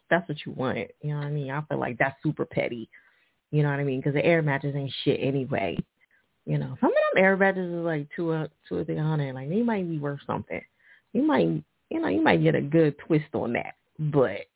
[0.09, 0.77] that's what you want.
[1.01, 1.51] You know what I mean?
[1.51, 2.89] I feel like that's super petty.
[3.51, 3.99] You know what I mean?
[3.99, 5.77] Because the air mattress ain't shit anyway.
[6.45, 9.35] You know, some of them air mattresses is like two or two or three hundred.
[9.35, 10.61] Like they might be worth something.
[11.13, 13.75] You might, you know, you might get a good twist on that.
[13.99, 14.47] But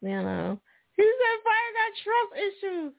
[0.00, 0.60] you know,
[0.96, 2.92] he said Fiya got trust issues.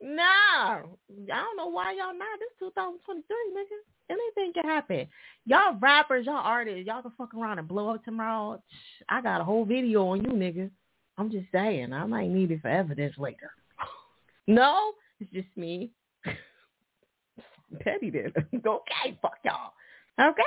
[0.00, 0.86] Nah,
[1.34, 2.38] I don't know why y'all not.
[2.38, 3.24] This 2023,
[3.56, 3.78] nigga.
[4.10, 5.06] Anything can happen.
[5.44, 8.62] Y'all rappers, y'all artists, y'all can fuck around and blow up tomorrow.
[9.08, 10.70] I got a whole video on you, nigga.
[11.18, 13.50] I'm just saying, I might need it for evidence later.
[14.46, 15.90] no, it's just me.
[17.80, 18.32] Petty then.
[18.66, 19.72] okay, fuck y'all.
[20.20, 20.42] Okay?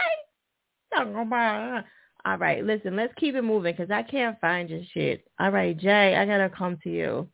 [2.24, 5.24] All right, listen, let's keep it moving because I can't find your shit.
[5.40, 7.28] All right, Jay, I gotta come to you.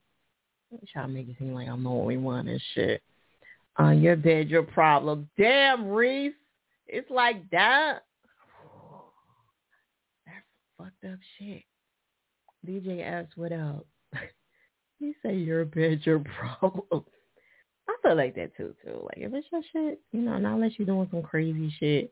[0.94, 3.02] To make it seem like I'm the only one and shit.
[3.78, 5.30] On your bed, your problem.
[5.38, 6.34] Damn, Reese.
[6.88, 8.00] It's like that.
[10.26, 10.38] That's
[10.78, 11.64] fucked up shit.
[12.66, 13.86] DJ S, what up?
[15.00, 16.24] you say your bed, your
[16.60, 17.06] problem.
[17.90, 19.02] I feel like that too, too.
[19.04, 22.12] Like if it's your shit, you know, not unless you're doing some crazy shit.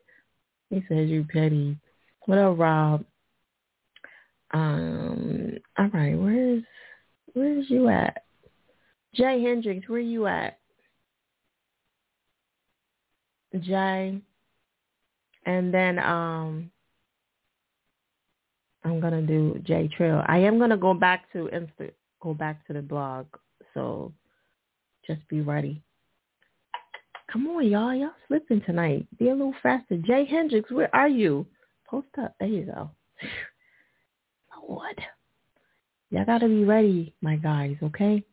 [0.70, 1.78] He says you petty.
[2.26, 3.06] What up, Rob?
[4.52, 6.64] Um, all right, where's
[7.34, 8.24] where's you at?
[9.14, 10.58] Jay Hendricks, where you at?
[13.60, 14.20] Jay.
[15.46, 16.72] And then um
[18.84, 20.24] I'm gonna do J Trail.
[20.26, 21.92] I am gonna go back to Insta
[22.22, 23.28] go back to the blog.
[23.76, 24.12] So
[25.06, 25.84] just be ready.
[27.32, 27.94] Come on, y'all.
[27.94, 29.06] Y'all slipping tonight.
[29.20, 29.98] Be a little faster.
[29.98, 31.46] Jay Hendricks, where are you?
[31.88, 32.36] Post up.
[32.40, 32.90] There you go.
[34.68, 35.02] Lord.
[36.12, 38.24] Y'all got to be ready, my guys, okay?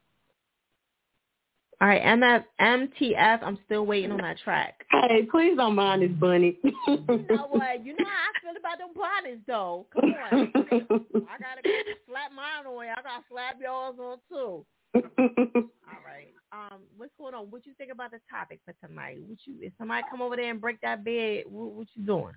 [1.80, 4.86] All right, MF, MTF, I'm still waiting on that track.
[4.92, 6.56] Hey, please don't mind this bunny.
[6.62, 7.84] you know what?
[7.84, 9.86] You know how I feel about them bunnies, though.
[9.92, 10.52] Come on.
[11.28, 11.70] I got to
[12.08, 12.86] slap mine on.
[12.86, 14.64] I got to slap yours on, too.
[14.94, 16.32] All right.
[16.52, 17.46] Um, what's going on?
[17.50, 19.18] What you think about the topic for tonight?
[19.26, 22.34] What you if somebody come over there and break that bed, what, what you doing?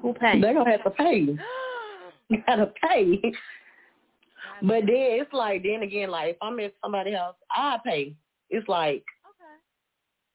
[0.00, 0.40] Who paying?
[0.40, 1.36] They're gonna have to pay.
[2.28, 3.20] you gotta pay.
[4.62, 8.14] But then it's like then again, like if I'm at somebody else, I pay.
[8.50, 9.54] It's like Okay.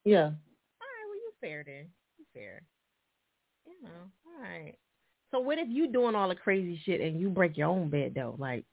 [0.03, 0.25] Yeah.
[0.25, 1.87] All right, well you fair then.
[2.17, 2.61] You fair.
[3.65, 4.75] You know, all right.
[5.31, 8.13] So what if you doing all the crazy shit and you break your own bed
[8.15, 8.35] though?
[8.37, 8.65] Like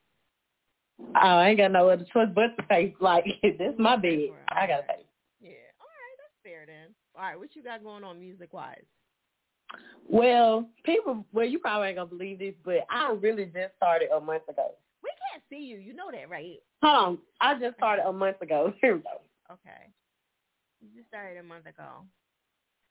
[0.99, 2.95] Oh, I ain't got no other choice but to pay.
[3.01, 4.29] Like this my bed.
[4.49, 5.05] I gotta pay.
[5.41, 5.49] Yeah.
[5.79, 6.93] All right, that's fair then.
[7.15, 8.83] All right, what you got going on music wise?
[10.07, 14.19] Well, people, well, you probably ain't gonna believe this, but I really just started a
[14.19, 14.75] month ago.
[15.03, 15.77] We can't see you.
[15.77, 16.57] You know that, right?
[16.83, 18.73] Hold on, I just started a month ago.
[18.81, 19.21] Here we go.
[19.51, 19.89] Okay.
[20.81, 22.03] You just started a month ago.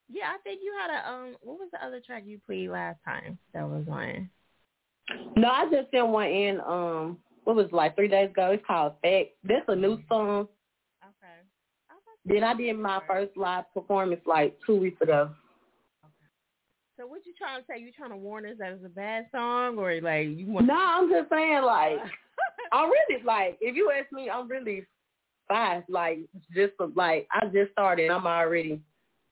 [0.09, 1.37] Yeah, I think you had a um.
[1.41, 4.29] What was the other track you played last time that was on?
[5.37, 6.61] No, I just sent one in.
[6.61, 8.51] Um, what was it, like three days ago?
[8.51, 9.31] It's called Fact.
[9.45, 10.49] That's a new song.
[11.03, 11.39] Okay.
[12.25, 15.31] Then I did my first live performance like two weeks ago.
[16.97, 17.81] So what you trying to say?
[17.81, 20.67] You trying to warn us that it's a bad song, or like you want?
[20.67, 21.99] No, I'm just saying like
[22.73, 24.87] I'm really like if you ask me, I'm really
[25.49, 25.91] fast.
[25.91, 26.21] Like
[26.55, 28.11] just like I just started.
[28.11, 28.79] I'm already.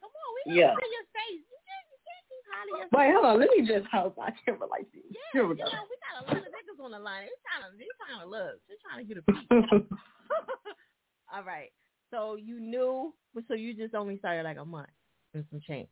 [0.02, 0.74] Come on, we Yeah.
[0.74, 1.43] see your face.
[1.47, 3.39] You can't, you can't keep hiding your Wait, hold on.
[3.39, 5.05] Let me just hope I can relate to you.
[5.14, 5.70] Yeah, Here we you go.
[5.70, 7.30] know, we got a lot of niggas on the line.
[7.30, 8.59] They trying to, they trying to look.
[8.66, 9.86] They trying to get a peek.
[11.32, 11.70] All right.
[12.10, 13.14] So you knew,
[13.47, 14.90] so you just only started like a month
[15.32, 15.89] and some change.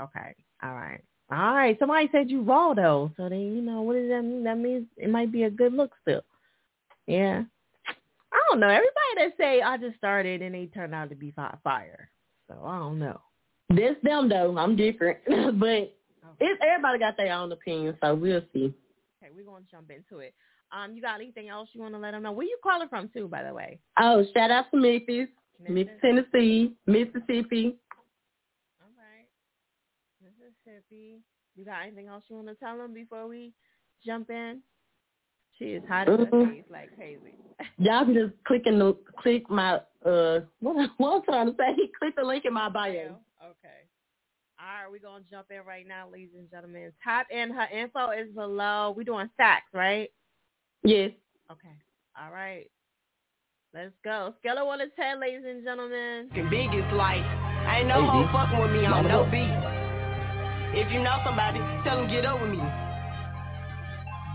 [0.00, 0.34] Okay.
[0.62, 1.02] All right.
[1.30, 1.76] All right.
[1.78, 4.44] Somebody said you raw though, so then you know what does that mean?
[4.44, 6.22] That means it might be a good look still.
[7.06, 7.42] Yeah.
[8.32, 8.68] I don't know.
[8.68, 12.10] Everybody that say I just started and they turned out to be fire.
[12.48, 13.20] So I don't know.
[13.70, 14.56] This them though.
[14.58, 15.94] I'm different, but
[16.40, 18.74] it's everybody got their own opinion, so we'll see.
[19.22, 20.34] Okay, we're gonna jump into it.
[20.72, 22.32] Um, you got anything else you want to let them know?
[22.32, 23.78] Where you calling from too, by the way?
[23.98, 25.28] Oh, shout out to Memphis,
[25.68, 27.76] Miss Tennessee, Mississippi.
[30.74, 31.20] All right.
[31.56, 33.52] You got anything else you want to tell them before we
[34.04, 34.60] jump in?
[35.58, 36.50] She is hiding her Mhm.
[36.52, 37.34] face like crazy.
[37.78, 41.56] Y'all can just click in the click my uh what I- what I'm trying to
[41.56, 41.76] say.
[41.98, 43.20] Click the link in my bio.
[43.40, 43.86] Okay.
[44.58, 46.92] All right, we're gonna jump in right now, ladies and gentlemen.
[47.04, 48.94] Type in her info is below.
[48.96, 50.10] We're doing stacks, right?
[50.82, 51.10] Yes.
[51.50, 51.74] Okay.
[52.20, 52.70] All right.
[53.72, 54.34] Let's go.
[54.40, 56.28] Scale of one to ten, ladies and gentlemen.
[56.30, 57.24] fucking biggest life.
[57.68, 59.30] Ain't no Hey, hoe fucking with me on Mama no Ho.
[59.30, 59.73] beat.
[60.74, 62.58] If you know somebody, tell them get over me.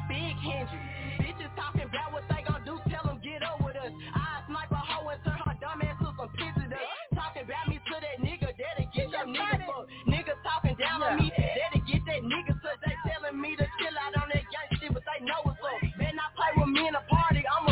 [0.07, 0.83] Big Hendrix.
[1.19, 3.91] Bitches talking about what they gon' do, tell them get over us.
[4.15, 6.79] I snipe a hoe and turn her dumb ass to some pieces up.
[7.13, 9.91] Talking about me to that nigga, that'll get your nigga fucked.
[10.07, 12.81] Niggas talking down on me, that'll get that nigga sucked.
[12.87, 15.77] They telling me to chill out on that gang shit, but they know what's up.
[15.99, 17.68] Better not play with me in a party, I'ma fuck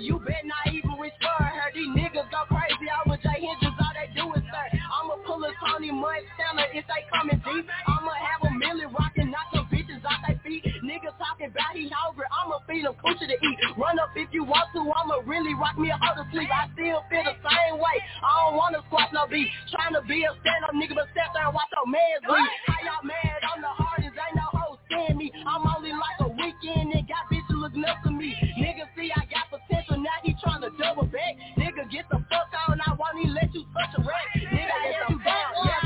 [0.00, 1.68] you bet not even for her.
[1.74, 4.66] These niggas go crazy over J Hendrix, all they do is stir.
[4.74, 7.66] I'ma pull a Tony Montana if they coming deep.
[7.86, 10.62] I'ma have a million rockin', knock some bitches off they feet.
[10.86, 13.58] Niggas talking about he hungry, I'ma feed him coochie to eat.
[13.76, 16.50] Run up if you want to, I'ma really rock me a to sleep.
[16.50, 17.96] I still feel the same way.
[18.22, 19.48] I don't wanna squash no beat.
[19.94, 22.50] to be a stand-up nigga, but step there and watch your mans bleed.
[22.66, 23.38] How y'all mad?
[23.50, 25.32] I'm the hardest, ain't no hoe stand me.
[25.46, 28.34] I'm only like a weekend and got bitches looking up to me.
[28.58, 28.77] Nigga I
[30.38, 31.34] he tryna double back.
[31.56, 34.26] Nigga get the fuck on, I won't even let you touch a rat.
[34.36, 35.77] Nigga get the fuck yeah,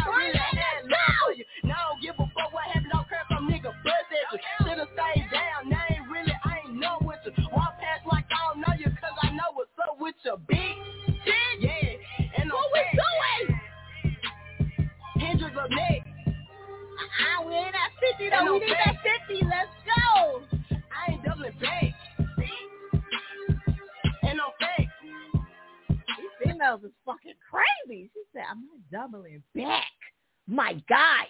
[30.72, 31.24] My guy.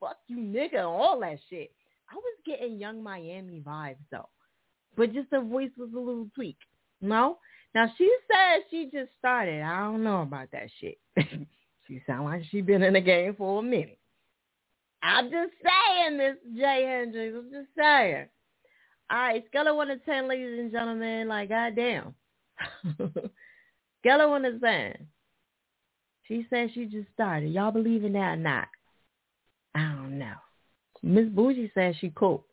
[0.00, 1.70] Fuck you, nigga, and all that shit.
[2.10, 4.28] I was getting Young Miami vibes, though.
[4.96, 6.56] But just her voice was a little tweak.
[7.00, 7.38] No?
[7.74, 9.62] Now, she said she just started.
[9.62, 10.98] I don't know about that shit.
[11.86, 13.98] she sound like she been in the game for a minute.
[15.02, 16.84] I'm just saying, Miss J.
[16.86, 17.36] Hendricks.
[17.36, 18.26] I'm just saying.
[19.10, 21.28] All right, scale of 1 to 10, ladies and gentlemen.
[21.28, 22.14] Like, goddamn.
[24.00, 25.06] Scale of 1 to 10.
[26.30, 27.50] She said she just started.
[27.50, 28.68] Y'all believe in that or not?
[29.74, 30.34] I don't know.
[31.02, 32.44] Miss Bougie says she cool.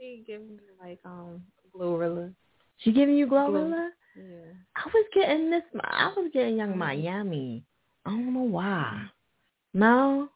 [0.00, 1.42] She giving me like um
[1.76, 2.32] Glorilla.
[2.78, 3.90] She giving you Glorilla?
[4.16, 4.54] Yeah.
[4.74, 5.62] I was getting this.
[5.84, 7.62] I was getting Young Miami.
[8.06, 9.04] I don't know why.
[9.74, 10.30] No.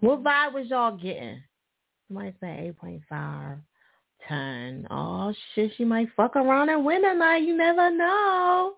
[0.00, 1.42] What vibe was y'all getting?
[2.06, 3.58] Somebody say 8.5,
[4.28, 4.88] 10.
[4.90, 7.38] Oh shit, she might fuck around and win tonight.
[7.38, 8.74] You never know.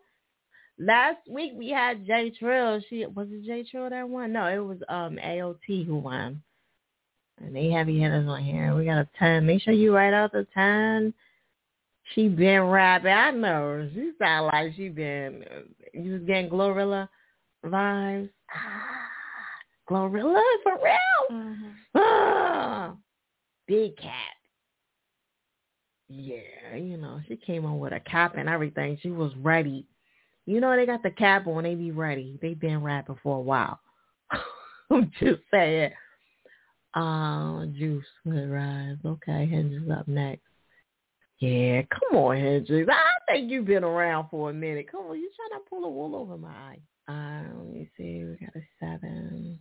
[0.79, 2.81] Last week we had J Trill.
[2.89, 4.33] She was it J Trill that won?
[4.33, 6.43] No, it was um AOT who won.
[7.41, 8.75] And they heavy hitters on here.
[8.75, 9.47] We got a ten.
[9.47, 11.13] Make sure you write out the ten.
[12.15, 13.13] She been rapping.
[13.13, 13.89] I know.
[13.95, 15.45] She sound like she been.
[15.95, 17.09] You was getting Glorilla
[17.65, 18.31] vibes.
[19.91, 21.59] Glorilla for real.
[21.95, 22.95] Ah,
[23.67, 24.13] big cat.
[26.09, 28.99] Yeah, you know she came on with a cap and everything.
[29.03, 29.87] She was ready.
[30.47, 31.65] You know they got the cap on.
[31.65, 32.39] They be ready.
[32.43, 33.81] They been rapping for a while.
[34.91, 35.93] I'm just saying.
[36.95, 38.97] Uh, Juice with Rise.
[39.05, 40.43] Okay, Hendrix up next.
[41.39, 42.89] Yeah, come on, Hendrix.
[42.93, 44.91] I think you've been around for a minute.
[44.91, 46.79] Come on, you trying to pull a wool over my eye.
[47.09, 48.25] Uh, let me see.
[48.25, 49.59] We got a seven.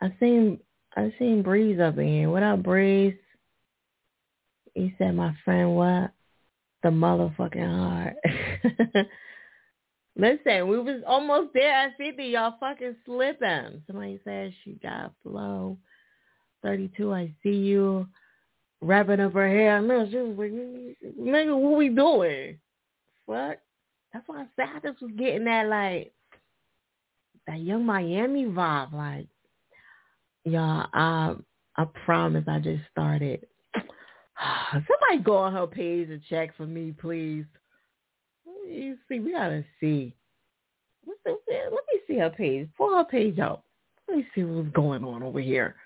[0.00, 0.58] I seen
[0.96, 2.30] I seen Breeze up in.
[2.30, 3.14] What up, Breeze?
[4.74, 6.12] He said, "My friend, what?
[6.82, 8.16] The motherfucking heart."
[10.18, 12.24] Listen, we was almost there at 50.
[12.24, 13.82] Y'all fucking slipping.
[13.86, 15.78] Somebody says she got flow.
[16.64, 18.08] 32, I see you.
[18.80, 19.80] Wrapping up her hair.
[19.80, 20.52] No, she was like,
[21.18, 22.58] nigga, what we doing?
[23.26, 23.58] Fuck.
[24.12, 26.12] That's why I said I just was getting that, like,
[27.46, 28.92] that young Miami vibe.
[28.92, 29.26] Like,
[30.44, 31.34] y'all, I,
[31.76, 33.46] I promise I just started.
[34.72, 37.44] Somebody go on her page and check for me, please.
[38.66, 40.14] You see, we gotta see.
[41.06, 42.68] Let me see her page.
[42.76, 43.62] Pull her page out.
[44.06, 45.76] Let me see what's going on over here.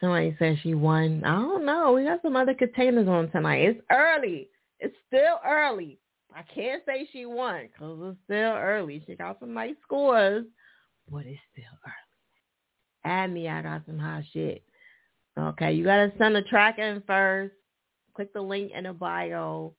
[0.00, 1.22] Somebody says she won.
[1.24, 1.92] I don't know.
[1.92, 3.58] We got some other containers on tonight.
[3.58, 4.48] It's early.
[4.78, 5.98] It's still early.
[6.34, 9.02] I can't say she won because it's still early.
[9.06, 10.46] She got some nice scores,
[11.10, 13.04] but it's still early.
[13.04, 13.48] Add me.
[13.48, 14.62] I got some hot shit.
[15.38, 17.54] Okay, you got to send a track in first.
[18.14, 19.74] Click the link in the bio.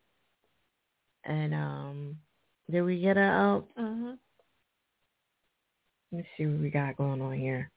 [1.23, 2.15] And um,
[2.69, 3.21] did we get a?
[3.21, 4.11] Um, Mm-hmm.
[6.13, 7.71] Let's see what we got going on here.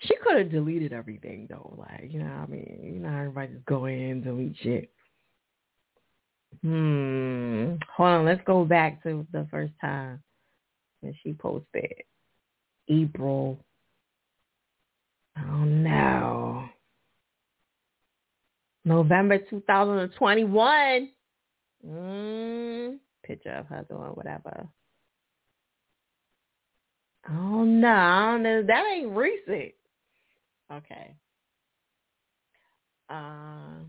[0.00, 1.76] She could have deleted everything though.
[1.78, 2.80] Like, you know what I mean?
[2.82, 4.90] You know everybody just go in and delete shit.
[6.62, 7.74] Hmm.
[7.96, 10.22] Hold on, let's go back to the first time
[11.00, 11.92] when she posted.
[12.88, 13.58] April.
[15.38, 16.68] Oh no.
[18.84, 21.10] November 2021.
[21.86, 24.68] Mm, picture of her doing whatever.
[27.28, 28.62] Oh no, I.
[28.62, 29.72] That ain't recent.
[30.72, 31.14] Okay.
[33.08, 33.84] Uh,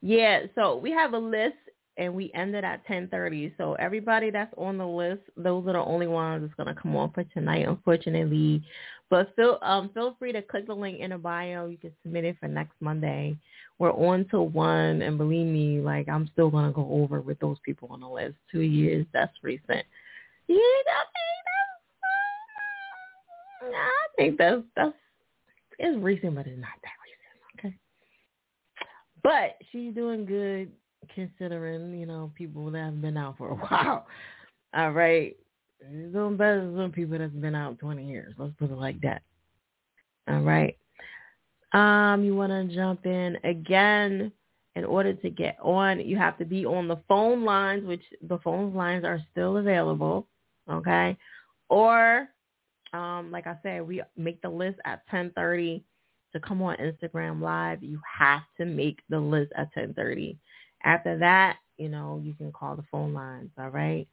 [0.00, 1.56] yeah, so we have a list
[1.96, 3.54] and we ended at 10:30.
[3.56, 7.12] So everybody that's on the list, those are the only ones that's gonna come on
[7.12, 8.62] for tonight, unfortunately.
[9.10, 11.66] But feel um feel free to click the link in the bio.
[11.66, 13.36] You can submit it for next Monday.
[13.78, 17.58] We're on to one, and believe me, like I'm still gonna go over with those
[17.64, 18.36] people on the list.
[18.50, 19.84] Two years, that's recent.
[20.48, 20.56] Yeah,
[23.72, 24.94] I think that's that's
[25.78, 27.72] it's recent, but it's not that recent.
[27.72, 27.78] Okay,
[29.22, 30.70] but she's doing good
[31.14, 34.06] considering you know people that have been out for a while.
[34.74, 35.36] All right,
[35.80, 38.34] she's doing better than some people that's been out 20 years.
[38.38, 39.22] Let's put it like that.
[40.28, 40.76] All right.
[41.72, 44.32] Um, you want to jump in again.
[44.76, 48.38] In order to get on, you have to be on the phone lines, which the
[48.38, 50.26] phone lines are still available.
[50.68, 51.16] Okay,
[51.68, 52.28] or
[52.92, 55.82] um, like I said, we make the list at 10:30
[56.32, 57.82] to come on Instagram Live.
[57.82, 60.36] You have to make the list at 10:30.
[60.84, 63.50] After that, you know, you can call the phone lines.
[63.58, 64.06] All right.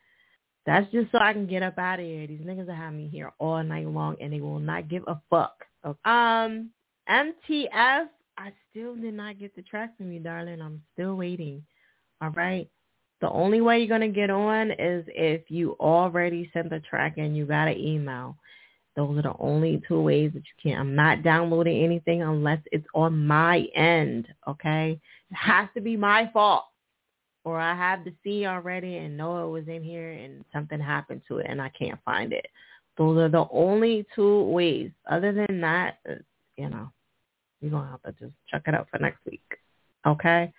[0.65, 2.27] That's just so I can get up out of here.
[2.27, 5.19] These niggas are having me here all night long, and they will not give a
[5.29, 5.65] fuck.
[5.85, 5.99] Okay.
[6.05, 6.69] Um,
[7.09, 8.05] MTF,
[8.37, 10.61] I still did not get the track from you, darling.
[10.61, 11.63] I'm still waiting.
[12.21, 12.69] All right.
[13.21, 17.35] The only way you're gonna get on is if you already sent the track and
[17.35, 18.37] you got an email.
[18.95, 20.79] Those are the only two ways that you can.
[20.79, 24.27] I'm not downloading anything unless it's on my end.
[24.47, 24.99] Okay.
[25.31, 26.65] It has to be my fault.
[27.43, 31.21] Or I have the C already and know it was in here and something happened
[31.27, 32.45] to it and I can't find it.
[32.97, 34.91] Those are the only two ways.
[35.09, 36.15] Other than that, uh,
[36.57, 36.91] you know,
[37.61, 39.41] you're going to have to just check it out for next week.
[40.05, 40.51] Okay?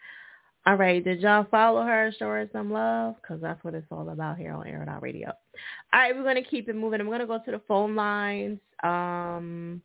[0.65, 1.03] All right.
[1.03, 2.13] Did y'all follow her?
[2.19, 3.17] Show her some love?
[3.21, 5.29] Because that's what it's all about here on Air Out Radio.
[5.93, 6.15] All right.
[6.15, 7.01] We're going to keep it moving.
[7.01, 8.61] I'm going to go to the phone lines.
[8.85, 9.83] Um,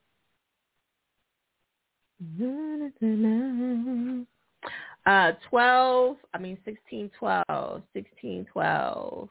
[5.06, 9.30] uh, 12, I mean 1612, 1612.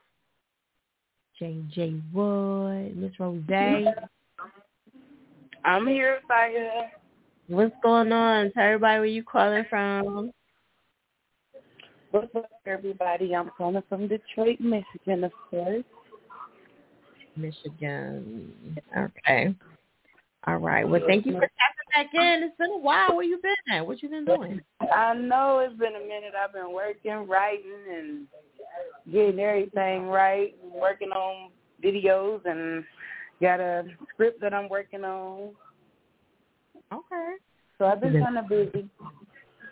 [1.40, 3.42] JJ Wood, Miss Rose.
[5.64, 6.88] I'm here, Saya.
[7.48, 8.52] What's going on?
[8.52, 10.32] Tell everybody where you calling from.
[12.12, 13.34] What's up, everybody?
[13.34, 15.84] I'm calling from Detroit, Michigan, of course.
[17.36, 18.52] Michigan.
[18.96, 19.54] Okay.
[20.46, 20.88] All right.
[20.88, 22.44] Well, thank you for tapping back in.
[22.44, 23.16] It's been a while.
[23.16, 23.86] Where you been at?
[23.86, 24.60] What you been doing?
[24.94, 26.32] I know it's been a minute.
[26.40, 28.26] I've been working, writing, and
[29.12, 30.54] getting everything right.
[30.62, 31.50] Working on
[31.82, 32.84] videos and
[33.40, 33.84] got a
[34.14, 35.50] script that I'm working on.
[36.92, 37.34] Okay.
[37.78, 38.88] So I've been kind of busy.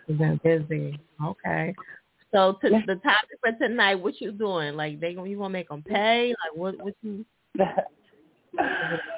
[0.07, 0.99] You've been busy.
[1.23, 1.73] Okay.
[2.35, 4.75] So to the topic for tonight, what you doing?
[4.75, 6.29] Like they you gonna make them pay?
[6.29, 6.75] Like what?
[6.83, 7.25] What you?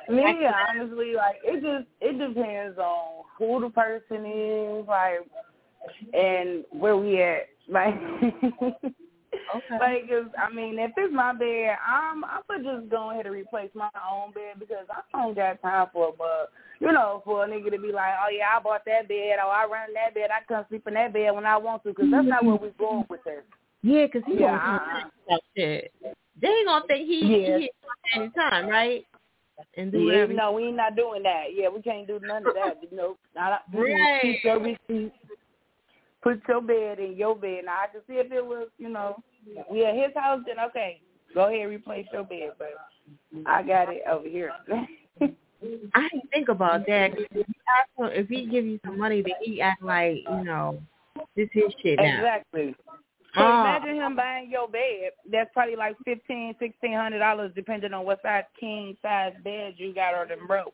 [0.09, 0.23] Me,
[0.69, 5.21] honestly, like it just it depends on who the person is, like,
[6.13, 7.47] and where we at.
[7.67, 7.95] Like,
[9.55, 9.77] okay.
[9.79, 13.35] like, cause, I mean, if it's my bed, I'm I'm gonna just go ahead and
[13.35, 16.15] replace my own bed because I don't got time for it.
[16.17, 19.37] But you know, for a nigga to be like, oh yeah, I bought that bed,
[19.43, 21.89] or I run that bed, I come sleep in that bed when I want to,
[21.89, 23.43] because that's not where we're going with this.
[23.83, 25.93] Yeah, because he Yeah, gonna think that shit.
[26.39, 27.57] They ain't gonna think he Yeah.
[27.57, 27.71] he
[28.13, 29.05] any time, right?
[29.75, 30.33] And do Yeah, whatever.
[30.33, 31.53] no, we ain't not doing that.
[31.53, 32.77] Yeah, we can't do none of that.
[32.81, 34.21] You know, not, Right.
[34.21, 35.11] keep your receipt.
[36.23, 37.63] Put your bed in your bed.
[37.65, 39.21] Now I can see if it was, you know,
[39.71, 40.41] we at his house.
[40.45, 41.01] Then okay,
[41.33, 42.51] go ahead and replace your bed.
[42.57, 42.73] But
[43.45, 44.51] I got it over here.
[45.21, 47.11] I didn't think about that.
[47.99, 50.79] If, he give you some money, then he act like you know
[51.35, 52.17] this his shit now.
[52.17, 52.75] exactly.
[53.35, 53.61] So Oh.
[53.61, 55.11] imagine him buying your bed.
[55.31, 59.93] That's probably like fifteen, sixteen hundred dollars, depending on what size king size bed you
[59.93, 60.73] got or them broke.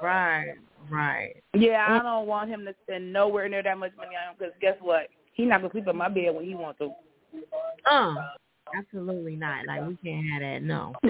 [0.00, 0.54] Right,
[0.90, 1.34] right.
[1.54, 4.54] Yeah, I don't want him to spend nowhere near that much money on him because
[4.60, 5.08] guess what?
[5.32, 6.90] He not gonna sleep in my bed when he wants to.
[7.90, 8.14] Uh,
[8.76, 9.66] absolutely not.
[9.66, 10.62] Like we can't have that.
[10.62, 10.94] No.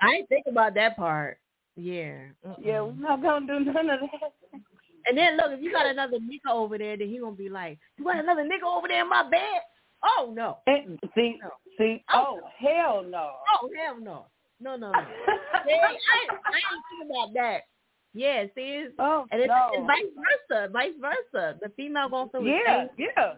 [0.00, 1.38] I didn't think about that part.
[1.76, 2.18] Yeah.
[2.46, 2.54] Uh-uh.
[2.62, 4.60] Yeah, we're not gonna do none of that.
[5.08, 7.78] And then look, if you got another nigga over there, then he gonna be like,
[7.96, 9.62] "You got another nigga over there in my bed?"
[10.04, 10.58] Oh no.
[10.66, 11.38] And see,
[11.78, 12.04] See?
[12.12, 13.30] Oh, hell no.
[13.62, 14.26] Oh hell no.
[14.60, 14.98] No, no, no.
[15.66, 17.60] See, I, I ain't thinking about that.
[18.18, 19.70] Yeah, see, it's, oh, and it's, no.
[19.74, 20.10] it's vice
[20.50, 21.56] versa, vice versa.
[21.62, 23.34] The female feel the Yeah, yeah.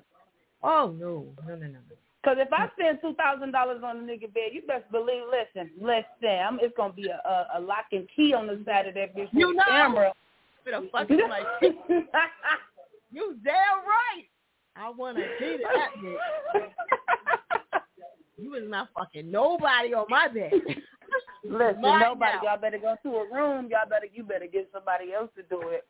[0.63, 1.79] Oh no, no, no, no.
[2.23, 5.25] Because if I spend two thousand dollars on a nigga bed, you best believe.
[5.31, 8.87] Listen, listen, I'm, it's gonna be a, a, a lock and key on the side
[8.87, 9.29] of that bitch.
[9.33, 9.65] You with know.
[9.69, 10.13] camera.
[10.93, 11.45] Fucking like,
[13.13, 14.25] you damn right.
[14.77, 17.81] I want to see that bitch.
[18.39, 20.53] You is not fucking nobody on my bed.
[21.45, 22.37] Listen, Right nobody.
[22.37, 22.43] now.
[22.43, 23.69] Y'all better go to a room.
[23.71, 24.07] Y'all better.
[24.13, 25.87] You better get somebody else to do it.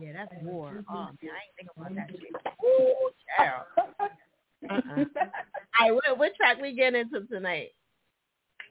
[0.00, 0.84] Yeah, that's war.
[0.88, 2.32] Oh man, I ain't thinking about that shit.
[2.64, 3.64] Ooh, child.
[4.68, 5.04] Uh-uh.
[5.80, 7.68] All right, what, what track we getting into tonight?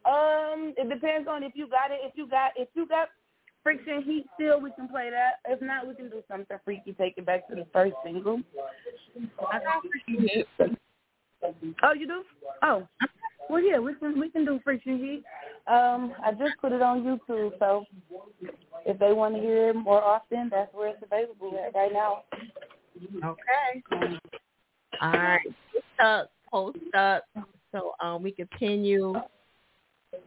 [0.06, 2.00] Um, it depends on if you got it.
[2.04, 3.10] If you got, if you got
[3.64, 5.40] friction heat still, we can play that.
[5.52, 6.94] If not, we can do something freaky.
[6.94, 8.42] Take it back to the first single.
[9.52, 10.48] I got friction heat.
[11.84, 12.24] Oh, you do?
[12.62, 12.88] Oh,
[13.50, 15.24] well, yeah, we can we can do friction heat.
[15.72, 17.86] Um, I just put it on YouTube, so
[18.86, 22.24] if they want to hear it more often, that's where it's available at right now.
[23.24, 24.18] Okay.
[25.02, 25.42] All right.
[25.74, 27.26] Post up, post up.
[27.72, 29.14] So um, we continue,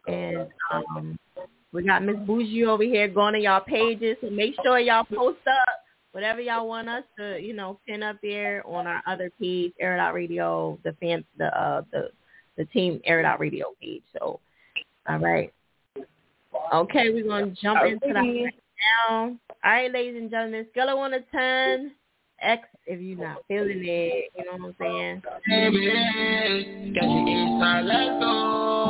[0.07, 1.19] and um,
[1.73, 4.17] we got Miss Bougie over here going to y'all pages.
[4.21, 5.79] So make sure y'all post up
[6.13, 9.97] whatever y'all want us to, you know, pin up there on our other page, Air
[9.97, 12.09] It Out Radio, the fan, the uh, the
[12.59, 14.03] the team Air It Out Radio page.
[14.19, 14.41] So,
[15.09, 15.53] all right.
[16.75, 18.55] Okay, we're gonna jump into that right
[19.09, 19.19] now.
[19.19, 21.93] All right, ladies and gentlemen, scale of one to ten.
[22.41, 24.31] X if you're not feeling it.
[24.37, 25.23] You know what I'm saying?
[25.49, 28.88] Baby, got you inside, let's go.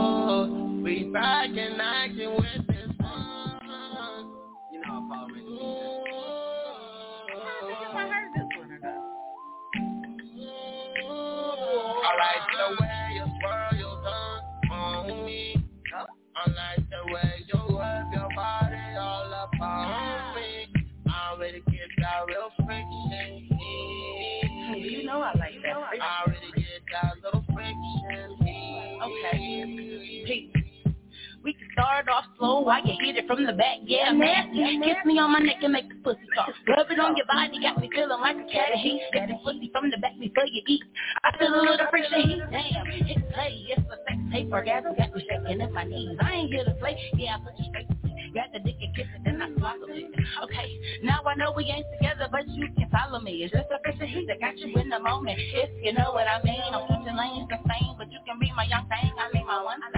[32.78, 34.78] I can hit it from the back, yeah, nasty.
[34.78, 36.54] Kiss me on my neck and make the pussy talk.
[36.70, 39.02] Rub it on your body, got me feeling like a cat of heat.
[39.12, 40.86] Get the pussy from the back before you eat.
[41.26, 42.86] I feel a little friction heat, damn.
[42.86, 46.14] Hit play, it's a sex tape, orgasm got me shaking in my knees.
[46.22, 47.90] I ain't here to play, yeah, I put you straight.
[48.30, 50.14] Grab the dick and kiss it, then I swallow it.
[50.46, 50.68] Okay,
[51.02, 53.42] now I know we ain't together, but you can follow me.
[53.42, 55.34] It's just a friction heat that got you in the moment.
[55.34, 58.54] If you know what I mean, I'm switching lanes the same, but you can be
[58.54, 59.10] my young thing.
[59.18, 59.97] I mean my one thing.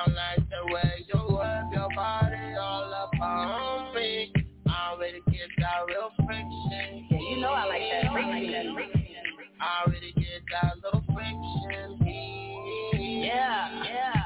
[0.00, 4.32] I like the way you work your body all up on me.
[4.66, 7.06] I already get that real friction.
[7.10, 8.76] Yeah, you know I like that friction.
[9.60, 11.98] I already get that little friction.
[12.96, 14.19] Yeah, yeah.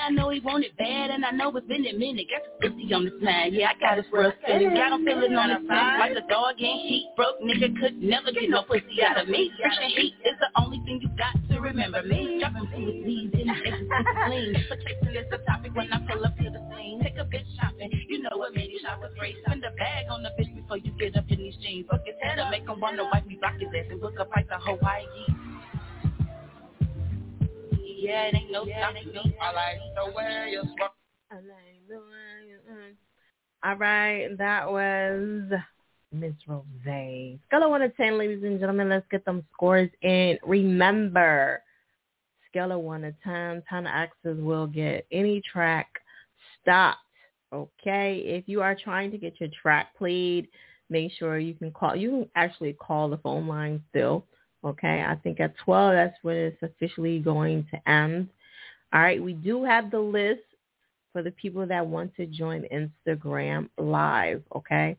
[0.00, 2.26] I know he want it bad, and I know it's been a minute.
[2.32, 3.54] Got the pussy on his mind.
[3.54, 4.74] Yeah, I got his world spinning.
[4.74, 7.12] Got him feeling on his side like a dog in heat.
[7.16, 9.52] Broke nigga could never get no pussy out of me.
[9.60, 12.40] Friction heat is the only thing you got to remember me.
[12.40, 13.76] Dropping to his knees in his
[14.26, 14.56] clean.
[14.68, 17.00] But chasing is the topic when I pull up to the scene.
[17.04, 17.92] Take a bitch shopping.
[18.08, 19.36] You know what made you shop with free.
[19.44, 21.86] Spend a bag on the bitch before you get up in these jeans.
[21.90, 24.24] Fuck his head up, make him wanna wipe me, block his ass, and book a
[24.24, 25.39] flight to Hawaii.
[28.10, 29.36] Yeah, it ain't no stopping me.
[29.40, 30.62] I like the way you.
[33.62, 35.52] All right, that was
[36.10, 36.64] Miss Rose.
[36.82, 38.88] Scale of one to ten, ladies and gentlemen.
[38.88, 40.38] Let's get them scores in.
[40.44, 41.62] Remember,
[42.48, 45.86] scale of one to ten, ten X's will get any track
[46.60, 46.98] stopped.
[47.52, 50.48] Okay, if you are trying to get your track played,
[50.88, 51.94] make sure you can call.
[51.94, 54.24] You can actually call the phone line still.
[54.64, 58.28] Okay, I think at 12, that's when it's officially going to end.
[58.92, 60.42] All right, we do have the list
[61.12, 64.42] for the people that want to join Instagram Live.
[64.54, 64.96] Okay,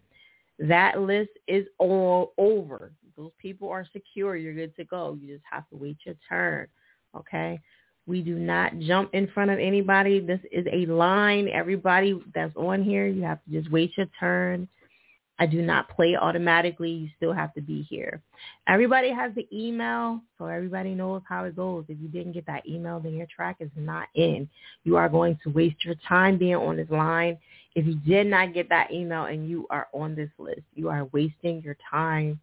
[0.60, 2.92] that list is all over.
[3.18, 4.36] Those people are secure.
[4.36, 5.18] You're good to go.
[5.22, 6.68] You just have to wait your turn.
[7.16, 7.60] Okay.
[8.08, 10.20] We do not jump in front of anybody.
[10.20, 11.48] This is a line.
[11.48, 14.68] Everybody that's on here, you have to just wait your turn.
[15.42, 16.92] I do not play automatically.
[16.92, 18.22] You still have to be here.
[18.68, 21.84] Everybody has the email, so everybody knows how it goes.
[21.88, 24.48] If you didn't get that email, then your track is not in.
[24.84, 27.40] You are going to waste your time being on this line.
[27.74, 31.06] If you did not get that email and you are on this list, you are
[31.06, 32.40] wasting your time.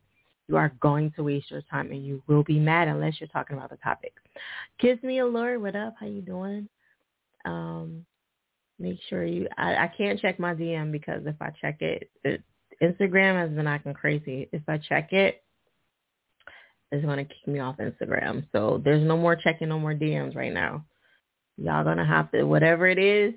[0.49, 3.57] You are going to waste your time and you will be mad unless you're talking
[3.57, 4.15] about the topic.
[4.81, 5.95] Kiss me allure, what up?
[6.01, 6.69] How you doing?
[7.45, 8.05] Um,
[8.81, 12.43] make sure you I, I can't check my DM because if I check it, it
[12.83, 14.49] Instagram has been acting crazy.
[14.53, 15.43] If I check it,
[16.91, 18.47] it, is going to kick me off Instagram.
[18.53, 20.85] So there's no more checking no more DMs right now.
[21.61, 23.35] Y'all gonna have to whatever it is,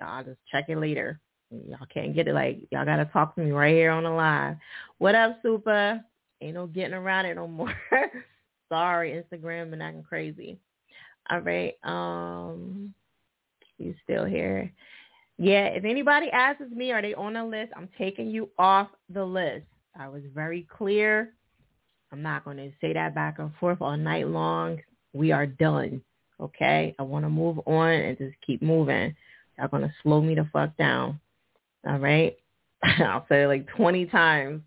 [0.00, 1.20] y'all just check it later.
[1.50, 4.56] Y'all can't get it like y'all gotta talk to me right here on the live.
[4.96, 6.00] What up, Super?
[6.40, 7.74] Ain't no getting around it no more.
[8.70, 10.58] Sorry, Instagram been acting crazy.
[11.28, 11.74] All right.
[11.84, 12.94] Um
[13.76, 14.72] you still here.
[15.38, 17.72] Yeah, if anybody asks me, are they on the list?
[17.76, 19.66] I'm taking you off the list.
[19.98, 21.32] I was very clear.
[22.12, 24.78] I'm not going to say that back and forth all night long.
[25.12, 26.02] We are done.
[26.40, 26.94] Okay?
[26.98, 29.14] I want to move on and just keep moving.
[29.58, 31.20] Y'all going to slow me the fuck down.
[31.86, 32.36] All right?
[32.82, 34.62] I'll say it like 20 times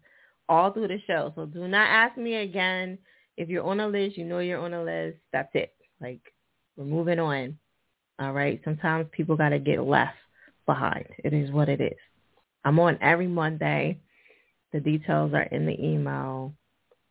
[0.48, 1.34] all through the show.
[1.36, 2.98] So do not ask me again.
[3.36, 5.18] If you're on a list, you know you're on a list.
[5.34, 5.74] That's it.
[6.00, 6.22] Like,
[6.78, 7.58] we're moving on.
[8.20, 8.62] All right?
[8.64, 10.16] Sometimes people got to get left
[10.72, 11.06] behind.
[11.18, 11.98] It is what it is.
[12.64, 14.00] I'm on every Monday.
[14.72, 16.54] The details are in the email.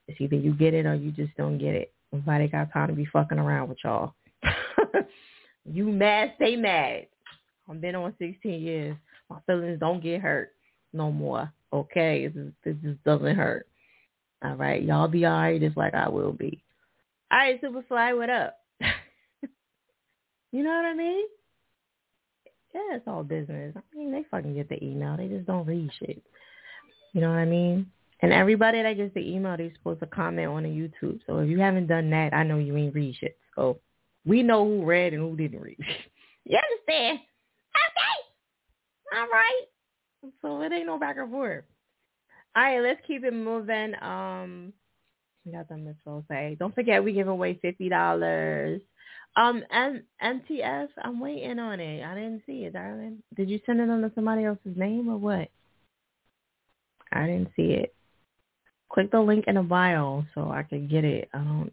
[0.08, 1.92] It's either you get it or you just don't get it.
[2.10, 4.14] Nobody got time to be fucking around with y'all.
[5.70, 7.06] you mad, stay mad.
[7.68, 8.96] I've been on 16 years.
[9.28, 10.52] My feelings don't get hurt
[10.94, 11.52] no more.
[11.70, 13.66] Okay, just, it just doesn't hurt.
[14.42, 16.62] All right, y'all be all right just like I will be.
[17.30, 18.56] All right, Superfly, what up?
[20.50, 21.26] you know what I mean?
[22.74, 23.74] Yeah, it's all business.
[23.76, 25.16] I mean, they fucking get the email.
[25.16, 26.22] They just don't read shit.
[27.12, 27.90] You know what I mean?
[28.22, 31.20] And everybody that gets the email, they're supposed to comment on the YouTube.
[31.26, 33.36] So if you haven't done that, I know you ain't read shit.
[33.56, 33.80] So
[34.24, 35.78] we know who read and who didn't read.
[36.44, 37.18] you understand?
[37.74, 39.18] Okay.
[39.18, 39.64] All right.
[40.42, 41.64] So it ain't no back and forth.
[42.54, 43.94] All right, let's keep it moving.
[44.02, 44.72] Um,
[45.44, 46.56] we got something to say.
[46.58, 48.80] Don't forget we give away fifty dollars.
[49.36, 52.04] Um, M- MTF, I'm waiting on it.
[52.04, 53.22] I didn't see it, darling.
[53.36, 55.48] Did you send it under somebody else's name or what?
[57.12, 57.94] I didn't see it.
[58.92, 61.28] Click the link in the bio so I could get it.
[61.32, 61.72] I don't.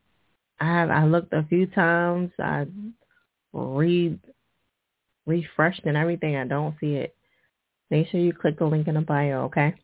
[0.60, 0.90] I have.
[0.90, 2.32] I looked a few times.
[2.40, 2.68] I
[3.54, 4.20] read,
[5.26, 6.36] refreshed and everything.
[6.36, 7.16] I don't see it.
[7.90, 9.76] Make sure you click the link in the bio, okay?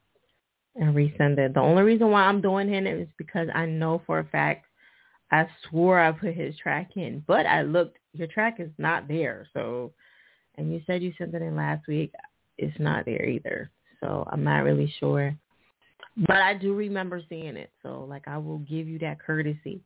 [0.75, 1.53] And resend it.
[1.53, 4.65] The only reason why I'm doing it is because I know for a fact
[5.33, 7.97] I swore I put his track in, but I looked.
[8.13, 9.47] Your track is not there.
[9.53, 9.91] So,
[10.57, 12.13] and you said you sent it in last week.
[12.59, 13.71] It's not there either.
[13.99, 15.35] So I'm not really sure.
[16.15, 17.71] But I do remember seeing it.
[17.81, 19.81] So like I will give you that courtesy.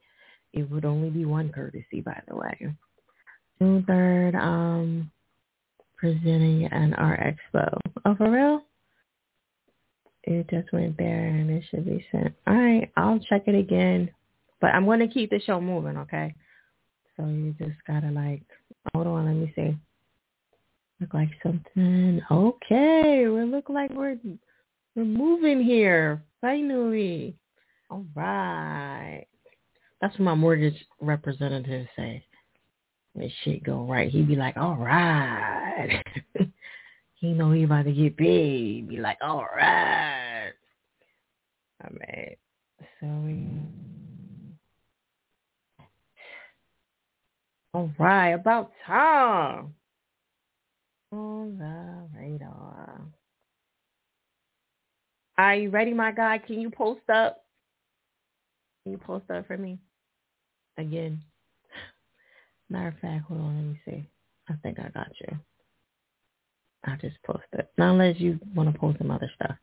[0.52, 2.76] It would only be one courtesy, by the way.
[3.60, 5.10] June third, um,
[5.96, 7.80] presenting an art expo.
[8.04, 8.64] Oh, for real?
[10.24, 12.34] It just went there and it should be sent.
[12.48, 14.10] All right, I'll check it again.
[14.60, 16.34] But I'm going to keep the show moving, okay?
[17.16, 18.44] So you just got to like,
[18.94, 19.78] hold on, let me see.
[21.00, 22.22] Look like something.
[22.32, 24.18] Okay, we look like we're
[24.96, 27.36] we're moving here finally.
[27.92, 29.28] All right.
[30.02, 32.24] That's what my mortgage representative say.
[33.16, 34.10] This shit go right.
[34.10, 36.04] He'd be like, all right.
[37.16, 38.90] he know he about to get paid.
[38.90, 40.52] Be like, all right.
[41.84, 42.38] All right.
[43.00, 43.48] So we.
[47.78, 49.76] All right, about time.
[51.12, 53.02] On the radar.
[55.38, 56.40] Are you ready, my guy?
[56.40, 57.44] Can you post up?
[58.82, 59.78] Can you post up for me?
[60.80, 61.22] Again.
[62.68, 64.10] Matter of fact, hold on, let me see.
[64.50, 65.38] I think I got you.
[66.84, 67.68] I just posted.
[67.78, 69.56] Not unless you want to post some other stuff.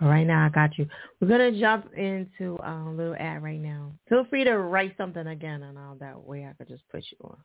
[0.00, 0.86] But right now I got you.
[1.20, 3.92] We're gonna jump into um, a little ad right now.
[4.08, 7.18] Feel free to write something again and all that way I could just put you
[7.22, 7.36] on.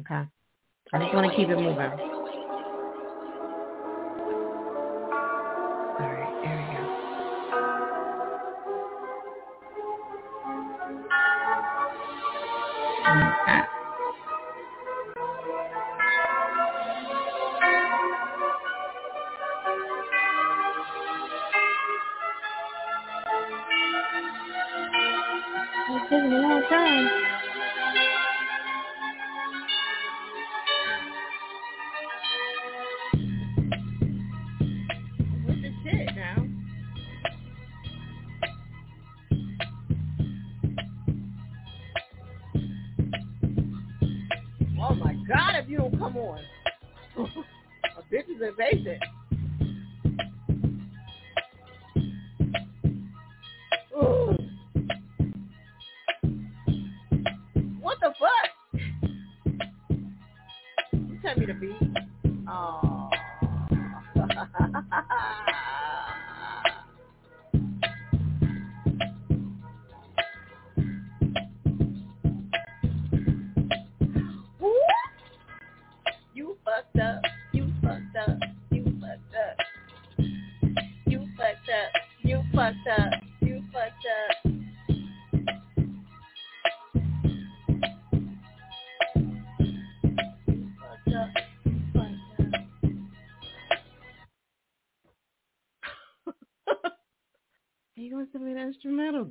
[0.00, 0.28] Okay?
[0.92, 2.50] I just want to keep it moving.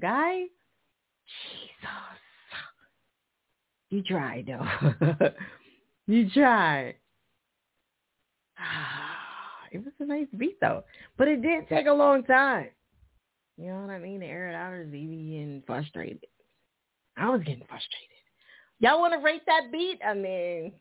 [0.03, 0.41] Guy?
[1.47, 2.19] Jesus.
[3.89, 5.29] You tried though.
[6.07, 6.95] you tried.
[9.71, 10.83] It was a nice beat though,
[11.17, 12.67] but it did take a long time.
[13.57, 14.19] You know what I mean?
[14.19, 16.27] The air it out is getting frustrated.
[17.17, 18.21] I was getting frustrated.
[18.79, 19.99] Y'all want to rate that beat?
[20.07, 20.73] I mean,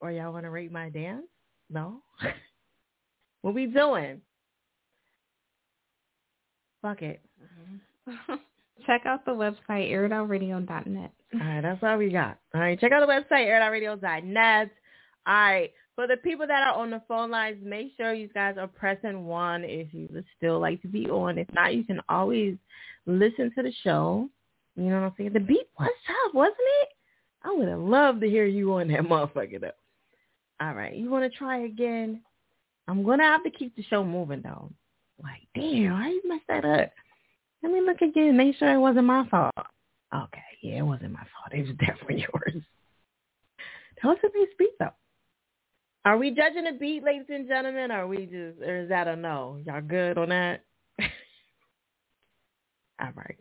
[0.00, 1.26] or y'all want to rate my dance?
[1.68, 2.00] No.
[3.42, 4.22] what we doing?
[6.80, 7.20] Fuck it.
[8.08, 8.34] Mm-hmm.
[8.86, 11.12] Check out the website airitoutradio.net.
[11.34, 12.38] All right, that's all we got.
[12.54, 14.70] All right, check out the website, airitoutradio.net.
[15.26, 18.56] All right, for the people that are on the phone lines, make sure you guys
[18.58, 21.38] are pressing one if you would still like to be on.
[21.38, 22.56] If not, you can always
[23.06, 24.28] listen to the show.
[24.76, 25.32] You know what I'm saying?
[25.34, 26.88] The beat was tough, wasn't it?
[27.44, 29.70] I would have loved to hear you on that motherfucker though.
[30.60, 32.22] All right, you want to try again?
[32.88, 34.70] I'm gonna have to keep the show moving though.
[35.22, 36.90] Like, damn, you messed that up?
[37.62, 39.52] Let me look again, make sure it wasn't my fault.
[40.14, 41.52] Okay, yeah, it wasn't my fault.
[41.52, 42.62] It was definitely yours.
[44.02, 44.90] That was a nice beat though.
[46.04, 49.06] Are we judging a beat, ladies and gentlemen, or are we just, or is that
[49.06, 49.60] a no?
[49.64, 50.64] Y'all good on that?
[53.00, 53.38] All right.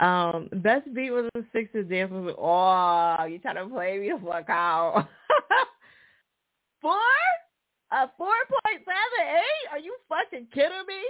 [0.00, 4.18] Um, best beat was the six of dance oh, you trying to play me the
[4.26, 5.06] fuck out.
[6.82, 6.98] Four?
[7.92, 9.70] A four point seven eight?
[9.70, 11.02] Are you fucking kidding me?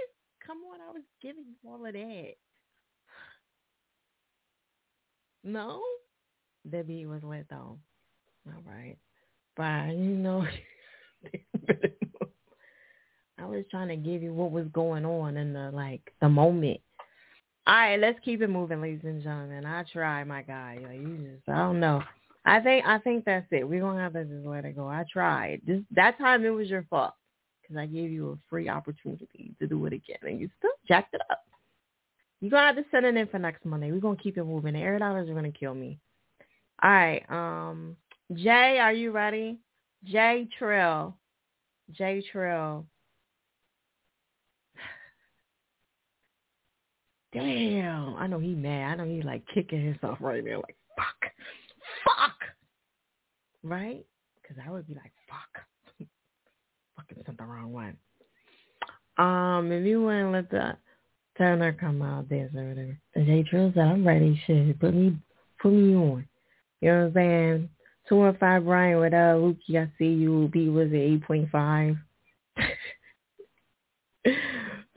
[0.45, 2.33] Come on, I was giving you all of that.
[5.43, 5.81] No?
[6.69, 7.77] The beat was lit though.
[8.47, 8.97] All right.
[9.55, 10.45] But you know
[13.39, 16.79] I was trying to give you what was going on in the like the moment.
[17.65, 19.65] All right, let's keep it moving, ladies and gentlemen.
[19.65, 20.79] I try, my guy.
[20.83, 22.03] Like, you just, I don't know.
[22.45, 23.65] I think, I think that's it.
[23.67, 24.87] We're gonna have to just let it go.
[24.87, 25.61] I tried.
[25.65, 27.13] This that time it was your fault
[27.73, 31.13] because I gave you a free opportunity to do it again, and you still jacked
[31.13, 31.45] it up.
[32.39, 33.91] You're gonna have to send it in for next Monday.
[33.91, 34.73] We're gonna keep it moving.
[34.73, 35.99] The air dollars are gonna kill me.
[36.81, 37.95] All right, um,
[38.33, 39.59] Jay, are you ready?
[40.03, 41.15] Jay Trill.
[41.91, 42.85] Jay Trill.
[47.33, 48.15] Damn.
[48.15, 48.99] I know he mad.
[48.99, 50.57] I know he like kicking himself right now.
[50.57, 51.31] Like, fuck.
[52.03, 52.35] Fuck.
[53.63, 54.05] Right?
[54.41, 55.63] Because I would be like, fuck.
[57.25, 57.97] Sent the wrong one.
[59.17, 60.77] Um, if you want to let the
[61.37, 62.97] Turner come out, dance or whatever.
[63.15, 64.41] And Jay Trill said, I'm ready.
[64.45, 64.79] Shit.
[64.79, 65.17] Put me,
[65.61, 66.27] put me on.
[66.81, 67.69] You know what I'm saying?
[68.09, 70.49] Two five Brian with uh Luki, I see you.
[70.51, 71.95] B was at eight point five.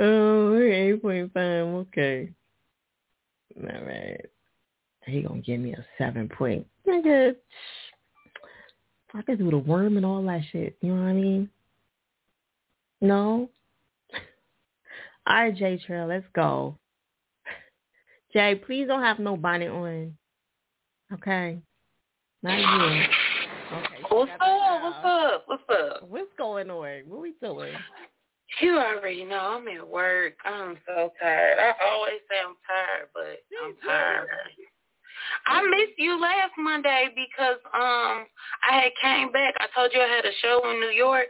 [0.01, 1.67] oh, eight point five.
[1.67, 2.31] Okay.
[3.57, 4.27] All right.
[5.07, 6.67] He gonna give me a seven point.
[6.87, 7.37] Nigga,
[9.15, 10.77] I could do the worm and all that shit.
[10.81, 11.49] You know what I mean?
[13.01, 13.51] No.
[15.27, 16.79] All right, Jay Trail, let's go.
[18.33, 20.17] Jay, please don't have no bonnet on.
[21.13, 21.59] Okay.
[22.43, 23.05] Not you.
[23.77, 24.03] Okay.
[24.11, 24.83] What's up?
[24.83, 25.45] What's up?
[25.47, 26.09] What's up?
[26.09, 27.03] What's going on?
[27.07, 27.75] What we doing?
[28.61, 30.35] You already know I'm at work.
[30.45, 31.59] I'm so tired.
[31.59, 34.29] I always say I'm tired, but I'm tired.
[35.47, 38.27] I missed you last Monday because um
[38.63, 39.55] I had came back.
[39.59, 41.27] I told you I had a show in New York.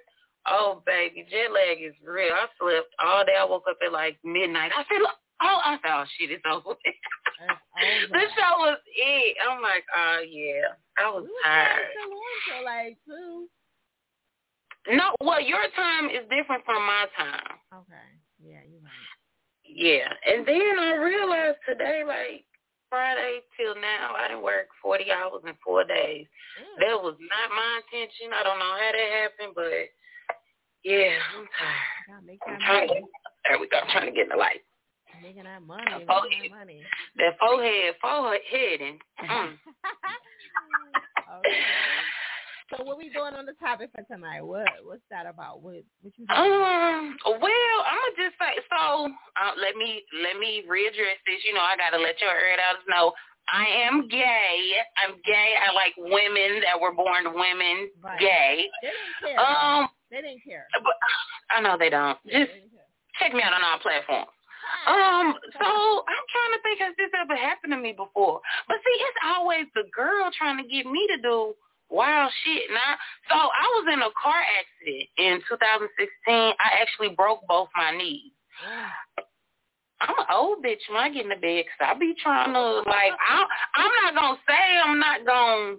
[0.49, 2.33] Oh baby, jet lag is real.
[2.33, 3.35] I slept all day.
[3.39, 4.73] I woke up at like midnight.
[4.77, 6.75] I said, oh, I thought oh, shit is over.
[8.13, 9.37] the show was it.
[9.43, 11.93] I'm like, oh yeah, I was tired.
[11.97, 13.49] So like two.
[14.89, 17.59] No, well, your time is different from my time.
[17.75, 18.09] Okay.
[18.39, 19.17] Yeah, you're right.
[19.67, 22.47] Yeah, and then I realized today, like
[22.89, 26.27] Friday till now, I didn't work 40 hours in four days.
[26.55, 26.79] Mm.
[26.79, 28.31] That was not my intention.
[28.31, 29.91] I don't know how that happened, but
[30.87, 32.39] yeah, I'm tired.
[32.47, 33.03] I'm trying get,
[33.49, 33.79] there we go.
[33.83, 34.63] I'm trying to get in the light.
[35.23, 35.83] Making that money.
[35.83, 36.81] That making forehead, money.
[37.17, 39.51] that forehead, forehead, and mm.
[41.43, 41.59] okay.
[42.71, 44.43] So what we doing on the topic for tonight?
[44.43, 45.63] What what's that about?
[45.63, 46.39] What what you doing?
[46.39, 47.17] Um.
[47.27, 49.11] Well, I'm gonna just say so.
[49.39, 51.43] Uh, let me let me readdress this.
[51.47, 53.13] You know, I gotta let your ear out know.
[53.49, 54.79] I am gay.
[55.03, 55.55] I'm gay.
[55.59, 57.91] I like women that were born women.
[58.03, 58.19] Right.
[58.19, 58.67] Gay.
[58.83, 59.41] They didn't care.
[59.41, 59.89] Um.
[60.11, 60.67] They didn't care.
[60.73, 60.95] But
[61.51, 62.19] I know they don't.
[62.27, 62.51] Just
[63.19, 64.27] check me out on our platform.
[64.87, 65.69] Um, so
[66.07, 68.41] I'm trying to think, has this ever happened to me before?
[68.67, 71.55] But see, it's always the girl trying to get me to do
[71.89, 72.65] wild shit.
[72.71, 72.99] Now,
[73.31, 76.11] so I was in a car accident in 2016.
[76.29, 78.33] I actually broke both my knees.
[80.01, 82.61] I'm an old bitch when I get in the bed 'cause I be trying to
[82.85, 85.77] like I I'm not gonna say I'm not gonna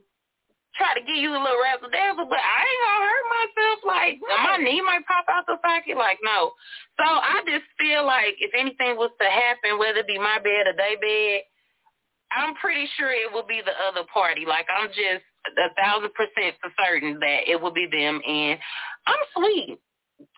[0.77, 3.77] try to give you a little razzle dazzle, but I ain't gonna hurt myself.
[3.83, 5.97] Like my knee might pop out the socket.
[5.97, 6.53] Like no.
[7.01, 10.69] So I just feel like if anything was to happen, whether it be my bed
[10.69, 11.41] or they bed,
[12.31, 14.45] I'm pretty sure it will be the other party.
[14.45, 15.25] Like I'm just
[15.57, 18.59] a thousand percent for certain that it will be them, and
[19.05, 19.79] I'm sweet.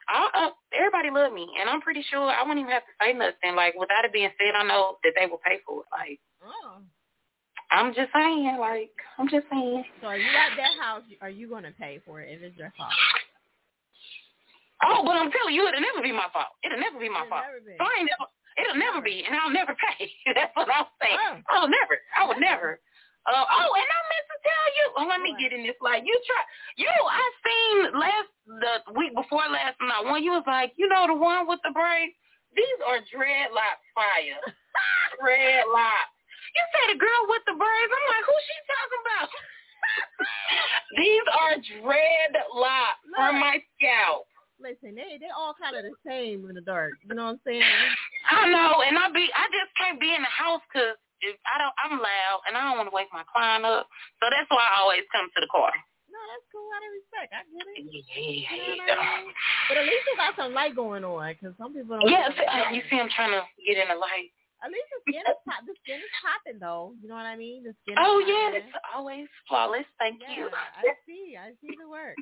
[0.10, 3.14] I, uh, everybody love me, and I'm pretty sure I wouldn't even have to say
[3.14, 3.56] nothing.
[3.56, 5.90] Like without it being said, I know that they will pay for it.
[5.92, 6.82] Like Oh.
[7.72, 9.84] I'm just saying, like I'm just saying.
[10.02, 12.58] So are you at their house, are you going to pay for it if it's
[12.58, 12.92] your fault?
[14.82, 16.56] Oh, but I'm telling you, it'll never be my fault.
[16.64, 17.44] It'll never be my It'll fault.
[17.46, 17.76] never be.
[17.76, 18.26] So I ain't never,
[18.58, 20.08] it'll never be, and I'll never pay.
[20.34, 21.44] That's what I'm saying.
[21.52, 22.00] I'll never.
[22.16, 22.80] I would never.
[23.28, 24.86] Uh, oh, and I meant to tell you.
[24.98, 25.76] Oh, let me get in this.
[25.84, 26.42] Like you try,
[26.80, 26.88] you.
[26.90, 31.14] I seen last the week before last night when you was like, you know, the
[31.14, 32.16] one with the braids.
[32.56, 34.40] These are dreadlock Fiya.
[35.22, 36.08] dreadlock.
[36.56, 37.92] You said a girl with the braids.
[37.94, 39.30] I'm like, who's she talking about?
[41.00, 44.26] These are dreadlocks from my scalp.
[44.60, 46.92] Listen, they they all kind of the same in the dark.
[47.08, 47.64] You know what I'm saying?
[48.30, 51.56] I know, and I be I just can't be in the house 'cause if I
[51.64, 53.88] don't I'm loud and I don't want to wake my client up.
[54.20, 55.72] So that's why I always come to the car.
[56.12, 56.68] No, that's cool.
[56.76, 57.88] Out of respect, I get it.
[57.88, 59.32] Yeah, You know I mean?
[59.72, 62.10] But at least you got some light going on, 'cause some people don't.
[62.12, 64.32] Yes, have uh, you see I'm trying to get in the light.
[64.64, 65.64] At least the skin is pop.
[65.66, 66.92] The skin is popping though.
[67.02, 67.64] You know what I mean?
[67.64, 67.96] The skin.
[67.96, 68.36] Is Oh popping.
[68.36, 69.88] yeah, it's always flawless.
[70.00, 70.50] Thank you.
[70.52, 71.38] I see.
[71.40, 72.16] I see the work.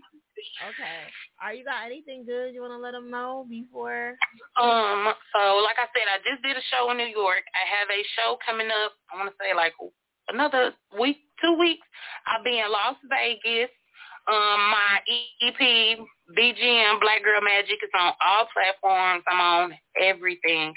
[0.69, 0.99] Okay.
[1.41, 4.13] Are you got anything good you want to let them know before?
[4.61, 7.41] Um, so like I said, I just did a show in New York.
[7.57, 8.93] I have a show coming up.
[9.11, 9.73] I want to say like
[10.29, 11.87] another week, two weeks.
[12.27, 13.69] I'll be in Las Vegas.
[14.27, 14.99] Um, my
[15.41, 15.99] EP,
[16.37, 19.23] BGM, Black Girl Magic, is on all platforms.
[19.25, 19.73] I'm on
[20.03, 20.73] everything.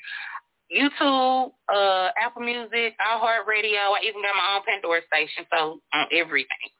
[0.70, 3.98] YouTube, uh, Apple Music, iHeartRadio.
[3.98, 6.70] I even got my own Pandora station, so on everything.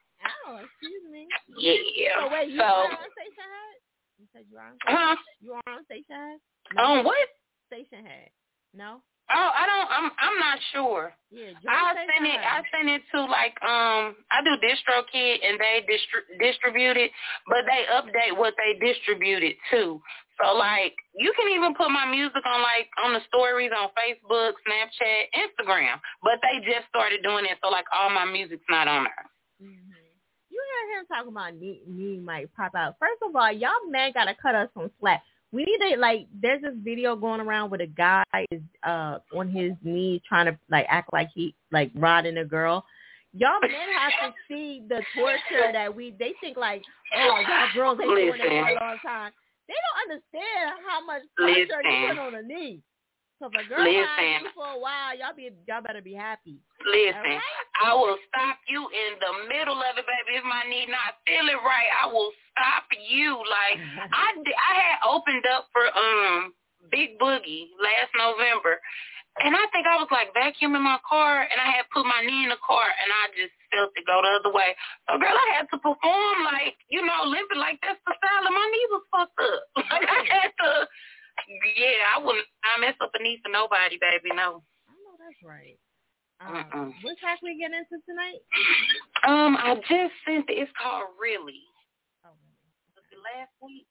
[0.47, 1.27] Oh, excuse me.
[1.59, 2.21] Yeah.
[2.21, 3.75] So wait, you So- are on Stationhead?
[4.19, 4.77] You said you are on.
[4.77, 5.17] Station Huh?
[5.41, 6.37] You are on Stationhead?
[6.79, 7.29] On what?
[7.73, 8.29] Stationhead.
[8.75, 9.03] No.
[9.33, 9.89] Oh, I don't.
[9.91, 10.11] I'm.
[10.19, 11.15] I'm not sure.
[11.31, 11.53] Yeah.
[11.69, 12.41] I send it.
[12.41, 14.17] I send it to like um.
[14.31, 17.13] I do DistroKid and they distri- distribute it,
[17.47, 20.03] but they update what they distribute it to.
[20.41, 24.53] So like you can even put my music on like on the stories on Facebook,
[24.65, 26.01] Snapchat, Instagram.
[26.23, 29.31] But they just started doing it, so like all my music's not on there.
[29.61, 32.97] You hear him talking about me, me might pop out.
[32.99, 35.23] First of all, y'all men gotta cut us some slack.
[35.53, 36.27] We need to like.
[36.41, 40.59] There's this video going around with a guy is uh on his knees trying to
[40.71, 42.85] like act like he like riding a girl.
[43.33, 46.15] Y'all men have to see the torture that we.
[46.19, 46.83] They think like,
[47.17, 49.33] oh, y'all girls ain't doing it for a long time.
[49.71, 52.11] They don't understand how much pressure they Listen.
[52.11, 52.83] put on a knee.
[53.39, 54.43] So if a girl Listen.
[54.43, 56.59] you for a while, y'all be y'all better be happy.
[56.83, 57.39] Listen,
[57.79, 60.37] I will stop you in the middle of it, baby.
[60.37, 63.39] If my knee not feeling right, I will stop you.
[63.39, 63.79] Like
[64.13, 66.53] I, I had opened up for um
[66.91, 68.83] Big Boogie last November,
[69.39, 72.45] and I think I was like vacuuming my car, and I had put my knee
[72.45, 74.75] in the car, and I just felt it go the other way.
[75.07, 78.55] So, girl, I had to perform like you know limping like that's the style, and
[78.55, 79.63] my knee was fucked up.
[79.91, 80.71] Like I had to.
[81.79, 82.47] Yeah, I wouldn't.
[82.67, 84.35] I mess up a knee for nobody, baby.
[84.35, 84.61] No.
[84.91, 85.79] I know that's right.
[86.41, 88.41] Um, what track we getting into tonight?
[89.29, 90.57] Um, I just sent it.
[90.57, 91.61] It's called Really.
[92.97, 93.89] Was it last week?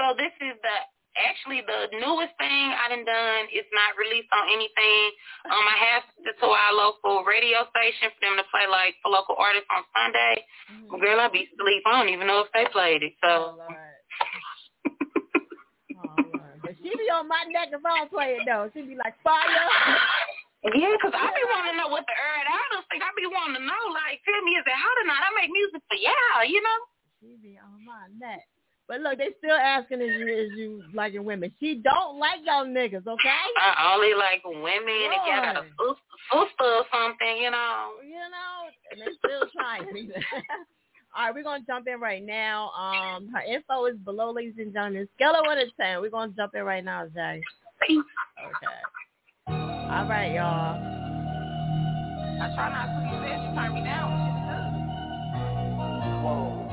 [0.00, 0.76] So this is the
[1.16, 3.42] actually the newest thing I done done.
[3.54, 5.04] It's not released on anything.
[5.50, 9.10] Um, I have it to our local radio station for them to play like for
[9.14, 10.44] local artists on Sunday.
[10.90, 11.82] Well, girl, I be asleep.
[11.86, 13.14] I don't even know if they played it.
[13.22, 13.58] So
[16.64, 18.72] But she be on my neck if I don't play it though.
[18.72, 19.68] She be like Fiya.
[20.72, 23.04] Yeah, 'cause I be wanting to know what the Earth Adams think.
[23.04, 25.20] I be wanting to know, like, tell me, is it hot or not?
[25.20, 26.78] I make music for y'all, you know?
[27.20, 28.48] She be on my neck.
[28.86, 31.50] But look, they still asking is you is you liking women.
[31.58, 33.44] She don't like y'all niggas, okay?
[33.56, 35.94] I only like women if y'all got a sister,
[36.32, 37.92] sister or something, you know.
[38.02, 40.12] You know, and they still trying.
[41.16, 42.70] All right, we're gonna jump in right now.
[42.70, 45.08] Um, her info is below, ladies and gentlemen.
[45.14, 46.00] Scale of one to ten.
[46.02, 47.40] We're gonna jump in right now, Jay.
[47.88, 47.98] Okay.
[49.46, 50.76] All right, y'all.
[52.42, 53.38] I try not to use it.
[53.48, 54.10] You turn me down.
[56.24, 56.63] Whoa.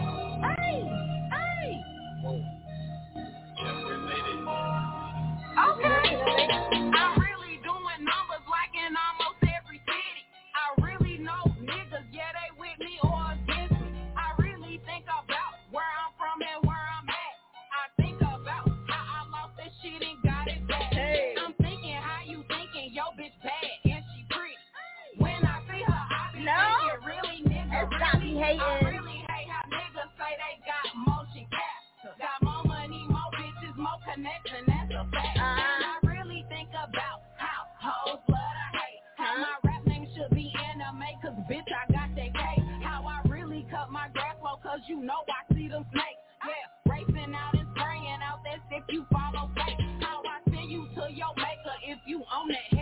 [28.59, 28.83] Hating.
[28.83, 32.13] I really hate how niggas say they got motion capture.
[32.19, 35.37] Got more money, more bitches, more connection, that's a fact.
[35.39, 39.01] I really think about how hoes I hate.
[39.17, 42.65] How my rap name should be anime, cause bitch I got that cake.
[42.83, 46.21] How I really cut my grass low, cause you know I see them snakes.
[46.41, 49.77] Yeah, racing out and spraying out that if you follow fake.
[50.01, 52.80] How I send you to your maker if you own that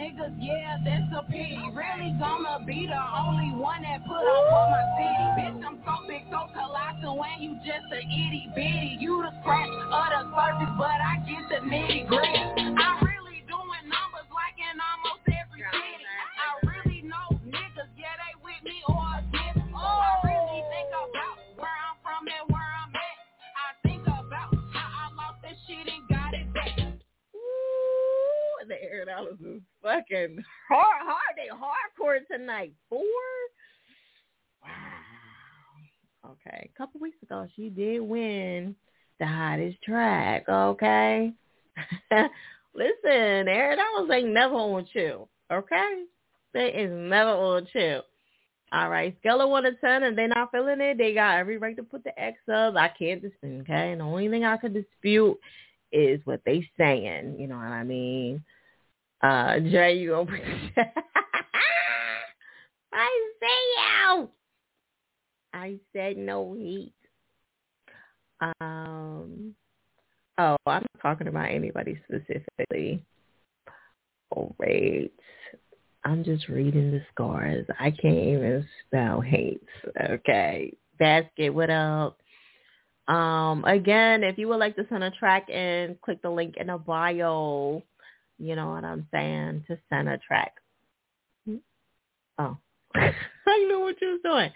[0.00, 1.60] niggas, yeah, that's a pity.
[1.76, 5.26] Really gonna be the only one that put up for my city.
[5.36, 8.96] Bitch, I'm so big, so colossal, and you just a itty bitty.
[8.96, 12.40] You the scratch of the surface, but I get the nitty gritty.
[12.80, 16.00] I really doing numbers like in almost every city.
[16.00, 19.68] I really know niggas, yeah, they with me or against me.
[19.68, 23.18] So I really think about where I'm from and where I'm at.
[23.52, 26.88] I think about how I lost that shit and got it back.
[27.36, 31.36] Ooh, the air dollars is fucking hard, hard.
[31.36, 32.72] They hardcore tonight.
[32.88, 33.00] Four.
[34.62, 36.30] Wow.
[36.32, 38.76] Okay, a couple weeks ago, she did win
[39.18, 40.48] the hottest track.
[40.48, 41.32] Okay.
[42.74, 45.28] Listen, air dollars ain't never on chill.
[45.52, 46.04] Okay,
[46.52, 48.02] they is never on chill.
[48.72, 50.98] All right, scale of one to ten, and they're not feeling it.
[50.98, 52.76] They got every right to put the X up.
[52.76, 53.62] I can't dispute.
[53.62, 55.38] Okay, and the only thing I could dispute
[55.90, 57.36] is what they saying.
[57.38, 58.44] You know what I mean?
[59.22, 60.30] Uh, Jay, you gonna
[62.92, 64.30] I say out.
[65.52, 66.94] I said no heat.
[68.40, 69.54] Um.
[70.38, 73.04] Oh, I'm not talking about anybody specifically.
[74.34, 75.12] Oh, wait.
[76.04, 77.66] I'm just reading the scores.
[77.78, 79.66] I can't even spell hates.
[80.02, 80.72] Okay.
[80.98, 82.16] Basket, what up?
[83.06, 86.68] Um, again, if you would like to send a track in, click the link in
[86.68, 87.82] the bio.
[88.40, 89.64] You know what I'm saying?
[89.68, 90.54] To send a track.
[92.38, 92.56] Oh.
[92.94, 94.50] I knew what you was doing.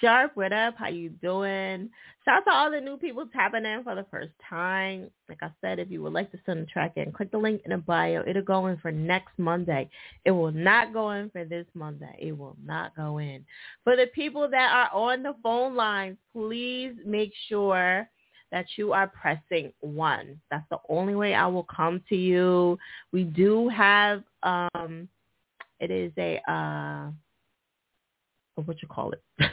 [0.00, 0.76] Sharp, what up?
[0.78, 1.90] How you doing?
[2.24, 5.10] Shout out to all the new people tapping in for the first time.
[5.28, 7.60] Like I said, if you would like to send a track in, click the link
[7.66, 8.24] in the bio.
[8.26, 9.90] It'll go in for next Monday.
[10.24, 12.16] It will not go in for this Monday.
[12.18, 13.44] It will not go in.
[13.84, 18.08] For the people that are on the phone lines, please make sure
[18.52, 20.40] that you are pressing one.
[20.50, 22.78] That's the only way I will come to you.
[23.12, 25.08] We do have um
[25.80, 27.10] it is a uh
[28.56, 29.22] what you call it?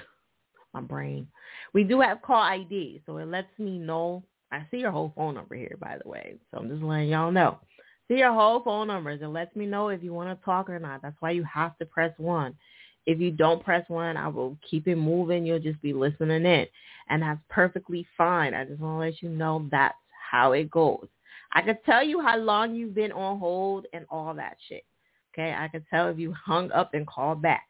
[0.74, 1.28] My brain.
[1.74, 4.24] We do have call ID, so it lets me know.
[4.52, 6.36] I see your whole phone number here, by the way.
[6.52, 7.60] So I'm just letting y'all know.
[8.08, 9.22] See your whole phone numbers.
[9.22, 11.02] It lets me know if you want to talk or not.
[11.02, 12.54] That's why you have to press one.
[13.06, 15.46] If you don't press one, I will keep it moving.
[15.46, 16.68] You'll just be listening in.
[17.10, 18.54] And that's perfectly fine.
[18.54, 19.96] I just want to let you know that's
[20.32, 21.08] how it goes.
[21.54, 24.86] I could tell you how long you've been on hold and all that shit.
[25.34, 25.54] Okay?
[25.58, 27.68] I could tell if you hung up and called back.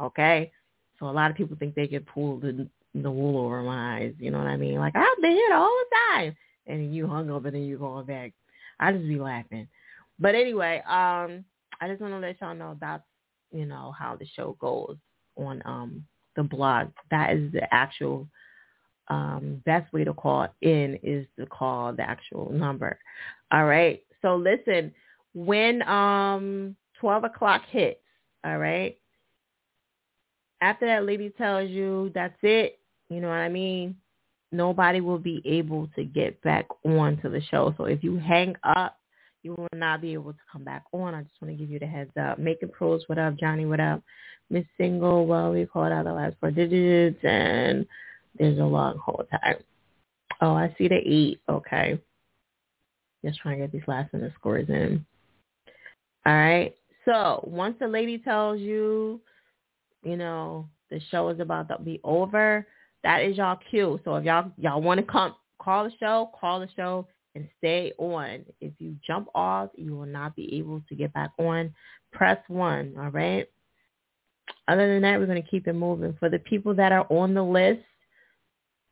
[0.00, 0.50] Okay?
[0.98, 4.14] So a lot of people think they can pull the the wool over my eyes.
[4.18, 4.78] You know what I mean?
[4.78, 6.36] Like I've been here the whole time,
[6.66, 8.32] and you hung up and then you going back.
[8.78, 9.68] I just be laughing.
[10.18, 11.44] But anyway, um,
[11.80, 13.02] I just want to let y'all know that's
[13.52, 14.96] you know how the show goes
[15.36, 16.04] on um
[16.36, 16.88] the blog.
[17.10, 18.28] That is the actual
[19.08, 22.98] um best way to call in is to call the actual number.
[23.52, 24.02] All right.
[24.22, 24.92] So listen,
[25.34, 28.00] when um twelve o'clock hits,
[28.44, 28.96] all right,
[30.60, 33.96] after that lady tells you that's it, you know what I mean?
[34.52, 37.74] Nobody will be able to get back on to the show.
[37.76, 38.98] So if you hang up,
[39.42, 41.14] you will not be able to come back on.
[41.14, 42.38] I just want to give you the heads up.
[42.38, 43.36] Making pros, what up?
[43.38, 44.02] Johnny, what up?
[44.50, 47.86] Miss Single, well, we called out the last four digits, and
[48.38, 49.56] there's a long hold time.
[50.40, 51.40] Oh, I see the eight.
[51.48, 51.98] Okay.
[53.24, 55.04] Just trying to get these last minute scores in.
[56.26, 56.74] All right.
[57.04, 59.20] So once the lady tells you
[60.02, 62.66] you know, the show is about to be over,
[63.02, 64.00] that is y'all cue.
[64.04, 67.92] So if y'all y'all want to come call the show, call the show and stay
[67.98, 68.44] on.
[68.60, 71.74] If you jump off, you will not be able to get back on.
[72.12, 73.48] Press one, all right?
[74.68, 76.16] Other than that, we're going to keep it moving.
[76.18, 77.80] For the people that are on the list,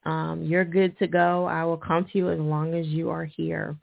[0.04, 1.44] um, you're good to go.
[1.44, 3.76] I will come to you as long as you are here.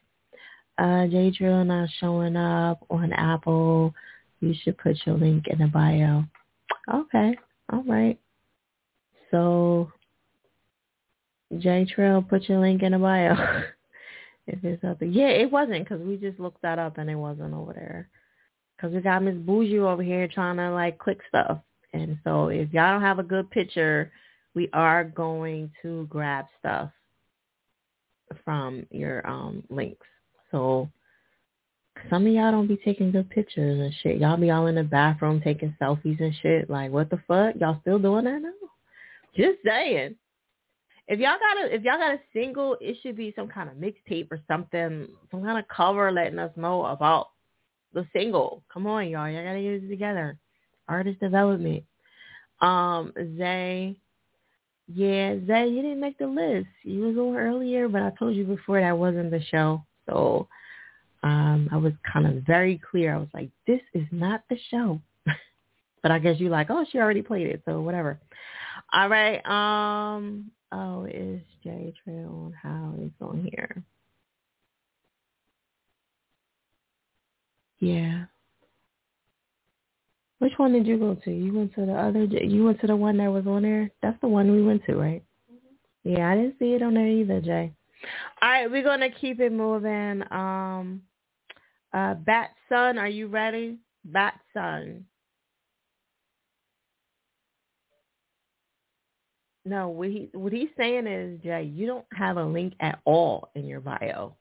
[0.78, 3.94] Uh, J Drill not showing up on Apple.
[4.42, 6.24] You should put your link in the bio.
[6.94, 7.36] Okay.
[7.72, 8.20] All right.
[9.32, 9.92] So
[11.58, 13.36] J Trail, put your link in the bio.
[14.48, 14.84] if it's.
[15.02, 18.10] Yeah, it wasn't because we just looked that up and it wasn't over there.
[18.76, 21.60] Because we got Miss Bougie over here trying to like click stuff.
[21.94, 24.12] And so if y'all don't have a good picture,
[24.56, 26.90] we are going to grab stuff
[28.44, 30.06] from your um links.
[30.52, 30.90] So
[32.10, 34.22] some of y'all don't be taking good pictures and shit.
[34.22, 36.70] Y'all be all in the bathroom taking selfies and shit.
[36.70, 37.56] Like what the fuck?
[37.60, 38.50] Y'all still doing that now?
[39.36, 40.16] Just saying.
[41.08, 43.76] If y'all got a if y'all got a single, it should be some kind of
[43.76, 47.30] mixtape or something, some kind of cover letting us know about
[47.94, 48.62] the single.
[48.72, 49.30] Come on, y'all.
[49.30, 50.38] Y'all gotta get it together.
[50.90, 51.84] Artist development.
[52.62, 53.96] Um, Zay.
[54.94, 56.68] Yeah, Zay, you didn't make the list.
[56.84, 59.84] You was on earlier, but I told you before that wasn't the show.
[60.10, 60.48] So
[61.24, 63.14] um, I was kind of very clear.
[63.14, 65.02] I was like, this is not the show.
[66.02, 68.20] but I guess you like, oh, she already played it, so whatever.
[68.94, 69.46] All right.
[69.46, 70.52] Um.
[70.72, 73.84] Oh, is Jay Trail on how it's on here?
[77.80, 78.26] Yeah.
[80.40, 81.32] Which one did you go to?
[81.32, 82.24] You went to the other.
[82.26, 83.90] You went to the one that was on there.
[84.02, 85.24] That's the one we went to, right?
[86.04, 87.74] Yeah, I didn't see it on there either, Jay.
[88.42, 90.24] All right, we're gonna keep it moving.
[90.32, 91.02] Um,
[91.94, 93.78] uh, Bat Son, are you ready?
[94.06, 95.06] Bat Sun.
[99.68, 103.50] No, what he what he's saying is, Jay, you don't have a link at all
[103.54, 104.34] in your bio.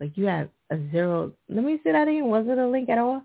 [0.00, 1.32] Like you have a zero.
[1.48, 2.26] Let me see that again.
[2.26, 3.22] Was it a link at all?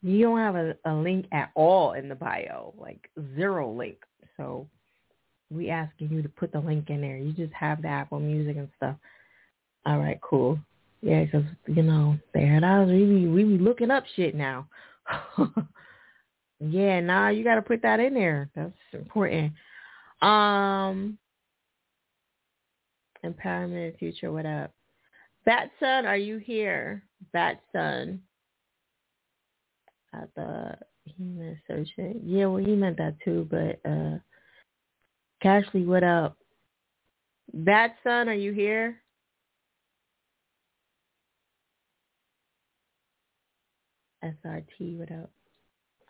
[0.00, 3.96] You don't have a, a link at all in the bio, like zero link.
[4.36, 4.68] So
[5.50, 7.16] we asking you to put the link in there.
[7.16, 8.94] You just have the Apple Music and stuff.
[9.86, 10.56] All right, cool.
[11.02, 12.88] Yeah, because you know, there it is.
[12.88, 14.68] We be we be looking up shit now.
[16.60, 18.50] yeah, nah, you got to put that in there.
[18.54, 19.52] That's important.
[20.20, 21.18] Um,
[23.24, 24.32] empowerment future.
[24.32, 24.72] What up,
[25.44, 26.06] Bat Son?
[26.06, 28.20] Are you here, Bat Son?
[30.12, 32.20] I thought he meant searching.
[32.24, 33.46] Yeah, well, he meant that too.
[33.50, 34.18] But uh,
[35.44, 36.36] Cashley, what up?
[37.52, 39.00] Bat Son, are you here?
[44.24, 45.30] SRT, what up?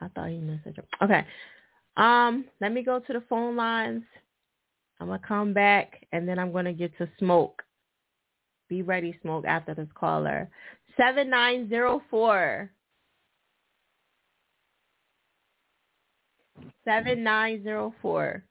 [0.00, 1.04] I thought he such a...
[1.04, 1.24] Okay.
[1.96, 4.02] Um, let me go to the phone lines.
[5.00, 7.62] I'm gonna come back and then I'm gonna get to smoke.
[8.68, 10.48] Be ready, smoke after this caller.
[10.96, 12.70] Seven nine zero four.
[16.84, 18.44] Seven nine zero four.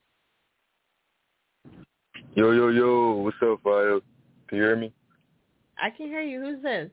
[2.36, 4.00] Yo, yo, yo, what's up, Fiya?
[4.48, 4.94] Can you hear me?
[5.82, 6.40] I can hear you.
[6.42, 6.90] Who's this?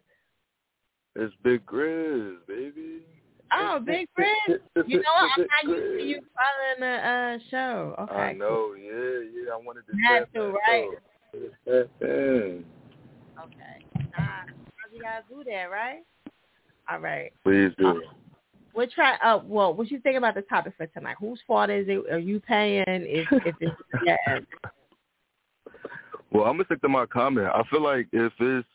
[1.16, 3.04] It's Big Grizz, baby.
[3.56, 4.60] Oh, Big friend.
[4.86, 5.30] You know what?
[5.36, 7.94] I'm not used to you following the uh, show.
[8.00, 8.14] Okay.
[8.14, 9.52] I know, yeah, yeah.
[9.52, 10.88] I wanted to That's that right.
[10.90, 11.82] show.
[11.82, 12.64] Tap in.
[13.38, 14.06] Okay.
[14.16, 14.52] Nah,
[14.92, 16.04] you gotta do that, right?
[16.90, 17.32] All right.
[17.42, 18.02] Please do.
[18.74, 19.16] We'll try.
[19.16, 21.16] Uh, well, what you think about the topic for tonight?
[21.20, 22.12] Whose fault is it?
[22.12, 22.84] Are you paying?
[22.86, 24.38] If if it's yeah.
[26.32, 27.48] Well, I'm gonna stick to my comment.
[27.54, 28.66] I feel like if it's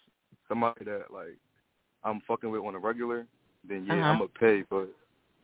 [0.48, 1.38] somebody that like
[2.04, 3.26] I'm fucking with on a regular,
[3.68, 4.04] then yeah, Uh-huh.
[4.04, 4.64] I'm gonna pay.
[4.70, 4.90] But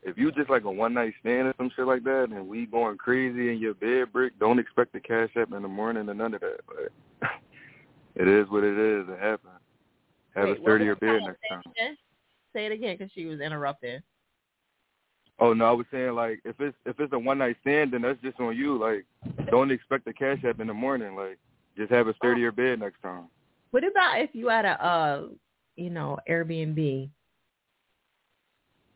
[0.04, 2.66] if you just like a one night stand or some shit like that, and we
[2.66, 6.14] going crazy in your bed brick, don't expect the cash app in the morning or
[6.14, 6.60] none of that.
[6.68, 7.30] But
[8.16, 9.08] it is what it is.
[9.10, 9.54] It happens.
[10.36, 11.62] Have Wait, a sturdier bed next time.
[11.64, 11.98] conversation?
[12.54, 14.00] Say it again because she was interrupting.
[15.40, 18.02] Oh no, I was saying like if it's if it's a one night stand, then
[18.04, 18.78] that's just on you.
[18.78, 19.06] Like,
[19.52, 21.16] don't expect the cash app in the morning.
[21.16, 21.38] Like,
[21.78, 23.26] just have a sturdier bed next time.
[23.72, 25.28] What about if you had a uh,
[25.76, 27.10] you know, Airbnb?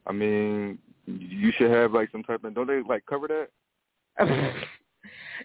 [0.10, 3.48] I mean, you should have like some type of don't they like cover that?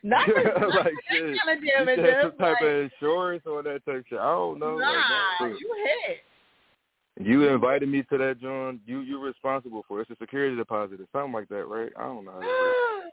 [0.03, 1.39] Not like that shit.
[1.45, 4.19] kind of You have some type like, of insurance or that type of shit.
[4.19, 4.79] I don't know.
[4.79, 5.57] nah, it.
[5.61, 5.75] you
[6.07, 7.27] hit.
[7.27, 8.81] You invited me to that, John.
[8.87, 10.09] You you responsible for it.
[10.11, 11.93] It's a security deposit or something like that, right?
[11.97, 12.41] I don't know.
[12.41, 13.01] How.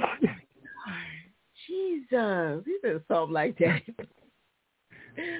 [0.00, 0.16] Oh
[1.68, 3.80] Jesus, he did something like that.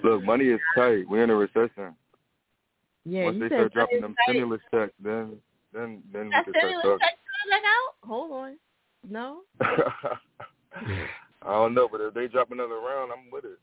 [0.05, 1.09] Look, money is tight.
[1.09, 1.95] We're in a recession.
[3.05, 5.37] Yeah, Once they said start dropping them is stimulus checks, then
[5.73, 8.09] then then That we can stimulus start check coming back out?
[8.09, 8.57] Hold on.
[9.09, 9.41] No?
[11.43, 13.59] I don't know, but if they drop another round, I'm with it.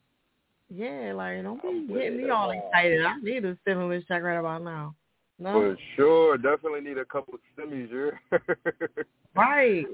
[0.70, 3.04] Yeah, like don't be getting me all excited.
[3.04, 4.96] I need a stimulus check right about now.
[5.40, 5.54] No?
[5.54, 8.38] For sure, definitely need a couple of stimmies, yeah.
[9.36, 9.86] Right.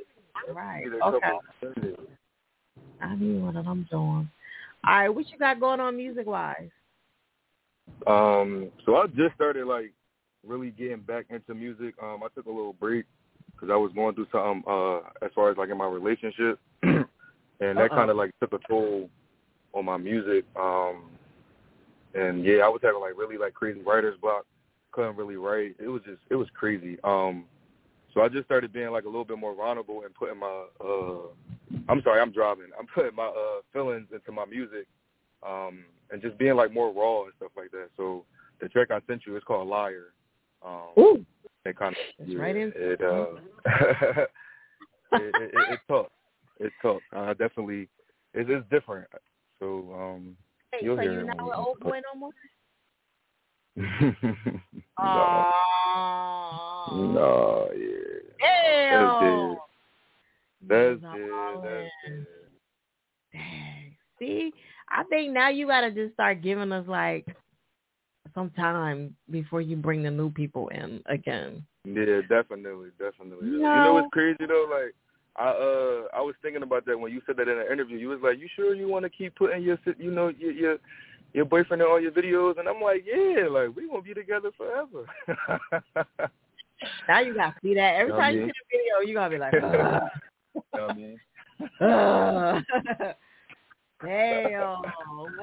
[0.51, 0.83] Right.
[0.85, 0.99] Okay.
[1.01, 1.97] couple of stimmies.
[3.01, 4.29] I need one of them I'm doing.
[4.85, 6.69] All right, what you got going on music wise?
[8.05, 9.91] Um, so I just started like
[10.45, 11.95] really getting back into music.
[12.01, 13.05] Um, I took a little break
[13.51, 17.05] because I was going through something uh, as far as like in my relationship, and
[17.59, 19.09] that kind of like took a toll
[19.73, 20.45] on my music.
[20.59, 21.03] Um,
[22.13, 24.45] and yeah, I was having like really like crazy writer's block.
[24.91, 25.75] Couldn't really write.
[25.79, 26.97] It was just it was crazy.
[27.03, 27.45] Um,
[28.13, 31.27] So I just started being like a little bit more vulnerable and putting my uh
[31.89, 32.67] I'm sorry, I'm driving.
[32.79, 34.87] I'm putting my uh feelings into my music,
[35.45, 37.89] um, and just being like more raw and stuff like that.
[37.97, 38.25] So
[38.61, 40.13] the track I sent you is called Liar.
[40.65, 41.25] Um Ooh.
[41.65, 43.25] it kind of yeah, right in- it uh
[45.13, 46.07] it, it, it, it's tough.
[46.59, 47.01] It's tough.
[47.15, 47.87] Uh, definitely
[48.33, 49.07] it is different.
[49.59, 50.37] So um
[50.71, 52.31] Hey, you'll so hear you're it not when with old boy no more?
[54.99, 55.53] no.
[56.89, 58.17] No, yeah.
[58.63, 59.09] Damn.
[59.09, 59.57] That's it.
[60.67, 61.61] That's it.
[61.63, 62.27] That's it.
[64.19, 64.51] See,
[64.89, 67.25] I think now you got to just start giving us like
[68.33, 71.65] some time before you bring the new people in again.
[71.85, 73.47] Yeah, definitely, definitely.
[73.47, 74.67] You You know know- what's crazy though?
[74.69, 74.93] Like
[75.35, 77.97] I uh I was thinking about that when you said that in an interview.
[77.97, 80.77] You was like, "You sure you want to keep putting your you know your your
[81.33, 84.49] your boyfriend in all your videos?" And I'm like, "Yeah, like we gonna be together
[84.57, 85.05] forever."
[87.07, 89.13] Now you got to see that every Know time I you see the video, you
[89.15, 90.09] gotta be like, "Ugh."
[90.55, 91.19] you know what I mean?
[94.03, 94.85] Well,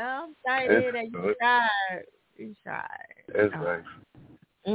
[0.00, 2.04] I'm sorry to hear that you tried.
[2.36, 2.88] You tried.
[3.28, 3.84] It's like,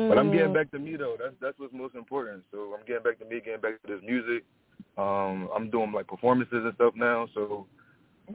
[0.07, 0.53] but I'm getting Mm.
[0.53, 1.15] back to me though.
[1.19, 2.43] That's that's what's most important.
[2.51, 4.43] So I'm getting back to me, getting back to this music.
[4.97, 7.67] Um, I'm doing like performances and stuff now, so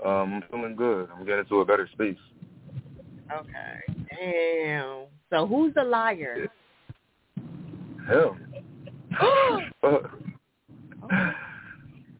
[0.05, 1.09] um, I'm feeling good.
[1.15, 2.19] I'm getting to a better space.
[3.33, 3.81] Okay.
[4.21, 5.07] Damn.
[5.31, 6.49] So who's the liar?
[8.09, 8.37] Hell.
[9.81, 10.11] Fuck.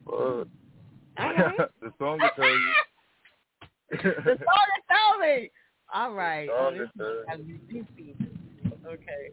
[0.05, 0.47] Fuck.
[1.81, 2.73] the song will tell you.
[3.91, 5.51] The song tell me.
[5.93, 6.49] All right.
[8.85, 9.31] Okay.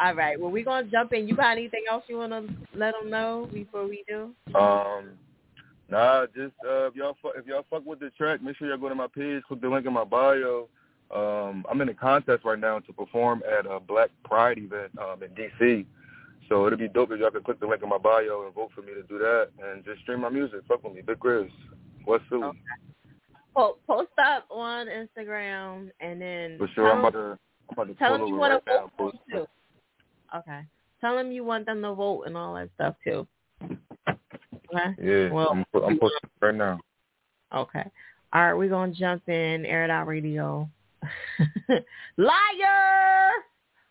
[0.00, 0.40] All right.
[0.40, 1.28] Well, we're gonna jump in.
[1.28, 4.34] You got anything else you wanna let them know before we do?
[4.54, 5.10] Um,
[5.88, 8.78] nah, just uh, if y'all fuck, if y'all fuck with the track, make sure y'all
[8.78, 10.68] go to my page, click the link in my bio.
[11.14, 15.22] Um, I'm in a contest right now to perform at a Black Pride event um,
[15.22, 15.86] in DC.
[16.48, 18.70] So it'll be dope if y'all can click the link in my bio and vote
[18.74, 20.60] for me to do that and just stream my music.
[20.68, 21.50] Fuck with me, Big Chris,
[22.06, 22.50] West Philly.
[23.58, 27.38] Po- post up on Instagram and then For sure, I'm tell about to
[27.70, 29.46] I'm about to Tell them you want right to vote too.
[30.36, 30.60] Okay.
[31.00, 33.26] Tell them you want them to vote and all that stuff too.
[33.64, 34.94] Okay.
[35.02, 36.78] Yeah, Well, I'm I'm posting right now.
[37.52, 37.82] Okay.
[38.32, 40.70] All right, we're gonna jump in, air it out radio.
[42.16, 43.30] Liar!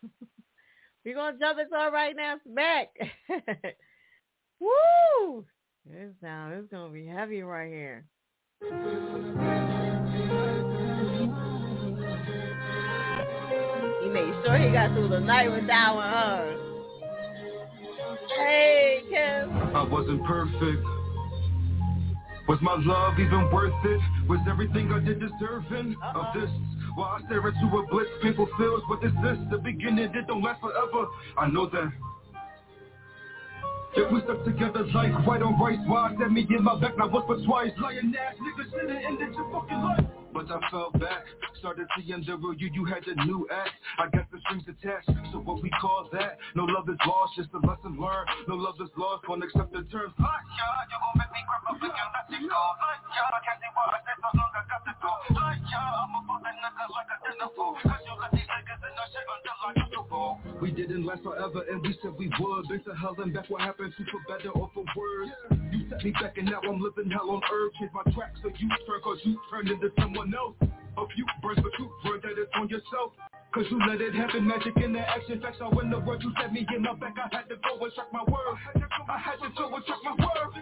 [1.04, 2.88] we're gonna jump into it right now, smack.
[4.60, 5.44] Woo!
[5.84, 8.06] This sound it's gonna be heavy right here.
[8.60, 8.66] He
[14.14, 16.54] made sure he got through the night with that one, huh?
[18.36, 19.56] Hey, Kim.
[19.76, 20.84] I wasn't perfect.
[22.48, 24.00] Was my love even worth it?
[24.28, 26.40] Was everything I did deserving of uh-huh.
[26.40, 26.50] this?
[26.94, 28.82] While I stare into a blitz, painful feels.
[28.88, 29.38] What is this?
[29.38, 31.06] Is the beginning, it don't last forever.
[31.36, 31.92] I know that.
[33.98, 37.26] We stuck together like white on rice, why stab me in my back, not once
[37.26, 37.74] but twice.
[37.82, 40.06] Lying ass nigga should've ended your fucking life.
[40.30, 41.26] But I fell back,
[41.58, 43.74] started seeing the real you, you had a new act.
[43.98, 46.38] I got the strings attached, so what we call that?
[46.54, 48.30] No love is lost, just a lesson learned.
[48.46, 50.14] No love is lost, won't accept the terms.
[50.14, 52.62] Like, yeah, you gon' make me grab up again, let it go.
[52.78, 55.12] Like, I can't see why I said so long, I got to go.
[55.42, 57.74] Like, yeah, I'ma put that nigga like a dinner fool.
[57.82, 59.87] Cause you let these niggas in our shit until I
[60.60, 62.68] We didn't last forever, and we said we would.
[62.68, 65.30] Been to hell and back, what happened to for better or for worse?
[65.72, 67.72] You set me back, and now I'm living hell on earth.
[67.78, 70.54] Change my tracks so you turn, cause you turned into someone else.
[70.60, 71.88] A few birds, but you
[72.22, 73.12] that it's on yourself.
[73.54, 75.56] Cause you let it happen, magic in the action facts.
[75.62, 77.14] I win the word, you set me in my back.
[77.16, 78.58] I had to go and track my word.
[79.08, 80.52] I had to go and track my word.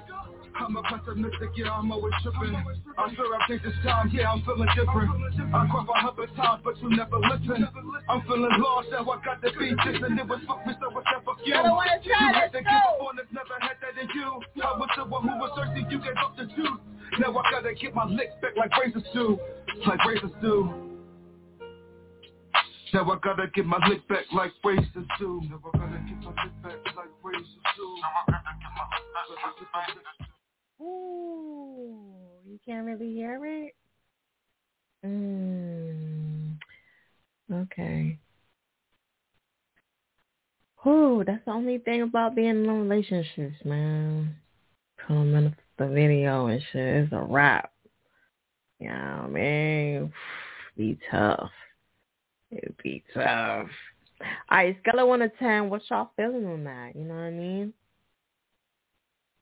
[0.54, 2.54] I'm a pessimistic, yeah, I'm always tripping.
[2.54, 5.10] I swear I think this time, yeah, I'm feeling different.
[5.52, 7.66] I cry for hundred times, but you never listen.
[8.08, 10.86] I'm feeling lost, now I got to be this, and it was fuck me, so
[10.94, 11.55] it's never you.
[11.55, 12.94] I don't wanna try, You had let's to give go.
[12.94, 14.31] up on this, never had that in you.
[14.62, 16.78] I was the one who was thirsty, you gave up the juice.
[17.19, 19.39] Now I gotta get my lick back like razor stew,
[19.86, 20.70] like razor stew.
[22.94, 25.43] Now I gotta get my lick back like razor stew.
[25.51, 27.90] Now I gotta get my lick back like razor stew.
[27.98, 30.85] Now I gotta get my lick back like razor stew.
[30.85, 32.05] Ooh,
[32.47, 33.74] you can't really hear it?
[35.05, 36.57] Mm,
[37.53, 38.19] okay.
[40.86, 44.36] Ooh, that's the only thing about being in relationships, man.
[45.08, 47.04] 'em in the video and shit.
[47.04, 47.72] It's a wrap.
[48.78, 50.12] Yeah, I mean,
[50.76, 51.50] be tough.
[52.50, 53.68] It'd be tough.
[54.20, 55.70] All right, scale of one to ten.
[55.70, 56.94] What y'all feeling on that?
[56.96, 57.72] You know what I mean?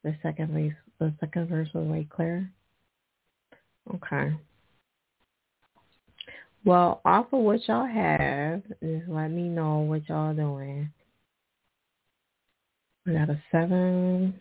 [0.03, 2.51] The second verse, the second verse was way clear.
[3.95, 4.35] Okay.
[6.65, 10.91] Well, off of what y'all have, just let me know what y'all doing.
[13.07, 14.35] We got a seven.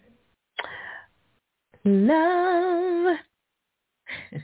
[1.83, 3.17] Love.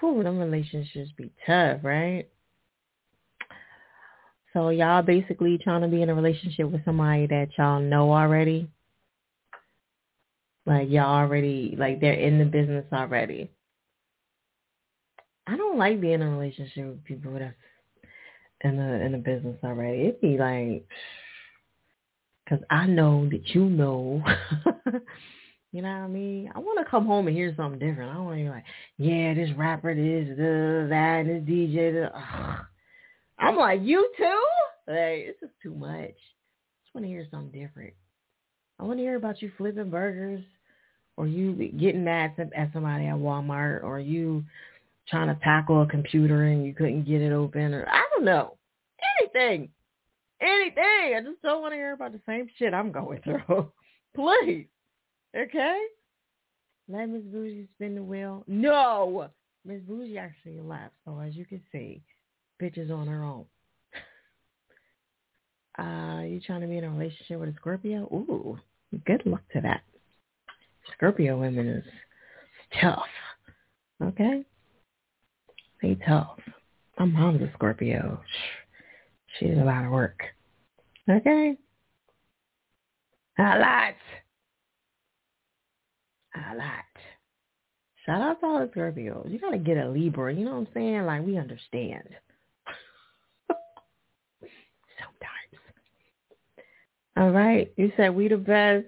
[0.00, 2.28] Whew, them relationships be tough, right?
[4.52, 8.68] So y'all basically trying to be in a relationship with somebody that y'all know already.
[10.66, 13.50] Like y'all already, like they're in the business already.
[15.46, 17.54] I don't like being in a relationship with people that's
[18.62, 20.02] in the in the business already.
[20.02, 20.86] It'd be like,
[22.48, 24.22] cause I know that you know.
[25.72, 26.50] you know what I mean?
[26.54, 28.14] I want to come home and hear something different.
[28.14, 28.64] I want to be like,
[28.98, 31.92] yeah, this rapper, this, this that, this DJ.
[31.92, 32.10] This.
[33.38, 34.42] I'm like, you too?
[34.86, 35.90] Like, this is too much.
[35.90, 37.94] I just want to hear something different.
[38.78, 40.44] I want to hear about you flipping burgers
[41.16, 44.44] or you getting mad at somebody at Walmart or you
[45.08, 48.56] trying to tackle a computer and you couldn't get it open or I don't know.
[49.20, 49.68] Anything.
[50.44, 51.14] Anything.
[51.16, 53.72] I just don't want to hear about the same shit I'm going through.
[54.14, 54.66] Please.
[55.36, 55.80] Okay?
[56.88, 58.44] Let Miss Bougie spin the wheel.
[58.46, 59.28] No.
[59.64, 60.92] Miss Bougie actually left.
[61.04, 62.02] So as you can see,
[62.60, 63.46] bitch is on her own.
[65.76, 68.02] Uh, you trying to be in a relationship with a Scorpio?
[68.12, 68.56] Ooh,
[69.06, 69.80] good luck to that.
[70.96, 71.84] Scorpio women is
[72.80, 73.02] tough.
[74.00, 74.44] Okay?
[75.82, 76.38] They tough.
[76.96, 78.20] My mom's a Scorpio.
[79.36, 80.22] She did a lot of work.
[81.10, 81.56] Okay?
[83.38, 83.94] A lot.
[86.34, 86.84] A lot.
[88.06, 89.30] Shout out to all the Scorpios.
[89.30, 90.32] You gotta get a Libra.
[90.32, 91.02] You know what I'm saying?
[91.06, 92.08] Like we understand.
[94.98, 95.62] Sometimes.
[97.16, 97.72] All right.
[97.76, 98.86] You said we the best.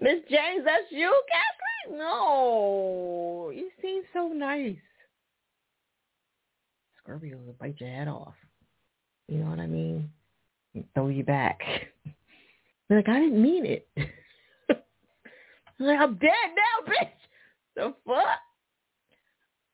[0.00, 1.14] Miss James, that's you,
[1.86, 1.98] Kathleen?
[1.98, 3.50] No.
[3.54, 4.76] You seem so nice.
[7.02, 8.34] Scorpio will bite your head off.
[9.28, 10.10] You know what I mean?
[10.96, 11.60] Throw you back.
[12.88, 13.86] like, I didn't mean it.
[15.78, 17.10] like, I'm dead now, bitch.
[17.74, 18.40] The fuck?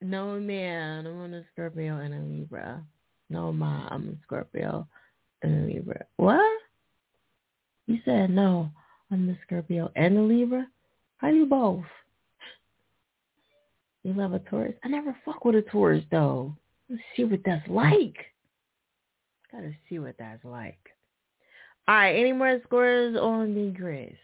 [0.01, 1.07] No, man.
[1.07, 2.83] I'm on a Scorpio and a Libra.
[3.31, 3.87] No, ma.
[3.89, 4.89] I'm a Scorpio
[5.43, 6.05] and a Libra.
[6.17, 6.61] What?
[7.87, 8.73] You said no.
[9.13, 10.67] I'm the Scorpio and the Libra.
[11.19, 11.85] How you both?
[14.03, 14.75] You love a Taurus?
[14.83, 16.57] I never fuck with a Taurus though.
[16.91, 18.17] Let's see what that's like.
[19.53, 20.81] Gotta see what that's like.
[21.89, 24.17] All right, any more scores on the Grizz?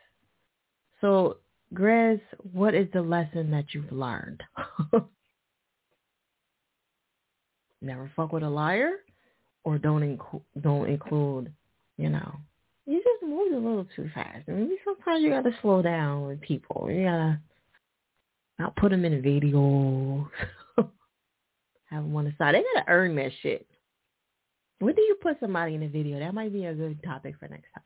[1.01, 1.39] So,
[1.75, 2.21] Grizz,
[2.53, 4.43] what is the lesson that you've learned?
[7.83, 8.91] Never fuck with a liar,
[9.65, 11.53] or don't inc- don't include,
[11.97, 12.33] you know,
[12.87, 14.49] you just moved a little too fast.
[14.49, 16.89] I mean, sometimes you gotta slow down with people.
[16.91, 17.41] You gotta
[18.59, 20.29] not put them in a video.
[20.77, 22.55] Have them on the side.
[22.55, 23.67] They gotta earn that shit.
[24.81, 26.19] When do you put somebody in a video?
[26.21, 27.85] That might be a good topic for next time.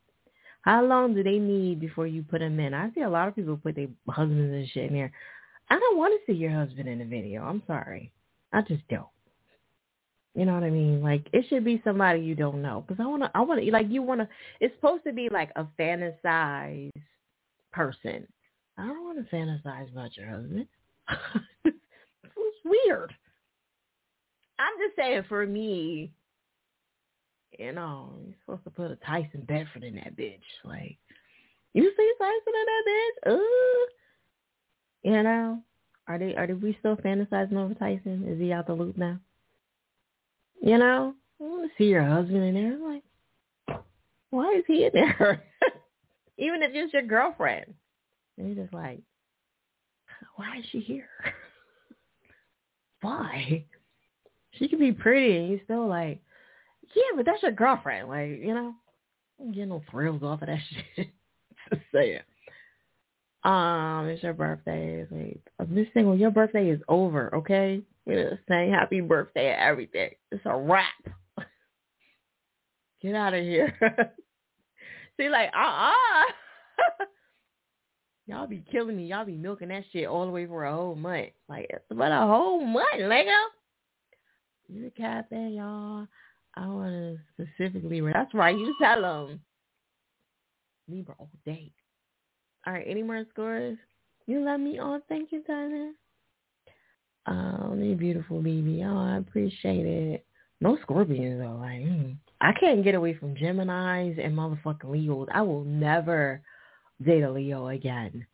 [0.63, 2.75] How long do they need before you put them in?
[2.75, 5.13] I see a lot of people put their husbands and shit in there.
[5.71, 7.43] I don't want to see your husband in a video.
[7.43, 8.13] I'm sorry.
[8.53, 9.07] I just don't.
[10.35, 11.03] You know what I mean?
[11.03, 13.31] Like it should be somebody you don't know because I want to.
[13.35, 14.29] I want to like you want to.
[14.61, 16.93] It's supposed to be like a fantasized
[17.71, 18.27] person.
[18.79, 20.67] I don't want to fantasize about your husband.
[21.65, 23.15] it's weird.
[24.59, 26.13] I'm just saying for me,
[27.59, 30.41] you know, you're supposed to put a Tyson Beckford in that bitch.
[30.65, 30.97] Like,
[31.75, 33.33] you see Tyson in that bitch?
[33.33, 33.89] Uh,
[35.03, 35.59] you know,
[36.09, 38.25] are they are they, we still fantasizing over Tyson?
[38.27, 39.19] Is he out the loop now?
[40.61, 42.75] You know, I want to see your husband in there.
[42.75, 43.83] I'm like,
[44.31, 45.43] why is he in there?
[46.39, 47.67] Even if it's your girlfriend.
[48.39, 49.01] And you're just like,
[50.37, 51.09] why is she here?
[53.03, 53.65] why?
[54.53, 56.21] She could be pretty and you still like,
[56.95, 58.09] yeah, but that's your girlfriend.
[58.09, 58.75] Like, you know,
[59.41, 60.59] I'm no thrills off of that
[60.97, 61.09] shit.
[61.71, 62.21] Just saying.
[63.45, 65.07] Um, it's your birthday.
[65.11, 67.83] Wait, this thing when your birthday is over, okay?
[68.07, 70.11] We're gonna say happy birthday and everything.
[70.31, 70.87] It's a wrap.
[73.01, 73.75] Get out of here.
[75.17, 77.05] See, like, uh-uh.
[78.27, 79.07] Y'all be killing me.
[79.07, 81.31] Y'all be milking that shit all the way for a whole month.
[81.49, 83.31] Like, it's about a whole month, Lego.
[84.69, 86.07] You the captain, y'all.
[86.57, 88.57] I want to specifically, that's right.
[88.57, 89.41] You tell them.
[90.89, 91.73] Libra all day.
[92.67, 93.79] All right, any more scores?
[94.27, 95.01] You love me all.
[95.09, 95.95] Thank you, darling.
[97.27, 98.83] Oh, you beautiful baby.
[98.85, 100.27] Oh, I appreciate it.
[100.61, 101.59] No Scorpions though.
[101.61, 102.17] Like, mm.
[102.41, 105.29] I can't get away from Gemini's and motherfucking Leos.
[105.33, 106.41] I will never
[107.05, 108.27] date a Leo again.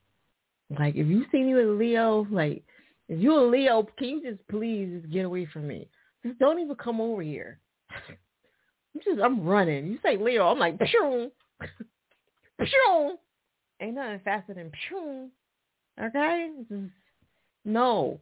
[0.79, 2.63] Like, if you see me with a Leo, like,
[3.09, 5.89] if you a Leo, can you just please just get away from me?
[6.25, 7.59] Just don't even come over here.
[7.91, 9.87] I'm just, I'm running.
[9.87, 11.31] You say Leo, I'm like, Pew!
[13.81, 15.29] Ain't nothing faster than pew.
[16.03, 16.51] Okay?
[16.69, 16.93] Just,
[17.65, 18.21] no.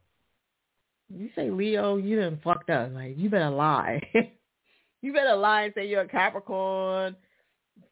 [1.08, 2.92] You say Leo, you done fucked up.
[2.92, 4.02] Like, you better lie.
[5.02, 7.16] you better lie and say you're a Capricorn.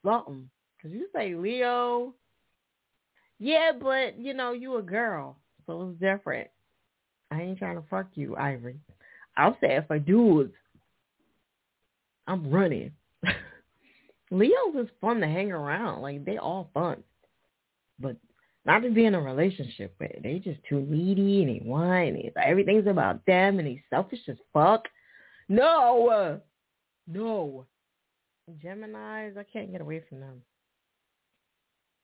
[0.05, 0.51] Something.
[0.76, 2.14] Because you say Leo.
[3.38, 5.36] Yeah, but, you know, you a girl.
[5.66, 6.48] So it's different.
[7.30, 8.76] I ain't trying to fuck you, Ivory.
[9.36, 10.52] I'll say it for dudes.
[12.26, 12.92] I'm running.
[14.30, 16.02] Leos is fun to hang around.
[16.02, 17.02] Like they all fun,
[17.98, 18.16] but
[18.64, 20.22] not to be in a relationship with.
[20.22, 24.36] They just too needy and they and it's, everything's about them and they selfish as
[24.52, 24.88] fuck.
[25.48, 26.40] No,
[27.06, 27.66] no.
[28.62, 30.42] Gemini's, I can't get away from them.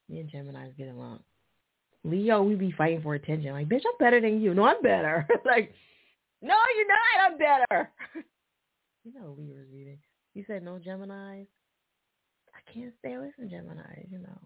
[0.09, 1.21] Me and Gemini's get along.
[2.05, 3.53] Leo, we be fighting for attention.
[3.53, 4.55] Like, bitch, I'm better than you.
[4.55, 5.27] No, I'm better.
[5.45, 5.73] like,
[6.43, 6.99] no, you're not.
[7.33, 7.91] I'm better.
[9.05, 9.99] you know Leo's reading.
[10.35, 11.47] You said no Gemini's.
[12.55, 14.09] I can't stay away from Gemini's.
[14.11, 14.39] You know.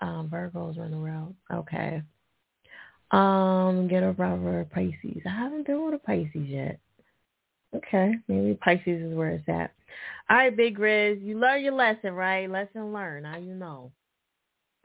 [0.00, 1.34] Um, Virgos run the route.
[1.52, 2.02] Okay.
[3.10, 5.22] Um, get rubber Pisces.
[5.26, 6.80] I haven't been with a Pisces yet.
[7.74, 9.72] Okay, maybe Pisces is where it's at.
[10.28, 12.50] All right, Big Grizz, you learn your lesson, right?
[12.50, 13.24] Lesson learned.
[13.24, 13.92] Now you know.